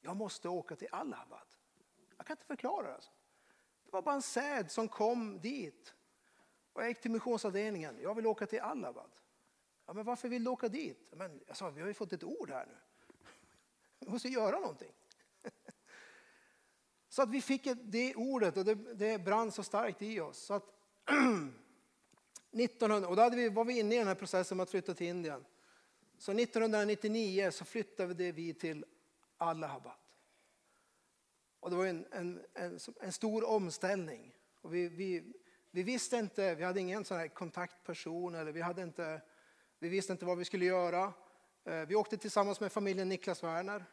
Jag 0.00 0.16
måste 0.16 0.48
åka 0.48 0.76
till 0.76 0.88
Allahabad. 0.92 1.46
Jag 2.16 2.26
kan 2.26 2.34
inte 2.34 2.46
förklara 2.46 2.86
det. 2.86 2.94
Alltså. 2.94 3.10
Det 3.84 3.92
var 3.92 4.02
bara 4.02 4.14
en 4.14 4.22
säd 4.22 4.70
som 4.70 4.88
kom 4.88 5.40
dit. 5.40 5.94
Och 6.72 6.82
jag 6.82 6.88
gick 6.88 7.00
till 7.00 7.10
missionsavdelningen. 7.10 7.98
Jag 8.02 8.14
vill 8.14 8.26
åka 8.26 8.46
till 8.46 8.60
Allahabad. 8.60 9.10
Ja, 9.86 9.92
men 9.92 10.04
varför 10.04 10.28
vill 10.28 10.44
du 10.44 10.50
åka 10.50 10.68
dit? 10.68 11.12
Men 11.16 11.40
jag 11.46 11.56
sa, 11.56 11.70
vi 11.70 11.80
har 11.80 11.88
ju 11.88 11.94
fått 11.94 12.12
ett 12.12 12.24
ord 12.24 12.50
här 12.50 12.66
nu. 12.66 12.76
Vi 13.98 14.10
måste 14.10 14.28
göra 14.28 14.58
någonting. 14.58 14.92
Så 17.08 17.22
att 17.22 17.30
vi 17.30 17.42
fick 17.42 17.68
det 17.82 18.14
ordet 18.14 18.56
och 18.56 18.64
det, 18.64 18.74
det 18.74 19.18
brann 19.18 19.52
så 19.52 19.62
starkt 19.62 20.02
i 20.02 20.20
oss. 20.20 20.38
Så 20.38 20.54
att 20.54 20.64
1900, 22.52 23.08
och 23.08 23.16
då 23.16 23.22
hade 23.22 23.36
vi, 23.36 23.48
var 23.48 23.64
vi 23.64 23.78
inne 23.78 23.94
i 23.94 23.98
den 23.98 24.06
här 24.06 24.14
processen 24.14 24.56
med 24.56 24.62
att 24.62 24.70
flytta 24.70 24.94
till 24.94 25.06
Indien. 25.06 25.44
Så 26.18 26.32
1999 26.32 27.50
så 27.50 27.64
flyttade 27.64 28.32
vi 28.32 28.54
till 28.54 28.84
Allahabad. 29.36 29.92
Och 31.60 31.70
det 31.70 31.76
var 31.76 31.86
en, 31.86 32.06
en, 32.10 32.42
en, 32.54 32.78
en 33.00 33.12
stor 33.12 33.48
omställning. 33.48 34.34
Och 34.60 34.74
vi, 34.74 34.88
vi, 34.88 35.32
vi 35.70 35.82
visste 35.82 36.16
inte, 36.16 36.54
vi 36.54 36.64
hade 36.64 36.80
ingen 36.80 37.04
sån 37.04 37.18
här 37.18 37.28
kontaktperson 37.28 38.34
eller 38.34 38.52
vi, 38.52 38.60
hade 38.60 38.82
inte, 38.82 39.22
vi 39.78 39.88
visste 39.88 40.12
inte 40.12 40.24
vad 40.24 40.38
vi 40.38 40.44
skulle 40.44 40.64
göra. 40.64 41.12
Eh, 41.64 41.80
vi 41.80 41.94
åkte 41.94 42.16
tillsammans 42.16 42.60
med 42.60 42.72
familjen 42.72 43.08
Niklas 43.08 43.42
Werner. 43.42 43.84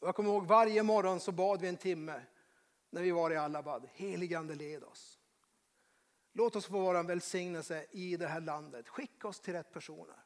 Och 0.00 0.08
jag 0.08 0.14
kommer 0.14 0.30
ihåg 0.30 0.46
varje 0.46 0.82
morgon 0.82 1.20
så 1.20 1.32
bad 1.32 1.60
vi 1.60 1.68
en 1.68 1.76
timme 1.76 2.22
när 2.90 3.02
vi 3.02 3.10
var 3.10 3.30
i 3.30 3.36
Allahabad. 3.36 3.88
Heligande 3.92 4.54
led 4.54 4.84
oss. 4.84 5.19
Låt 6.32 6.56
oss 6.56 6.66
få 6.66 6.80
vara 6.80 6.98
en 6.98 7.06
välsignelse 7.06 7.86
i 7.90 8.16
det 8.16 8.26
här 8.26 8.40
landet. 8.40 8.88
Skicka 8.88 9.28
oss 9.28 9.40
till 9.40 9.54
rätt 9.54 9.72
personer. 9.72 10.16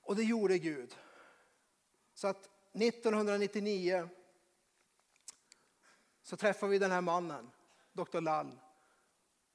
Och 0.00 0.16
det 0.16 0.22
gjorde 0.22 0.58
Gud. 0.58 0.96
Så 2.14 2.28
att 2.28 2.50
1999 2.72 4.08
så 6.22 6.36
träffade 6.36 6.72
vi 6.72 6.78
den 6.78 6.90
här 6.90 7.00
mannen, 7.00 7.50
Dr. 7.92 8.20
Lall. 8.20 8.60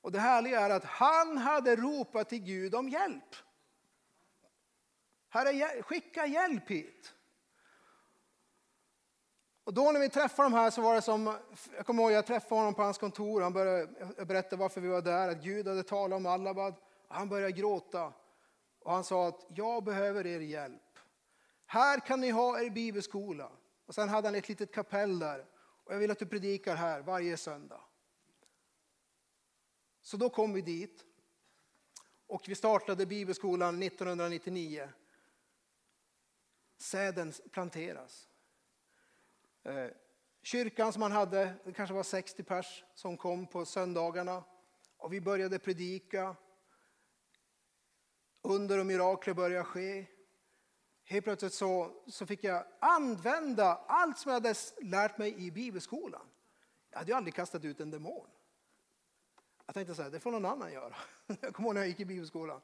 Och 0.02 0.12
det 0.12 0.20
härliga 0.20 0.60
är 0.60 0.70
att 0.70 0.84
han 0.84 1.38
hade 1.38 1.76
ropat 1.76 2.30
till 2.30 2.43
Gud 2.43 2.76
om 2.76 2.89
hjälp. 2.89 3.36
Herre, 5.30 5.84
skicka 5.84 6.26
hjälp 6.26 6.70
hit. 6.70 7.14
Och 9.70 9.76
då 9.76 9.91
när 9.91 9.99
vi 9.99 10.09
träffade 10.09 10.49
de 10.49 10.53
här 10.53 10.72
så 10.72 10.82
var 10.82 10.95
det 10.95 11.01
som, 11.01 11.38
jag 11.76 11.86
kommer 11.86 12.03
ihåg 12.03 12.11
jag 12.11 12.26
träffade 12.26 12.61
honom 12.61 12.74
på 12.74 12.84
hans 12.84 12.97
kontor, 12.97 13.41
han 13.41 13.53
började 13.53 14.26
berätta 14.26 14.55
varför 14.55 14.82
vi 14.82 14.88
var 14.88 15.01
där, 15.01 15.30
att 15.30 15.43
Gud 15.43 15.67
hade 15.67 15.84
talat 15.84 16.17
om 16.17 16.26
Allabad. 16.26 16.76
Han 17.07 17.30
började 17.30 17.51
gråta 17.51 18.13
och 18.80 18.91
han 18.91 19.03
sa 19.03 19.28
att 19.28 19.45
jag 19.55 19.84
behöver 19.84 20.28
er 20.28 20.39
hjälp. 20.39 20.99
Här 21.65 21.99
kan 21.99 22.22
ni 22.22 22.30
ha 22.30 22.61
er 22.61 22.70
bibelskola. 22.70 23.51
Och 23.86 23.95
sen 23.95 24.09
hade 24.09 24.28
han 24.28 24.36
ett 24.36 24.49
litet 24.49 24.74
kapell 24.74 25.20
där 25.20 25.45
och 25.84 25.93
jag 25.93 25.99
vill 25.99 26.11
att 26.11 26.20
du 26.20 26.26
predikar 26.26 26.76
här 26.76 27.01
varje 27.01 27.38
söndag. 27.38 27.82
Så 30.01 30.17
då 30.17 30.30
kom 30.30 30.53
vi 30.53 30.61
dit 30.61 31.05
och 32.28 32.45
vi 32.47 32.55
startade 32.55 33.05
bibelskolan 33.05 33.84
1999. 33.84 34.89
Säden 36.78 37.34
planteras. 37.51 38.28
Eh, 39.70 39.91
kyrkan 40.43 40.93
som 40.93 40.99
man 40.99 41.11
hade, 41.11 41.53
det 41.65 41.74
kanske 41.74 41.93
var 41.93 42.03
60 42.03 42.43
pers 42.43 42.84
som 42.93 43.17
kom 43.17 43.47
på 43.47 43.65
söndagarna. 43.65 44.43
Och 44.97 45.13
vi 45.13 45.22
började 45.22 45.59
predika. 45.59 46.36
Under 48.41 48.80
och 48.80 48.86
mirakler 48.86 49.34
började 49.34 49.63
ske. 49.63 50.05
Helt 51.03 51.24
plötsligt 51.24 51.53
så, 51.53 51.91
så 52.07 52.26
fick 52.26 52.43
jag 52.43 52.65
använda 52.80 53.76
allt 53.88 54.17
som 54.17 54.30
jag 54.30 54.36
hade 54.36 54.55
lärt 54.82 55.17
mig 55.17 55.45
i 55.45 55.51
bibelskolan. 55.51 56.28
Jag 56.89 56.97
hade 56.97 57.11
ju 57.11 57.17
aldrig 57.17 57.34
kastat 57.34 57.65
ut 57.65 57.80
en 57.80 57.91
demon. 57.91 58.28
Jag 59.65 59.74
tänkte 59.74 59.95
så 59.95 60.01
här, 60.01 60.09
det 60.09 60.20
får 60.20 60.32
någon 60.32 60.45
annan 60.45 60.74
göra. 60.74 60.95
Jag 61.41 61.53
kommer 61.53 61.67
ihåg 61.67 61.76
när 61.76 61.82
jag 61.82 61.88
gick 61.88 61.99
i 61.99 62.05
bibelskolan. 62.05 62.61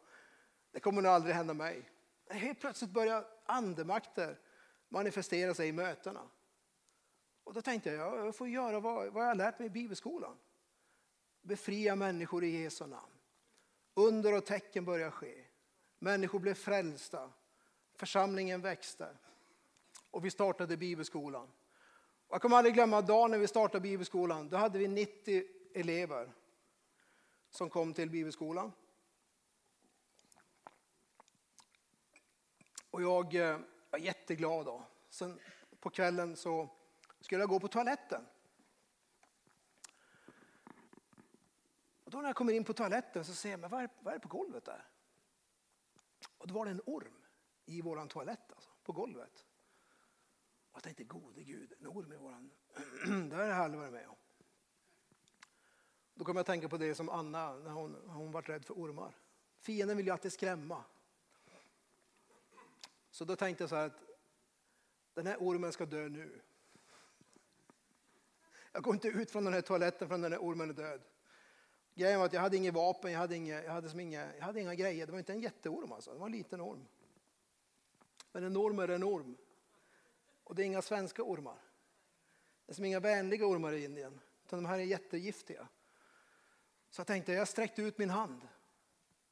Det 0.72 0.80
kommer 0.80 1.02
nog 1.02 1.12
aldrig 1.12 1.36
hända 1.36 1.54
mig. 1.54 1.90
Helt 2.30 2.60
plötsligt 2.60 2.92
började 2.92 3.28
andemakter 3.46 4.40
manifestera 4.90 5.54
sig 5.54 5.68
i 5.68 5.72
mötena. 5.72 6.22
Och 7.46 7.54
då 7.54 7.62
tänkte 7.62 7.90
jag, 7.90 8.26
jag 8.26 8.36
får 8.36 8.48
göra 8.48 8.80
vad, 8.80 9.14
vad 9.14 9.24
jag 9.24 9.28
har 9.28 9.36
lärt 9.36 9.60
mig 9.60 9.66
i 9.66 9.70
bibelskolan. 9.70 10.38
Befria 11.42 11.96
människor 11.96 12.44
i 12.44 12.62
Jesu 12.62 12.88
namn. 12.88 13.12
Under 13.94 14.38
och 14.38 14.46
tecken 14.46 14.86
börjar 14.86 15.12
ske. 15.12 15.46
Människor 16.00 16.40
blev 16.40 16.54
frälsta. 16.54 17.32
Församlingen 17.96 18.62
växte. 18.62 19.18
Och 20.12 20.26
vi 20.26 20.32
startade 20.32 20.78
bibelskolan. 20.78 21.52
Och 22.28 22.34
jag 22.34 22.42
kommer 22.42 22.58
aldrig 22.58 22.74
glömma 22.74 23.02
dagen 23.02 23.32
när 23.32 23.38
vi 23.38 23.48
startade 23.48 23.82
bibelskolan. 23.82 24.50
Då 24.50 24.58
hade 24.58 24.80
vi 24.80 24.88
90 24.88 25.44
elever 25.74 26.34
som 27.50 27.70
kom 27.70 27.94
till 27.94 28.10
bibelskolan. 28.10 28.72
Och 32.90 33.02
jag 33.02 33.36
eh, 33.36 33.60
var 33.90 34.00
jätteglad 34.00 34.66
då. 34.66 34.84
Sen 35.10 35.40
på 35.80 35.90
kvällen 35.90 36.36
så 36.36 36.70
skulle 37.26 37.42
jag 37.42 37.50
gå 37.50 37.60
på 37.60 37.68
toaletten. 37.68 38.26
Och 42.04 42.12
då 42.12 42.18
när 42.18 42.30
jag 42.30 42.36
kommer 42.36 42.54
in 42.54 42.64
på 42.64 42.74
toaletten 42.74 43.26
så 43.26 43.34
ser 43.34 43.50
jag, 43.50 43.60
men 43.60 43.70
vad 43.70 43.84
är, 43.84 43.90
vad 44.00 44.14
är 44.14 44.18
det 44.18 44.28
på 44.28 44.38
golvet 44.38 44.66
där? 44.66 44.88
Och 46.38 46.48
då 46.48 46.54
var 46.54 46.66
det 46.66 46.72
en 46.72 46.82
orm 46.86 47.26
i 47.66 47.82
våran 47.82 48.08
toalett, 48.08 48.52
alltså, 48.52 48.70
på 48.84 48.92
golvet. 48.92 49.46
Och 50.72 50.78
jag 50.78 50.84
tänkte, 50.84 51.04
gode 51.04 51.44
gud, 51.44 51.74
en 51.80 51.88
orm 51.88 52.14
i 52.14 52.18
våran... 52.18 52.52
det 53.30 53.36
har 53.36 53.44
jag 53.44 53.58
aldrig 53.58 53.80
varit 53.80 53.94
med 53.94 54.08
om. 54.08 54.16
Då 56.14 56.26
kommer 56.26 56.38
jag 56.38 56.42
att 56.42 56.48
tänka 56.48 56.70
på 56.70 56.78
det 56.78 56.96
som 56.96 57.10
Anna, 57.10 57.54
när 57.54 57.72
hon, 57.72 58.10
hon 58.10 58.32
var 58.32 58.42
rädd 58.42 58.66
för 58.66 58.74
ormar. 58.74 59.16
Fienden 59.60 59.98
vill 59.98 60.06
ju 60.06 60.12
alltid 60.12 60.34
skrämma. 60.34 60.84
Så 63.10 63.26
då 63.26 63.36
tänkte 63.36 63.64
jag 63.64 63.70
så 63.70 63.76
här 63.76 63.86
att 63.86 64.04
den 65.14 65.28
här 65.28 65.38
ormen 65.40 65.72
ska 65.72 65.86
dö 65.86 66.10
nu. 66.10 66.42
Jag 68.76 68.84
går 68.84 68.94
inte 68.94 69.08
ut 69.08 69.32
från 69.32 69.44
den 69.44 69.54
här 69.54 69.62
toaletten 69.62 70.08
förrän 70.08 70.22
den 70.22 70.32
här 70.32 70.40
ormen 70.40 70.70
är 70.70 70.74
död. 70.74 71.02
Grejen 71.94 72.20
var 72.20 72.26
att 72.26 72.34
jag 72.34 72.42
hade 72.42 72.58
inget 72.58 72.74
vapen, 72.74 73.12
jag 73.12 73.20
hade, 73.20 73.36
inga, 73.36 73.64
jag 73.64 73.72
hade, 73.72 73.90
som 73.90 74.00
inga, 74.00 74.36
jag 74.36 74.46
hade 74.46 74.62
inga 74.62 74.76
grejer. 74.76 75.06
Det 75.06 75.12
var 75.12 75.20
inte 75.20 75.34
en 75.34 75.40
jätteorm 75.40 75.92
alltså, 75.92 76.14
det 76.14 76.20
var 76.20 76.26
en 76.26 76.32
liten 76.32 76.62
orm. 76.62 76.88
Men 78.32 78.44
en 78.44 78.58
orm 78.58 78.80
är 78.80 78.88
en 78.88 79.04
orm. 79.04 79.38
Och 80.44 80.56
det 80.56 80.64
är 80.64 80.66
inga 80.66 80.82
svenska 80.82 81.24
ormar. 81.24 81.58
Det 82.66 82.72
är 82.72 82.76
som 82.76 82.86
inga 82.86 83.00
vänliga 83.00 83.46
ormar 83.46 83.74
i 83.74 83.84
Indien, 83.84 84.20
utan 84.46 84.64
de 84.64 84.70
här 84.70 84.80
är 84.80 84.84
jättegiftiga. 84.84 85.68
Så 86.90 87.00
jag 87.00 87.08
tänkte, 87.08 87.34
jag 87.34 87.48
sträckte 87.48 87.82
ut 87.82 87.98
min 87.98 88.10
hand. 88.10 88.48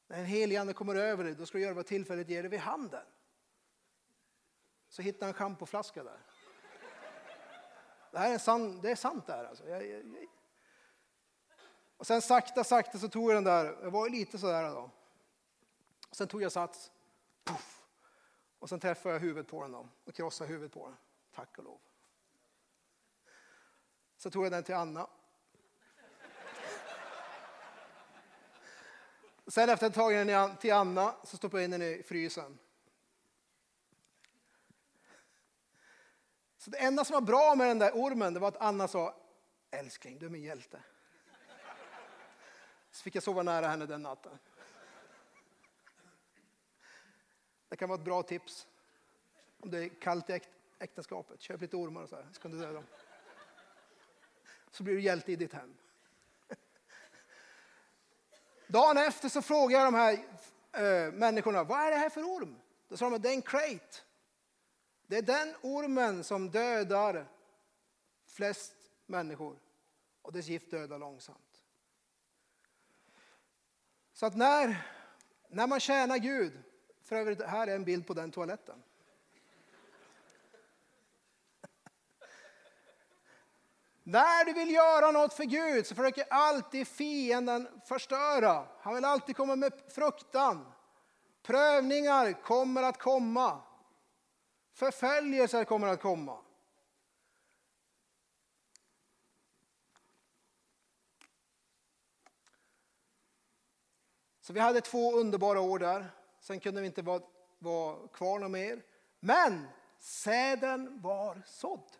När 0.07 0.19
en 0.19 0.25
helig 0.25 0.55
ande 0.55 0.73
kommer 0.73 0.95
över 0.95 1.23
dig, 1.23 1.35
då 1.35 1.45
ska 1.45 1.57
du 1.57 1.63
göra 1.63 1.73
vad 1.73 1.85
tillfället 1.85 2.29
ger 2.29 2.43
dig 2.43 2.51
vid 2.51 2.59
handen. 2.59 3.05
Så 4.87 5.01
hittade 5.01 5.25
jag 5.25 5.27
en 5.27 5.33
schampoflaska 5.33 6.03
där. 6.03 6.32
Det 8.13 8.19
här 8.19 8.33
är, 8.33 8.37
san, 8.37 8.81
det 8.81 8.91
är 8.91 8.95
sant 8.95 9.27
det 9.27 9.33
här 9.33 9.45
alltså. 9.45 9.67
Jag, 9.67 9.87
jag, 9.87 10.05
jag. 10.05 10.27
Och 11.97 12.07
sen 12.07 12.21
sakta, 12.21 12.63
sakta 12.63 12.97
så 12.97 13.09
tog 13.09 13.29
jag 13.29 13.37
den 13.37 13.43
där, 13.43 13.77
jag 13.83 13.91
var 13.91 14.09
lite 14.09 14.37
sådär 14.37 14.69
då. 14.69 14.89
Sen 16.11 16.27
tog 16.27 16.41
jag 16.41 16.51
sats, 16.51 16.91
puff. 17.43 17.83
Och 18.59 18.69
sen 18.69 18.79
träffade 18.79 19.15
jag 19.15 19.19
huvudet 19.19 19.47
på 19.47 19.61
den 19.61 19.71
då 19.71 19.89
och 20.03 20.13
krossade 20.13 20.49
huvudet 20.49 20.73
på 20.73 20.87
den. 20.87 20.97
Tack 21.35 21.57
och 21.57 21.63
lov. 21.63 21.79
Så 24.17 24.31
tog 24.31 24.45
jag 24.45 24.51
den 24.51 24.63
till 24.63 24.75
Anna. 24.75 25.07
Sen 29.47 29.69
efter 29.69 29.73
att 29.73 29.81
jag 29.81 29.93
tagit 29.93 30.27
den 30.27 30.57
till 30.57 30.73
Anna 30.73 31.15
så 31.23 31.37
stoppade 31.37 31.63
jag 31.63 31.65
in 31.65 31.79
den 31.79 31.81
i 31.81 32.03
frysen. 32.03 32.59
Så 36.63 36.69
det 36.69 36.77
enda 36.77 37.05
som 37.05 37.13
var 37.13 37.21
bra 37.21 37.55
med 37.55 37.67
den 37.67 37.79
där 37.79 37.91
ormen 37.91 38.33
det 38.33 38.39
var 38.39 38.47
att 38.47 38.57
Anna 38.57 38.87
sa 38.87 39.15
älskling, 39.71 40.19
du 40.19 40.25
är 40.25 40.29
min 40.29 40.43
hjälte. 40.43 40.83
Så 42.91 43.03
fick 43.03 43.15
jag 43.15 43.23
sova 43.23 43.43
nära 43.43 43.67
henne 43.67 43.85
den 43.85 44.03
natten. 44.03 44.39
Det 47.69 47.75
kan 47.75 47.89
vara 47.89 47.99
ett 47.99 48.05
bra 48.05 48.23
tips. 48.23 48.67
Om 49.59 49.71
det 49.71 49.83
är 49.83 49.89
kallt 49.89 50.29
i 50.29 50.41
äktenskapet, 50.79 51.41
köp 51.41 51.61
lite 51.61 51.75
ormar 51.75 52.01
och 52.01 52.09
så 52.09 52.15
här, 52.15 52.27
så 52.31 52.41
kan 52.41 52.51
du 52.51 52.57
döda 52.57 52.73
dem. 52.73 52.85
Så 54.71 54.83
blir 54.83 54.95
du 54.95 55.01
hjälte 55.01 55.31
i 55.31 55.35
ditt 55.35 55.53
hem. 55.53 55.77
Dagen 58.67 58.97
efter 58.97 59.29
så 59.29 59.41
frågade 59.41 59.83
jag 59.83 59.93
de 59.93 59.97
här 59.97 60.13
äh, 60.71 61.11
människorna, 61.11 61.63
vad 61.63 61.79
är 61.79 61.91
det 61.91 61.97
här 61.97 62.09
för 62.09 62.21
orm? 62.21 62.59
Då 62.87 62.97
sa 62.97 63.09
de, 63.09 63.21
det 63.21 63.29
är 63.29 63.33
en 63.33 63.41
crate. 63.41 64.01
Det 65.07 65.17
är 65.17 65.21
den 65.21 65.55
ormen 65.61 66.23
som 66.23 66.49
dödar 66.51 67.27
flest 68.25 68.73
människor 69.05 69.59
och 70.21 70.33
dess 70.33 70.47
gift 70.47 70.71
dödar 70.71 70.99
långsamt. 70.99 71.63
Så 74.13 74.25
att 74.25 74.35
när, 74.35 74.87
när 75.47 75.67
man 75.67 75.79
tjänar 75.79 76.17
Gud, 76.17 76.63
för 77.03 77.15
övrigt 77.15 77.41
här 77.41 77.67
är 77.67 77.75
en 77.75 77.83
bild 77.83 78.07
på 78.07 78.13
den 78.13 78.31
toaletten. 78.31 78.83
När 84.03 84.45
du 84.45 84.53
vill 84.53 84.73
göra 84.73 85.11
något 85.11 85.33
för 85.33 85.43
Gud 85.43 85.87
så 85.87 85.95
försöker 85.95 86.25
alltid 86.29 86.87
fienden 86.87 87.67
förstöra. 87.85 88.67
Han 88.79 88.95
vill 88.95 89.05
alltid 89.05 89.35
komma 89.35 89.55
med 89.55 89.73
fruktan. 89.89 90.71
Prövningar 91.43 92.43
kommer 92.43 92.83
att 92.83 92.99
komma. 92.99 93.61
Förföljelser 94.73 95.63
kommer 95.63 95.87
att 95.87 96.01
komma. 96.01 96.37
Så 104.41 104.53
vi 104.53 104.59
hade 104.59 104.81
två 104.81 105.13
underbara 105.13 105.59
år 105.59 105.79
där. 105.79 106.11
Sen 106.39 106.59
kunde 106.59 106.81
vi 106.81 106.87
inte 106.87 107.01
vara, 107.01 107.21
vara 107.59 108.07
kvar 108.07 108.39
något 108.39 108.51
mer. 108.51 108.83
Men 109.19 109.67
säden 109.99 111.01
var 111.01 111.41
sådd. 111.45 111.91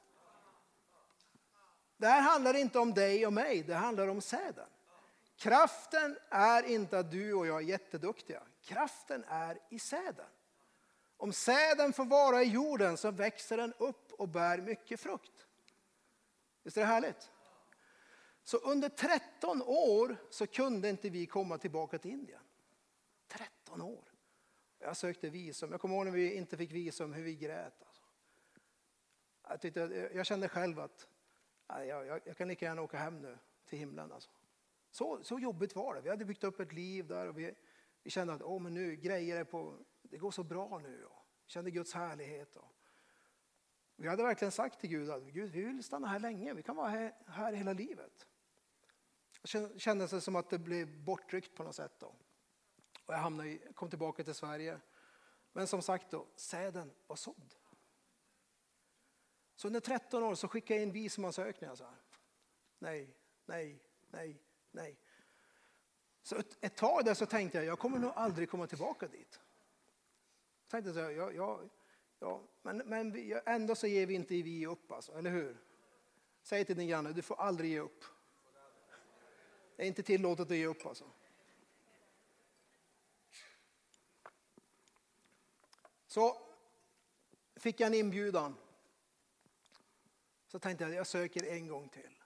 Det 1.98 2.08
här 2.08 2.22
handlar 2.22 2.54
inte 2.54 2.80
om 2.80 2.94
dig 2.94 3.26
och 3.28 3.34
mig, 3.34 3.64
det 3.64 3.76
handlar 3.76 4.08
om 4.08 4.22
säden. 4.22 4.68
Kraften 5.36 6.18
är 6.30 6.64
inte 6.64 7.00
att 7.00 7.12
du 7.12 7.34
och 7.34 7.48
jag 7.48 7.58
är 7.58 7.66
jätteduktiga. 7.66 8.44
Kraften 8.62 9.24
är 9.28 9.60
i 9.70 9.80
säden. 9.80 10.26
Om 11.24 11.34
säden 11.34 11.94
får 11.94 12.06
vara 12.06 12.44
i 12.44 12.50
jorden 12.50 12.98
så 12.98 13.12
växer 13.12 13.58
den 13.58 13.74
upp 13.74 14.12
och 14.12 14.30
bär 14.30 14.58
mycket 14.58 15.00
frukt. 15.00 15.48
Visst 16.64 16.78
är 16.78 16.82
det 16.82 16.88
härligt? 16.88 17.32
Så 18.44 18.58
under 18.58 18.90
13 18.90 19.62
år 19.62 20.18
så 20.30 20.48
kunde 20.48 20.90
inte 20.90 21.10
vi 21.10 21.26
komma 21.26 21.58
tillbaka 21.58 21.98
till 21.98 22.12
Indien. 22.12 22.42
13 23.28 23.82
år. 23.82 24.14
Jag 24.80 24.98
sökte 24.98 25.30
visum. 25.30 25.72
Jag 25.72 25.82
kommer 25.82 25.96
ihåg 25.96 26.06
när 26.06 26.12
vi 26.12 26.34
inte 26.34 26.58
fick 26.58 26.72
visum, 26.72 27.14
hur 27.14 27.24
vi 27.24 27.36
grät. 27.36 27.84
Alltså. 27.86 28.04
Jag, 29.48 29.62
tyckte, 29.62 30.10
jag 30.14 30.26
kände 30.26 30.50
själv 30.50 30.80
att 30.80 31.08
jag, 31.68 32.06
jag, 32.06 32.22
jag, 32.26 32.38
kan 32.38 32.48
lika 32.48 32.66
gärna 32.66 32.82
åka 32.82 32.98
hem 32.98 33.22
nu 33.22 33.38
till 33.66 33.80
himlen. 33.80 34.12
Alltså. 34.12 34.30
Så, 34.92 35.24
så 35.24 35.40
jobbigt 35.40 35.76
var 35.76 35.96
det. 35.96 36.02
Vi 36.02 36.10
hade 36.10 36.26
byggt 36.26 36.44
upp 36.44 36.60
ett 36.60 36.74
liv 36.74 37.08
där 37.08 37.28
och 37.28 37.38
vi, 37.38 37.56
vi 38.04 38.10
kände 38.10 38.34
att 38.34 38.42
oh, 38.42 38.62
men 38.62 38.74
nu, 38.74 38.96
grejer 38.96 39.38
är 39.38 39.44
på, 39.44 39.78
det 40.14 40.20
går 40.20 40.32
så 40.32 40.44
bra 40.44 40.80
nu. 40.80 41.06
Och 41.06 41.26
vi 41.46 41.52
kände 41.52 41.72
Guds 41.72 41.94
härlighet. 41.94 42.56
Och 42.56 42.76
vi 43.96 44.08
hade 44.08 44.24
verkligen 44.24 44.52
sagt 44.52 44.80
till 44.80 44.90
Gud 44.90 45.10
att 45.10 45.24
Gud, 45.24 45.52
vi 45.52 45.62
vill 45.62 45.84
stanna 45.84 46.08
här 46.08 46.20
länge. 46.20 46.54
Vi 46.54 46.64
kan 46.64 46.76
vara 46.76 46.90
här, 46.90 47.16
här 47.28 47.54
hela 47.54 47.74
livet. 47.74 48.28
Det 49.42 49.80
kändes 49.80 50.24
som 50.24 50.36
att 50.36 50.50
det 50.50 50.60
blev 50.60 51.04
bortryckt 51.04 51.56
på 51.56 51.64
något 51.64 51.76
sätt. 51.76 52.00
Då. 52.00 52.06
Och 53.06 53.14
jag 53.14 53.18
hamnade 53.18 53.50
i, 53.50 53.62
kom 53.76 53.90
tillbaka 53.90 54.24
till 54.24 54.34
Sverige. 54.34 54.80
Men 55.52 55.68
som 55.68 55.82
sagt, 55.82 56.12
då, 56.12 56.28
säden 56.36 56.94
var 57.08 57.16
sådd. 57.16 57.56
Så 59.56 59.68
under 59.68 59.80
13 59.80 60.24
år 60.24 60.36
så 60.36 60.48
skickade 60.48 60.80
jag 60.80 60.88
in 60.88 60.94
visumansökningar. 60.94 61.76
Så 61.76 61.84
här. 61.84 62.02
Nej, 62.80 63.18
nej, 63.46 63.84
nej, 64.10 64.44
nej. 64.72 65.00
Så 66.22 66.36
ett, 66.36 66.58
ett 66.62 66.76
tag 66.76 67.06
där 67.06 67.14
så 67.14 67.26
tänkte 67.26 67.58
jag, 67.58 67.66
jag 67.66 67.80
kommer 67.80 68.00
nog 68.00 68.12
aldrig 68.16 68.50
komma 68.50 68.68
tillbaka 68.68 69.08
dit. 69.08 69.40
Jag 70.74 70.84
tänkte 70.84 71.00
så 71.00 71.06
här, 71.06 71.12
ja, 71.12 71.32
ja, 71.32 71.62
ja, 72.20 72.44
men, 72.62 72.78
men 72.78 73.12
vi, 73.12 73.42
ändå 73.46 73.76
så 73.76 73.88
ger 73.88 74.06
vi 74.06 74.14
inte 74.14 74.34
vi 74.34 74.68
upp, 74.68 74.92
alltså, 74.92 75.12
eller 75.12 75.30
hur? 75.30 75.58
Säg 76.42 76.66
till 76.66 76.76
din 76.76 76.88
granne, 76.88 77.14
du 77.14 77.22
får 77.22 77.36
aldrig 77.36 77.72
ge 77.72 77.80
upp. 77.80 78.04
Det 79.76 79.84
är 79.84 79.88
inte 79.88 80.04
tillåtet 80.04 80.52
att 80.52 80.58
ge 80.58 80.66
upp 80.66 80.86
alltså. 80.86 81.12
Så 86.08 86.48
fick 87.56 87.80
jag 87.80 87.88
en 87.88 87.94
inbjudan. 87.94 88.56
Så 90.48 90.60
tänkte 90.60 90.84
jag 90.84 90.94
jag 90.94 91.08
söker 91.08 91.44
en 91.44 91.68
gång 91.68 91.90
till. 91.90 92.24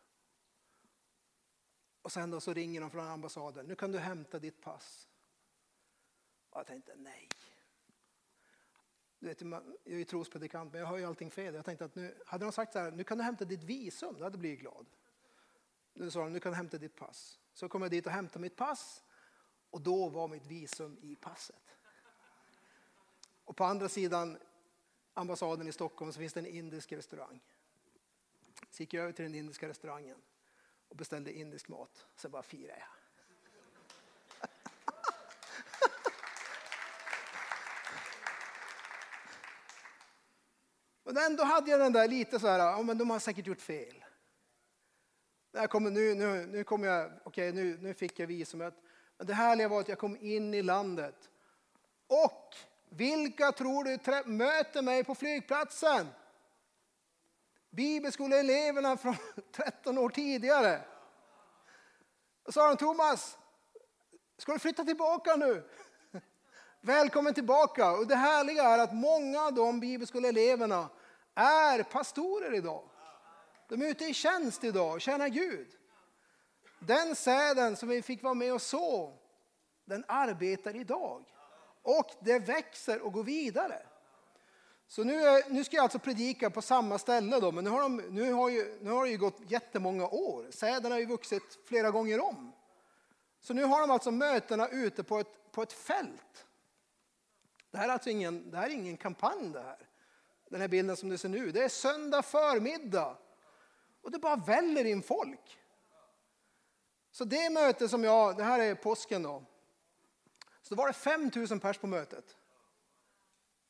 Och 2.01 2.11
sen 2.11 2.31
då 2.31 2.41
så 2.41 2.53
ringer 2.53 2.81
de 2.81 2.91
från 2.91 3.07
ambassaden. 3.07 3.65
Nu 3.65 3.75
kan 3.75 3.91
du 3.91 3.99
hämta 3.99 4.39
ditt 4.39 4.61
pass. 4.61 5.07
Och 6.49 6.59
jag 6.59 6.67
tänkte 6.67 6.95
nej. 6.95 7.29
Du 9.19 9.27
vet, 9.27 9.41
jag 9.41 9.63
är 9.85 9.97
ju 9.97 10.03
trospredikant 10.03 10.71
men 10.71 10.81
jag 10.81 10.87
har 10.87 10.97
ju 10.97 11.05
allting 11.05 11.31
fel. 11.31 11.53
Jag 11.55 11.65
tänkte 11.65 11.85
att 11.85 11.95
nu, 11.95 12.15
hade 12.25 12.45
de 12.45 12.51
sagt 12.51 12.73
så 12.73 12.79
här, 12.79 12.91
nu 12.91 13.03
kan 13.03 13.17
du 13.17 13.23
hämta 13.23 13.45
ditt 13.45 13.63
visum, 13.63 14.15
då 14.17 14.23
hade 14.23 14.33
jag 14.33 14.39
blivit 14.39 14.59
glad. 14.59 14.85
Nu 15.93 16.11
sa 16.11 16.19
de, 16.23 16.33
nu 16.33 16.39
kan 16.39 16.51
du 16.51 16.55
hämta 16.55 16.77
ditt 16.77 16.95
pass. 16.95 17.39
Så 17.53 17.69
kom 17.69 17.81
jag 17.81 17.91
dit 17.91 18.05
och 18.05 18.11
hämtade 18.11 18.39
mitt 18.39 18.55
pass 18.55 19.03
och 19.69 19.81
då 19.81 20.09
var 20.09 20.27
mitt 20.27 20.45
visum 20.45 20.97
i 21.01 21.15
passet. 21.15 21.75
Och 23.45 23.55
på 23.55 23.63
andra 23.63 23.89
sidan 23.89 24.37
ambassaden 25.13 25.67
i 25.67 25.71
Stockholm 25.71 26.11
så 26.11 26.19
finns 26.19 26.33
det 26.33 26.39
en 26.39 26.45
indisk 26.45 26.91
restaurang. 26.91 27.39
Så 28.69 28.83
gick 28.83 28.93
jag 28.93 29.03
över 29.03 29.13
till 29.13 29.25
den 29.25 29.35
indiska 29.35 29.67
restaurangen 29.67 30.17
och 30.87 30.95
beställde 30.95 31.33
indisk 31.33 31.67
mat. 31.67 32.07
Sen 32.15 32.31
bara 32.31 32.43
firade 32.43 32.79
jag. 32.79 32.96
Men 41.07 41.17
ändå 41.17 41.43
hade 41.43 41.71
jag 41.71 41.79
den 41.79 41.93
där 41.93 42.07
lite 42.07 42.39
så 42.39 42.47
här, 42.47 42.59
ja 42.59 42.81
men 42.81 42.97
de 42.97 43.09
har 43.09 43.19
säkert 43.19 43.47
gjort 43.47 43.61
fel. 43.61 44.03
Jag 45.51 45.69
kommer, 45.69 45.91
nu, 45.91 46.15
nu, 46.15 46.45
nu, 46.45 46.63
kommer 46.63 46.87
jag, 46.87 47.11
okay, 47.25 47.51
nu, 47.51 47.77
nu 47.81 47.93
fick 47.93 48.19
jag 48.19 48.27
visumet. 48.27 48.73
Men 49.17 49.27
det 49.27 49.33
härliga 49.33 49.67
var 49.67 49.79
att 49.79 49.87
jag 49.87 49.97
kom 49.97 50.17
in 50.17 50.53
i 50.53 50.61
landet. 50.61 51.29
Och 52.07 52.55
vilka 52.89 53.51
tror 53.51 53.83
du 53.83 54.31
möter 54.31 54.81
mig 54.81 55.03
på 55.03 55.15
flygplatsen? 55.15 56.07
Bibelskoleeleverna 57.69 58.97
från 58.97 59.15
13 59.51 59.97
år 59.97 60.09
tidigare. 60.09 60.81
Då 62.43 62.51
sa 62.51 62.67
de 62.67 62.77
Thomas, 62.77 63.37
ska 64.37 64.53
du 64.53 64.59
flytta 64.59 64.83
tillbaka 64.83 65.35
nu? 65.35 65.69
Välkommen 66.81 67.33
tillbaka. 67.33 67.91
Och 67.91 68.07
det 68.07 68.15
härliga 68.15 68.63
är 68.63 68.79
att 68.79 68.93
många 68.93 69.41
av 69.41 69.53
de 69.53 69.79
bibelskoleeleverna 69.79 70.89
är 71.35 71.83
pastorer 71.83 72.53
idag. 72.53 72.83
De 73.69 73.81
är 73.81 73.87
ute 73.87 74.05
i 74.05 74.13
tjänst 74.13 74.63
idag 74.63 74.93
och 74.93 75.01
tjänar 75.01 75.27
Gud. 75.27 75.67
Den 76.79 77.15
säden 77.15 77.75
som 77.75 77.89
vi 77.89 78.01
fick 78.01 78.23
vara 78.23 78.33
med 78.33 78.53
och 78.53 78.61
så, 78.61 79.13
den 79.85 80.03
arbetar 80.07 80.75
idag. 80.75 81.25
Och 81.81 82.11
det 82.19 82.39
växer 82.39 83.01
och 83.01 83.13
går 83.13 83.23
vidare. 83.23 83.79
Så 84.87 85.03
nu, 85.03 85.41
nu 85.49 85.63
ska 85.63 85.75
jag 85.75 85.83
alltså 85.83 85.99
predika 85.99 86.49
på 86.49 86.61
samma 86.61 86.97
ställe 86.97 87.39
då, 87.39 87.51
men 87.51 87.63
nu 87.63 87.69
har, 87.69 87.81
de, 87.81 87.97
nu 87.97 88.33
har, 88.33 88.49
ju, 88.49 88.77
nu 88.81 88.91
har 88.91 89.05
det 89.05 89.11
ju 89.11 89.17
gått 89.17 89.39
jättemånga 89.47 90.07
år. 90.07 90.51
Säden 90.51 90.91
har 90.91 90.99
ju 90.99 91.05
vuxit 91.05 91.59
flera 91.65 91.91
gånger 91.91 92.19
om. 92.19 92.51
Så 93.41 93.53
nu 93.53 93.63
har 93.63 93.81
de 93.81 93.91
alltså 93.91 94.11
mötena 94.11 94.67
ute 94.67 95.03
på 95.03 95.19
ett, 95.19 95.51
på 95.51 95.61
ett 95.61 95.73
fält. 95.73 96.46
Det 97.77 97.81
här 97.81 97.89
är 97.89 97.93
alltså 97.93 98.09
ingen, 98.09 98.51
det 98.51 98.57
här 98.57 98.69
är 98.69 98.73
ingen 98.73 98.97
kampanj 98.97 99.49
det 99.53 99.61
här. 99.61 99.89
Den 100.49 100.61
här 100.61 100.67
bilden 100.67 100.97
som 100.97 101.09
du 101.09 101.17
ser 101.17 101.29
nu. 101.29 101.51
Det 101.51 101.63
är 101.63 101.69
söndag 101.69 102.21
förmiddag. 102.21 103.17
Och 104.01 104.11
det 104.11 104.19
bara 104.19 104.35
väller 104.35 104.85
in 104.85 105.03
folk. 105.03 105.59
Så 107.11 107.25
det 107.25 107.49
möte 107.49 107.89
som 107.89 108.03
jag, 108.03 108.37
det 108.37 108.43
här 108.43 108.59
är 108.59 108.75
påsken 108.75 109.23
då. 109.23 109.45
Så 110.61 110.75
då 110.75 110.81
var 110.81 110.87
det 110.87 110.93
5000 110.93 111.59
pers 111.59 111.77
på 111.77 111.87
mötet. 111.87 112.37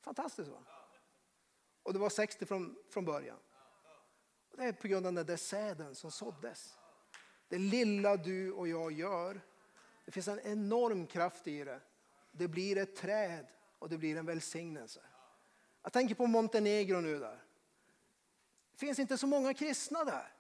Fantastiskt 0.02 0.50
va? 0.50 0.60
Och 1.84 1.94
det 1.94 2.00
var 2.00 2.10
60 2.10 2.46
från, 2.46 2.76
från 2.90 3.06
början. 3.06 3.40
Och 4.52 4.58
det 4.58 4.64
är 4.64 4.74
på 4.74 4.88
grund 4.88 5.08
av 5.08 5.14
den 5.14 5.26
där 5.26 5.38
säden 5.38 5.96
som 5.96 6.12
såddes. 6.12 6.78
Det 7.48 7.58
lilla 7.58 8.18
du 8.18 8.52
och 8.52 8.68
jag 8.68 8.92
gör, 8.92 9.42
det 10.06 10.12
finns 10.12 10.28
en 10.28 10.40
enorm 10.40 11.08
kraft 11.08 11.48
i 11.48 11.64
det. 11.64 11.80
Det 12.32 12.48
blir 12.48 12.78
ett 12.78 12.96
träd 12.96 13.48
och 13.80 13.90
det 13.90 13.98
blir 13.98 14.18
en 14.18 14.26
välsignelse. 14.26 15.02
Jag 15.84 15.94
tänker 15.94 16.16
på 16.16 16.28
Montenegro 16.28 17.02
nu 17.02 17.20
där. 17.20 17.44
Det 18.72 18.78
finns 18.78 19.00
inte 19.00 19.18
så 19.18 19.28
många 19.28 19.54
kristna 19.54 20.04
där. 20.04 20.34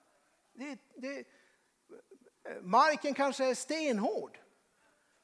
Det, 0.54 0.80
det, 0.96 1.28
marken 2.62 3.14
kanske 3.14 3.46
är 3.46 3.56
stenhård. 3.56 4.40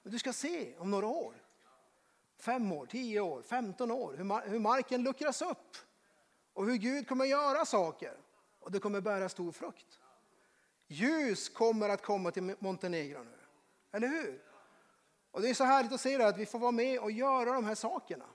Men 0.03 0.11
du 0.11 0.19
ska 0.19 0.33
se 0.33 0.77
om 0.77 0.91
några 0.91 1.07
år, 1.07 1.35
fem 2.37 2.71
år, 2.71 2.85
tio 2.85 3.19
år, 3.19 3.41
femton 3.41 3.91
år, 3.91 4.13
hur, 4.13 4.49
hur 4.49 4.59
marken 4.59 5.03
luckras 5.03 5.41
upp 5.41 5.77
och 6.53 6.65
hur 6.65 6.75
Gud 6.75 7.07
kommer 7.07 7.25
göra 7.25 7.65
saker 7.65 8.17
och 8.59 8.71
det 8.71 8.79
kommer 8.79 9.01
bära 9.01 9.29
stor 9.29 9.51
frukt. 9.51 9.99
Ljus 10.87 11.49
kommer 11.49 11.89
att 11.89 12.01
komma 12.01 12.31
till 12.31 12.55
Montenegro 12.59 13.23
nu, 13.23 13.37
eller 13.91 14.07
hur? 14.07 14.52
Och 15.33 15.41
det 15.41 15.49
är 15.49 15.53
så 15.53 15.63
härligt 15.63 15.91
att 15.91 16.01
se 16.01 16.17
det, 16.17 16.27
att 16.27 16.37
vi 16.37 16.45
får 16.45 16.59
vara 16.59 16.71
med 16.71 16.99
och 16.99 17.11
göra 17.11 17.53
de 17.53 17.65
här 17.65 17.75
sakerna. 17.75 18.25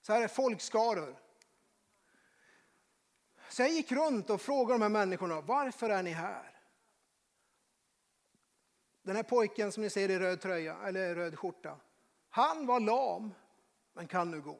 Så 0.00 0.12
här 0.12 0.22
är 0.22 0.28
folkskaror. 0.28 1.16
Så 3.48 3.62
jag 3.62 3.70
gick 3.70 3.92
runt 3.92 4.30
och 4.30 4.40
frågade 4.40 4.74
de 4.74 4.82
här 4.82 4.88
människorna, 4.88 5.40
varför 5.40 5.90
är 5.90 6.02
ni 6.02 6.10
här? 6.10 6.60
Den 9.02 9.16
här 9.16 9.22
pojken 9.22 9.72
som 9.72 9.82
ni 9.82 9.90
ser 9.90 10.08
i 10.08 10.18
röd 10.18 10.40
tröja, 10.40 10.76
eller 10.84 11.14
röd 11.14 11.38
skjorta, 11.38 11.76
han 12.28 12.66
var 12.66 12.80
lam, 12.80 13.34
men 13.92 14.08
kan 14.08 14.30
nu 14.30 14.40
gå. 14.40 14.58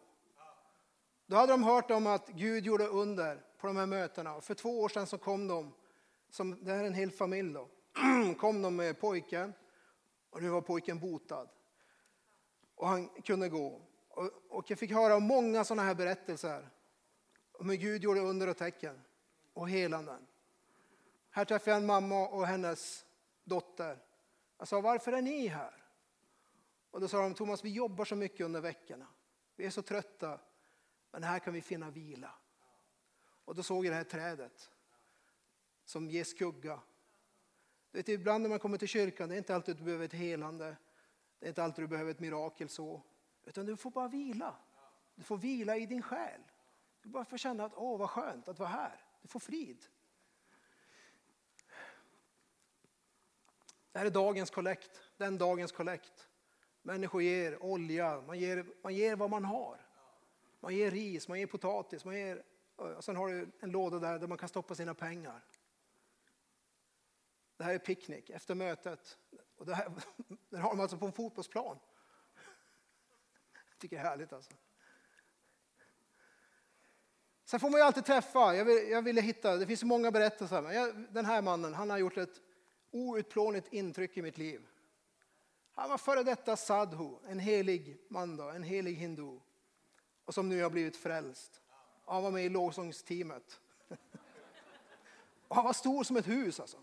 Då 1.26 1.36
hade 1.36 1.52
de 1.52 1.62
hört 1.62 1.90
om 1.90 2.06
att 2.06 2.28
Gud 2.28 2.66
gjorde 2.66 2.86
under 2.86 3.42
på 3.58 3.66
de 3.66 3.76
här 3.76 3.86
mötena. 3.86 4.34
Och 4.34 4.44
för 4.44 4.54
två 4.54 4.80
år 4.80 4.88
sedan 4.88 5.06
så 5.06 5.18
kom 5.18 5.48
de, 5.48 5.74
som, 6.30 6.64
det 6.64 6.72
här 6.72 6.82
är 6.82 6.86
en 6.86 6.94
hel 6.94 7.10
familj 7.10 7.54
då, 7.54 7.68
kom 8.38 8.62
de 8.62 8.76
med 8.76 9.00
pojken 9.00 9.54
och 10.30 10.42
nu 10.42 10.48
var 10.48 10.60
pojken 10.60 10.98
botad. 10.98 11.48
Och 12.74 12.88
han 12.88 13.08
kunde 13.08 13.48
gå. 13.48 13.82
Och, 14.08 14.30
och 14.48 14.70
jag 14.70 14.78
fick 14.78 14.92
höra 14.92 15.18
många 15.18 15.64
sådana 15.64 15.82
här 15.82 15.94
berättelser 15.94 16.70
om 17.52 17.70
hur 17.70 17.76
Gud 17.76 18.02
gjorde 18.02 18.20
under 18.20 18.48
och 18.48 18.56
tecken 18.56 19.00
och 19.52 19.70
helanden. 19.70 20.26
Här 21.30 21.44
träffade 21.44 21.70
jag 21.70 21.80
en 21.80 21.86
mamma 21.86 22.28
och 22.28 22.46
hennes 22.46 23.06
dotter. 23.44 23.98
Jag 24.58 24.68
sa, 24.68 24.80
varför 24.80 25.12
är 25.12 25.22
ni 25.22 25.46
här? 25.46 25.84
Och 26.90 27.00
då 27.00 27.08
sa 27.08 27.22
de, 27.22 27.34
Thomas, 27.34 27.64
vi 27.64 27.72
jobbar 27.72 28.04
så 28.04 28.16
mycket 28.16 28.40
under 28.40 28.60
veckorna. 28.60 29.06
Vi 29.56 29.66
är 29.66 29.70
så 29.70 29.82
trötta, 29.82 30.40
men 31.10 31.22
här 31.22 31.38
kan 31.38 31.54
vi 31.54 31.60
finna 31.60 31.90
vila. 31.90 32.34
Och 33.44 33.54
då 33.54 33.62
såg 33.62 33.86
jag 33.86 33.92
det 33.92 33.96
här 33.96 34.04
trädet 34.04 34.70
som 35.88 36.10
ger 36.10 36.24
skugga. 36.24 36.80
Du 37.90 37.98
vet, 37.98 38.08
ibland 38.08 38.42
när 38.42 38.48
man 38.48 38.58
kommer 38.58 38.78
till 38.78 38.88
kyrkan, 38.88 39.28
det 39.28 39.34
är 39.34 39.38
inte 39.38 39.54
alltid 39.54 39.76
du 39.76 39.84
behöver 39.84 40.04
ett 40.04 40.12
helande. 40.12 40.76
Det 41.38 41.46
är 41.46 41.48
inte 41.48 41.64
alltid 41.64 41.84
du 41.84 41.88
behöver 41.88 42.10
ett 42.10 42.20
mirakel 42.20 42.68
så. 42.68 43.02
Utan 43.44 43.66
du 43.66 43.76
får 43.76 43.90
bara 43.90 44.08
vila. 44.08 44.56
Du 45.14 45.22
får 45.22 45.36
vila 45.36 45.76
i 45.76 45.86
din 45.86 46.02
själ. 46.02 46.40
Du 47.02 47.08
bara 47.08 47.24
får 47.24 47.36
känna 47.36 47.64
att 47.64 47.72
åh 47.74 47.98
vad 47.98 48.10
skönt 48.10 48.48
att 48.48 48.58
vara 48.58 48.68
här. 48.68 49.04
Du 49.22 49.28
får 49.28 49.40
frid. 49.40 49.84
Det 53.92 53.98
här 53.98 54.06
är 54.06 54.10
dagens 54.10 54.50
kollekt, 54.50 55.02
den 55.16 55.38
dagens 55.38 55.72
kollekt. 55.72 56.28
Människor 56.82 57.22
ger 57.22 57.62
olja, 57.62 58.22
man 58.26 58.38
ger, 58.38 58.66
man 58.82 58.94
ger 58.94 59.16
vad 59.16 59.30
man 59.30 59.44
har. 59.44 59.86
Man 60.60 60.74
ger 60.74 60.90
ris, 60.90 61.28
man 61.28 61.40
ger 61.40 61.46
potatis, 61.46 62.04
man 62.04 62.16
ger, 62.16 62.42
och 62.76 63.04
sen 63.04 63.16
har 63.16 63.28
du 63.28 63.50
en 63.60 63.70
låda 63.70 63.98
där, 63.98 64.18
där 64.18 64.26
man 64.26 64.38
kan 64.38 64.48
stoppa 64.48 64.74
sina 64.74 64.94
pengar. 64.94 65.44
Det 67.58 67.64
här 67.64 67.74
är 67.74 67.78
picknick 67.78 68.30
efter 68.30 68.54
mötet. 68.54 69.18
Och 69.56 69.66
det 69.66 69.74
här, 69.74 69.92
den 70.48 70.60
har 70.60 70.70
de 70.70 70.80
alltså 70.80 70.98
på 70.98 71.06
en 71.06 71.12
fotbollsplan. 71.12 71.78
Jag 73.70 73.78
tycker 73.78 73.96
det 73.96 74.02
är 74.02 74.08
härligt 74.08 74.32
alltså. 74.32 74.52
Sen 77.44 77.60
får 77.60 77.70
man 77.70 77.80
ju 77.80 77.84
alltid 77.84 78.04
träffa, 78.04 78.54
jag, 78.54 78.64
vill, 78.64 78.90
jag 78.90 79.02
ville 79.02 79.20
hitta, 79.20 79.56
det 79.56 79.66
finns 79.66 79.80
så 79.80 79.86
många 79.86 80.10
berättelser. 80.10 80.62
Men 80.62 80.74
jag, 80.74 80.94
den 81.10 81.24
här 81.24 81.42
mannen, 81.42 81.74
han 81.74 81.90
har 81.90 81.98
gjort 81.98 82.16
ett 82.16 82.40
outplånligt 82.90 83.72
intryck 83.72 84.16
i 84.16 84.22
mitt 84.22 84.38
liv. 84.38 84.66
Han 85.72 85.90
var 85.90 85.98
före 85.98 86.22
detta 86.22 86.56
sadhu, 86.56 87.16
en 87.28 87.38
helig 87.38 87.98
man 88.08 88.36
då, 88.36 88.48
en 88.48 88.62
helig 88.62 88.94
hindu. 88.94 89.40
Och 90.24 90.34
som 90.34 90.48
nu 90.48 90.62
har 90.62 90.70
blivit 90.70 90.96
frälst. 90.96 91.62
Han 92.04 92.22
var 92.22 92.30
med 92.30 92.44
i 92.44 92.48
lovsångsteamet. 92.48 93.60
Och 95.48 95.56
han 95.56 95.64
var 95.64 95.72
stor 95.72 96.04
som 96.04 96.16
ett 96.16 96.28
hus 96.28 96.60
alltså. 96.60 96.78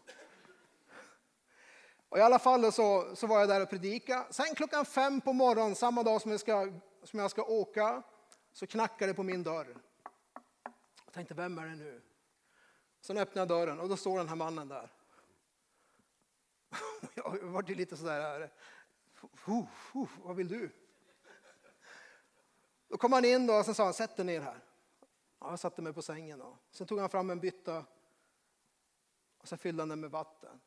Och 2.15 2.19
I 2.19 2.23
alla 2.23 2.39
fall 2.39 2.71
så, 2.71 3.15
så 3.15 3.27
var 3.27 3.39
jag 3.39 3.49
där 3.49 3.61
och 3.61 3.69
predika. 3.69 4.25
Sen 4.29 4.55
klockan 4.55 4.85
fem 4.85 5.21
på 5.21 5.33
morgonen, 5.33 5.75
samma 5.75 6.03
dag 6.03 6.21
som 6.21 6.31
jag 6.31 6.39
ska, 6.39 6.71
som 7.03 7.19
jag 7.19 7.31
ska 7.31 7.43
åka, 7.43 8.03
så 8.51 8.67
knackade 8.67 9.11
det 9.11 9.15
på 9.15 9.23
min 9.23 9.43
dörr. 9.43 9.77
Jag 11.05 11.13
tänkte, 11.13 11.33
vem 11.33 11.57
är 11.57 11.65
det 11.65 11.75
nu? 11.75 12.01
Sen 13.01 13.17
öppnade 13.17 13.39
jag 13.39 13.47
dörren 13.47 13.79
och 13.79 13.89
då 13.89 13.97
står 13.97 14.17
den 14.17 14.29
här 14.29 14.35
mannen 14.35 14.67
där. 14.67 14.91
Jag 17.15 17.39
var 17.43 17.63
lite 17.63 17.97
sådär, 17.97 18.41
eh, 18.41 19.65
vad 20.23 20.35
vill 20.35 20.47
du? 20.47 20.69
Då 22.87 22.97
kom 22.97 23.13
han 23.13 23.25
in 23.25 23.47
då 23.47 23.53
och 23.53 23.65
sen 23.65 23.75
sa 23.75 23.83
han, 23.83 23.93
sätt 23.93 24.15
dig 24.15 24.25
ner 24.25 24.41
här. 24.41 24.63
Ja, 25.39 25.49
jag 25.49 25.59
satte 25.59 25.81
mig 25.81 25.93
på 25.93 26.01
sängen. 26.01 26.39
Då. 26.39 26.57
Sen 26.71 26.87
tog 26.87 26.99
han 26.99 27.09
fram 27.09 27.29
en 27.29 27.39
bytta 27.39 27.85
och 29.37 29.47
sen 29.47 29.57
fyllde 29.57 29.81
han 29.81 29.89
den 29.89 29.99
med 29.99 30.11
vatten. 30.11 30.59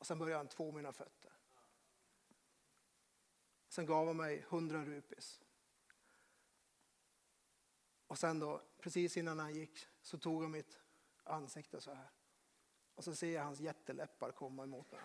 Och 0.00 0.06
sen 0.06 0.18
började 0.18 0.36
han 0.38 0.48
två 0.48 0.72
mina 0.72 0.92
fötter. 0.92 1.32
Sen 3.68 3.86
gav 3.86 4.06
han 4.06 4.16
mig 4.16 4.44
hundra 4.48 4.84
rupis. 4.84 5.40
Och 8.06 8.18
sen 8.18 8.38
då, 8.38 8.62
precis 8.78 9.16
innan 9.16 9.38
han 9.38 9.54
gick, 9.54 9.86
så 10.02 10.18
tog 10.18 10.42
han 10.42 10.50
mitt 10.50 10.80
ansikte 11.24 11.80
så 11.80 11.94
här. 11.94 12.10
Och 12.94 13.04
så 13.04 13.14
ser 13.14 13.34
jag 13.34 13.42
hans 13.42 13.60
jätteläppar 13.60 14.32
komma 14.32 14.62
emot 14.62 14.92
mig. 14.92 15.00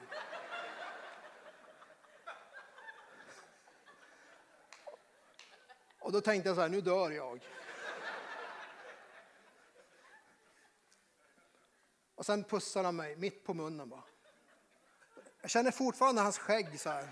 Och 6.00 6.12
då 6.12 6.22
tänkte 6.22 6.50
jag 6.50 6.56
så 6.56 6.62
här, 6.62 6.70
nu 6.70 6.82
dör 6.82 7.12
jag. 7.12 7.48
Och 12.16 12.26
sen 12.26 12.43
pussade 12.43 12.88
han 12.88 12.96
mig 12.96 13.16
mitt 13.16 13.43
på 13.43 13.54
munnen 13.54 13.89
bara. 13.89 14.04
Jag 15.46 15.50
känner 15.50 15.72
fortfarande 15.72 16.22
hans 16.22 16.38
skägg 16.38 16.80
så 16.80 16.89
här. 16.89 17.08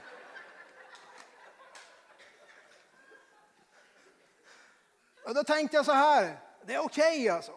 Och 5.24 5.36
då 5.36 5.44
tänkte 5.44 5.78
jag 5.78 5.86
så 5.86 5.92
här, 5.92 6.40
det 6.66 6.74
är 6.74 6.80
okej 6.80 7.20
okay 7.20 7.30
alltså. 7.30 7.52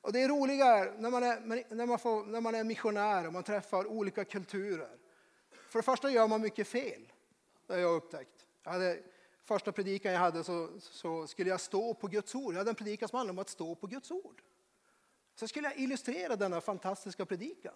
Och 0.00 0.12
det 0.12 0.22
är 0.22 0.28
roligare 0.28 0.94
när 0.98 1.10
man 1.10 1.22
är, 1.22 1.74
när, 1.74 1.86
man 1.86 1.98
får, 1.98 2.24
när 2.24 2.40
man 2.40 2.54
är 2.54 2.64
missionär 2.64 3.26
och 3.26 3.32
man 3.32 3.42
träffar 3.42 3.86
olika 3.86 4.24
kulturer. 4.24 4.96
För 5.68 5.78
det 5.78 5.82
första 5.82 6.10
gör 6.10 6.28
man 6.28 6.40
mycket 6.40 6.68
fel, 6.68 7.12
det 7.66 7.72
har 7.72 7.80
jag 7.80 7.94
upptäckt. 7.94 8.46
Jag 8.62 8.72
hade, 8.72 9.02
första 9.44 9.72
predikan 9.72 10.12
jag 10.12 10.20
hade 10.20 10.44
så, 10.44 10.68
så, 10.80 11.26
skulle 11.26 11.50
jag 11.50 11.60
stå 11.60 11.94
på 11.94 12.06
Guds 12.06 12.34
ord. 12.34 12.54
Jag 12.54 12.58
hade 12.58 12.70
en 12.70 12.74
predikan 12.74 13.08
som 13.08 13.16
handlade 13.16 13.36
om 13.36 13.40
att 13.40 13.48
stå 13.48 13.74
på 13.74 13.86
Guds 13.86 14.10
ord. 14.10 14.42
Så 15.34 15.48
skulle 15.48 15.68
jag 15.68 15.78
illustrera 15.78 16.36
denna 16.36 16.60
fantastiska 16.60 17.26
predikan. 17.26 17.74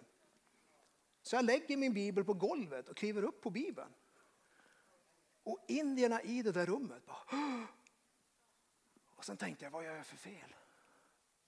Så 1.28 1.36
jag 1.36 1.44
lägger 1.44 1.76
min 1.76 1.92
bibel 1.92 2.24
på 2.24 2.34
golvet 2.34 2.88
och 2.88 2.96
kliver 2.96 3.22
upp 3.22 3.42
på 3.42 3.50
bibeln. 3.50 3.94
Och 5.42 5.64
indierna 5.68 6.22
i 6.22 6.42
det 6.42 6.52
där 6.52 6.66
rummet 6.66 7.06
bara... 7.06 7.66
Och 9.16 9.24
sen 9.24 9.36
tänkte 9.36 9.64
jag, 9.64 9.70
vad 9.70 9.84
gör 9.84 9.96
jag 9.96 10.06
för 10.06 10.16
fel? 10.16 10.54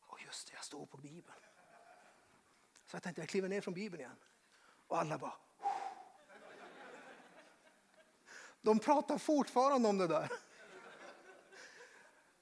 Och 0.00 0.22
just 0.22 0.46
det, 0.46 0.54
jag 0.54 0.64
står 0.64 0.86
på 0.86 0.96
bibeln. 0.96 1.38
Så 2.86 2.96
jag 2.96 3.02
tänkte, 3.02 3.22
jag 3.22 3.28
kliver 3.28 3.48
ner 3.48 3.60
från 3.60 3.74
bibeln 3.74 4.00
igen. 4.00 4.16
Och 4.86 4.98
alla 4.98 5.18
bara... 5.18 5.36
De 8.60 8.78
pratar 8.78 9.18
fortfarande 9.18 9.88
om 9.88 9.98
det 9.98 10.06
där. 10.06 10.28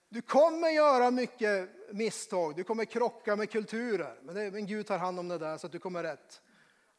Du 0.08 0.22
kommer 0.22 0.68
göra 0.68 1.10
mycket 1.10 1.70
misstag, 1.92 2.56
du 2.56 2.64
kommer 2.64 2.84
krocka 2.84 3.36
med 3.36 3.50
kulturer. 3.50 4.20
Men, 4.22 4.34
det, 4.34 4.50
men 4.50 4.66
Gud 4.66 4.86
tar 4.86 4.98
hand 4.98 5.18
om 5.18 5.28
det 5.28 5.38
där 5.38 5.58
så 5.58 5.66
att 5.66 5.72
du 5.72 5.78
kommer 5.78 6.02
rätt. 6.02 6.42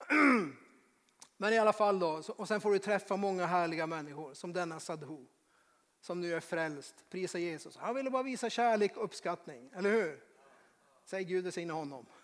Men 1.38 1.54
i 1.54 1.58
alla 1.58 1.74
fall 1.74 2.00
då, 2.00 2.24
och 2.36 2.48
sen 2.48 2.62
får 2.62 2.72
du 2.72 2.80
träffa 2.80 3.18
många 3.18 3.46
härliga 3.46 3.88
människor 3.88 4.34
som 4.34 4.54
denna 4.54 4.80
Sadhu. 4.80 5.26
Som 6.02 6.22
nu 6.22 6.34
är 6.34 6.40
frälst, 6.40 7.10
prisa 7.10 7.40
Jesus. 7.40 7.78
Han 7.78 7.96
ville 7.96 8.10
bara 8.10 8.24
visa 8.24 8.50
kärlek 8.50 8.98
och 8.98 9.04
uppskattning, 9.04 9.70
eller 9.76 9.92
hur? 9.92 10.24
Säg 11.06 11.24
Gud 11.24 11.44
välsigne 11.44 11.74
honom. 11.74 12.06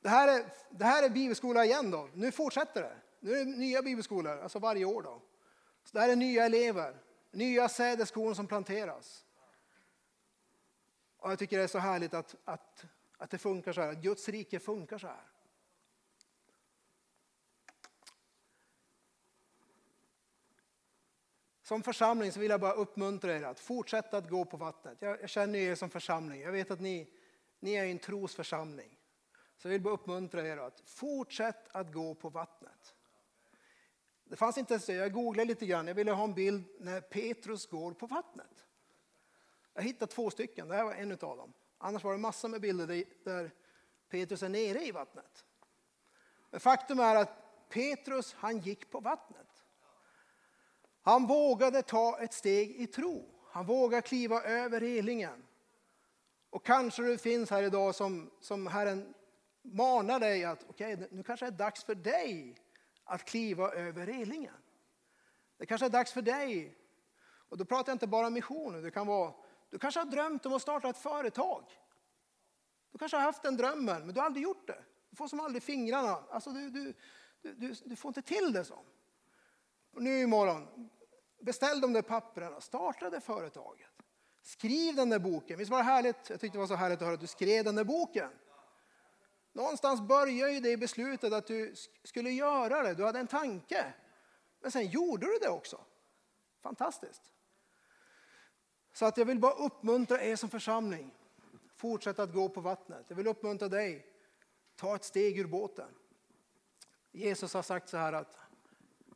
Det 0.00 0.08
här, 0.08 0.28
är, 0.28 0.46
det 0.70 0.84
här 0.84 1.02
är 1.02 1.08
bibelskola 1.08 1.64
igen 1.64 1.90
då. 1.90 2.08
Nu 2.14 2.32
fortsätter 2.32 2.82
det. 2.82 2.96
Nu 3.20 3.32
är 3.32 3.44
det 3.44 3.50
nya 3.50 3.82
bibelskolor, 3.82 4.38
alltså 4.38 4.58
varje 4.58 4.84
år 4.84 5.02
då. 5.02 5.22
Så 5.84 5.90
det 5.92 6.00
här 6.00 6.08
är 6.08 6.16
nya 6.16 6.44
elever, 6.44 6.96
nya 7.30 7.68
sädeskorn 7.68 8.34
som 8.34 8.46
planteras. 8.46 9.24
Och 11.16 11.30
jag 11.30 11.38
tycker 11.38 11.58
det 11.58 11.62
är 11.62 11.68
så 11.68 11.78
härligt 11.78 12.14
att, 12.14 12.34
att, 12.44 12.84
att 13.16 13.30
det 13.30 13.38
funkar 13.38 13.72
så 13.72 13.80
här, 13.80 13.92
att 13.92 14.02
Guds 14.02 14.28
rike 14.28 14.60
funkar 14.60 14.98
så 14.98 15.06
här. 15.06 15.30
Som 21.62 21.82
församling 21.82 22.32
så 22.32 22.40
vill 22.40 22.50
jag 22.50 22.60
bara 22.60 22.72
uppmuntra 22.72 23.36
er 23.36 23.42
att 23.42 23.60
fortsätta 23.60 24.16
att 24.16 24.30
gå 24.30 24.44
på 24.44 24.56
vattnet. 24.56 24.96
Jag, 25.00 25.20
jag 25.20 25.30
känner 25.30 25.58
er 25.58 25.74
som 25.74 25.90
församling. 25.90 26.40
Jag 26.40 26.52
vet 26.52 26.70
att 26.70 26.80
ni 26.80 27.12
ni 27.60 27.74
är 27.74 27.84
en 27.84 27.98
trosförsamling. 27.98 28.98
Så 29.56 29.68
jag 29.68 29.72
vill 29.72 29.82
bara 29.82 29.94
uppmuntra 29.94 30.48
er 30.48 30.56
att 30.56 30.80
fortsätta 30.80 31.78
att 31.78 31.92
gå 31.92 32.14
på 32.14 32.28
vattnet. 32.28 32.94
Det 34.24 34.36
fanns 34.36 34.58
inte 34.58 34.78
så, 34.78 34.92
jag 34.92 35.12
googlade 35.12 35.48
lite 35.48 35.66
grann, 35.66 35.86
jag 35.86 35.94
ville 35.94 36.12
ha 36.12 36.24
en 36.24 36.34
bild 36.34 36.64
när 36.78 37.00
Petrus 37.00 37.66
går 37.66 37.92
på 37.92 38.06
vattnet. 38.06 38.64
Jag 39.74 39.82
hittade 39.82 40.12
två 40.12 40.30
stycken, 40.30 40.68
det 40.68 40.74
här 40.74 40.84
var 40.84 40.94
en 40.94 41.12
av 41.12 41.18
dem. 41.18 41.52
Annars 41.78 42.04
var 42.04 42.12
det 42.12 42.18
massor 42.18 42.48
med 42.48 42.60
bilder 42.60 43.04
där 43.24 43.50
Petrus 44.08 44.42
är 44.42 44.48
nere 44.48 44.86
i 44.86 44.92
vattnet. 44.92 45.44
Men 46.50 46.60
faktum 46.60 47.00
är 47.00 47.16
att 47.16 47.68
Petrus, 47.68 48.34
han 48.34 48.58
gick 48.58 48.90
på 48.90 49.00
vattnet. 49.00 49.64
Han 51.02 51.26
vågade 51.26 51.82
ta 51.82 52.18
ett 52.20 52.32
steg 52.32 52.70
i 52.70 52.86
tro. 52.86 53.34
Han 53.50 53.66
vågade 53.66 54.02
kliva 54.02 54.42
över 54.42 54.80
relingen. 54.80 55.46
Och 56.50 56.66
kanske 56.66 57.02
du 57.02 57.18
finns 57.18 57.50
här 57.50 57.62
idag 57.62 57.94
som, 57.94 58.30
som 58.40 58.66
Herren 58.66 59.14
manar 59.62 60.20
dig 60.20 60.44
att 60.44 60.64
okej, 60.68 60.94
okay, 60.94 61.06
nu 61.10 61.22
kanske 61.22 61.46
det 61.46 61.54
är 61.54 61.58
dags 61.58 61.84
för 61.84 61.94
dig 61.94 62.56
att 63.04 63.24
kliva 63.24 63.72
över 63.72 64.06
relingen. 64.06 64.54
Det 65.56 65.66
kanske 65.66 65.86
är 65.86 65.90
dags 65.90 66.12
för 66.12 66.22
dig, 66.22 66.76
och 67.48 67.58
då 67.58 67.64
pratar 67.64 67.90
jag 67.90 67.94
inte 67.94 68.06
bara 68.06 68.26
om 68.26 68.32
missionen, 68.32 68.82
det 68.82 68.90
kan 68.90 69.06
vara, 69.06 69.32
du 69.70 69.78
kanske 69.78 70.00
har 70.00 70.06
drömt 70.06 70.46
om 70.46 70.52
att 70.52 70.62
starta 70.62 70.88
ett 70.88 70.98
företag. 70.98 71.64
Du 72.92 72.98
kanske 72.98 73.16
har 73.16 73.24
haft 73.24 73.42
den 73.42 73.56
drömmen, 73.56 74.06
men 74.06 74.14
du 74.14 74.20
har 74.20 74.26
aldrig 74.26 74.44
gjort 74.44 74.66
det. 74.66 74.84
Du 75.10 75.16
får 75.16 75.28
som 75.28 75.40
aldrig 75.40 75.62
fingrarna, 75.62 76.18
alltså 76.30 76.50
du, 76.50 76.70
du, 76.70 76.94
du, 77.42 77.74
du 77.84 77.96
får 77.96 78.08
inte 78.08 78.22
till 78.22 78.52
det 78.52 78.64
så. 78.64 78.78
Och 79.92 80.02
nu 80.02 80.22
imorgon, 80.22 80.90
beställ 81.40 81.80
de 81.80 81.92
där 81.92 82.02
papperna, 82.02 82.60
starta 82.60 83.10
det 83.10 83.20
företaget. 83.20 83.88
Skriv 84.42 84.94
den 84.94 85.10
där 85.10 85.18
boken. 85.18 85.58
Visst 85.58 85.70
var 85.70 85.78
det 85.78 85.84
härligt? 85.84 86.30
Jag 86.30 86.40
tyckte 86.40 86.58
det 86.58 86.60
var 86.60 86.66
så 86.66 86.74
härligt 86.74 86.98
att 86.98 87.04
höra 87.04 87.14
att 87.14 87.20
du 87.20 87.26
skrev 87.26 87.64
den 87.64 87.74
där 87.74 87.84
boken. 87.84 88.30
Någonstans 89.52 90.00
började 90.00 90.52
ju 90.52 90.60
det 90.60 90.76
beslutet 90.76 91.32
att 91.32 91.46
du 91.46 91.74
skulle 92.04 92.30
göra 92.30 92.82
det. 92.82 92.94
Du 92.94 93.04
hade 93.04 93.18
en 93.18 93.26
tanke. 93.26 93.94
Men 94.60 94.70
sen 94.70 94.86
gjorde 94.86 95.26
du 95.26 95.38
det 95.38 95.48
också. 95.48 95.84
Fantastiskt. 96.62 97.22
Så 98.96 99.04
att 99.06 99.16
jag 99.16 99.24
vill 99.24 99.38
bara 99.38 99.52
uppmuntra 99.52 100.22
er 100.22 100.36
som 100.36 100.50
församling. 100.50 101.14
Fortsätt 101.74 102.18
att 102.18 102.32
gå 102.32 102.48
på 102.48 102.60
vattnet. 102.60 103.04
Jag 103.08 103.16
vill 103.16 103.26
uppmuntra 103.26 103.68
dig. 103.68 104.06
Ta 104.76 104.96
ett 104.96 105.04
steg 105.04 105.38
ur 105.38 105.46
båten. 105.46 105.94
Jesus 107.12 107.54
har 107.54 107.62
sagt 107.62 107.88
så 107.88 107.96
här 107.96 108.12
att 108.12 108.38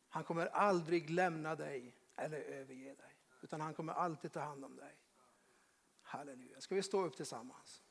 han 0.08 0.24
kommer 0.24 0.46
aldrig 0.46 1.10
lämna 1.10 1.54
dig 1.54 1.94
eller 2.16 2.38
överge 2.38 2.94
dig. 2.94 3.16
Utan 3.42 3.60
han 3.60 3.74
kommer 3.74 3.92
alltid 3.92 4.32
ta 4.32 4.40
hand 4.40 4.64
om 4.64 4.76
dig. 4.76 4.96
Halleluja. 6.02 6.60
Ska 6.60 6.74
vi 6.74 6.82
stå 6.82 7.04
upp 7.04 7.16
tillsammans? 7.16 7.82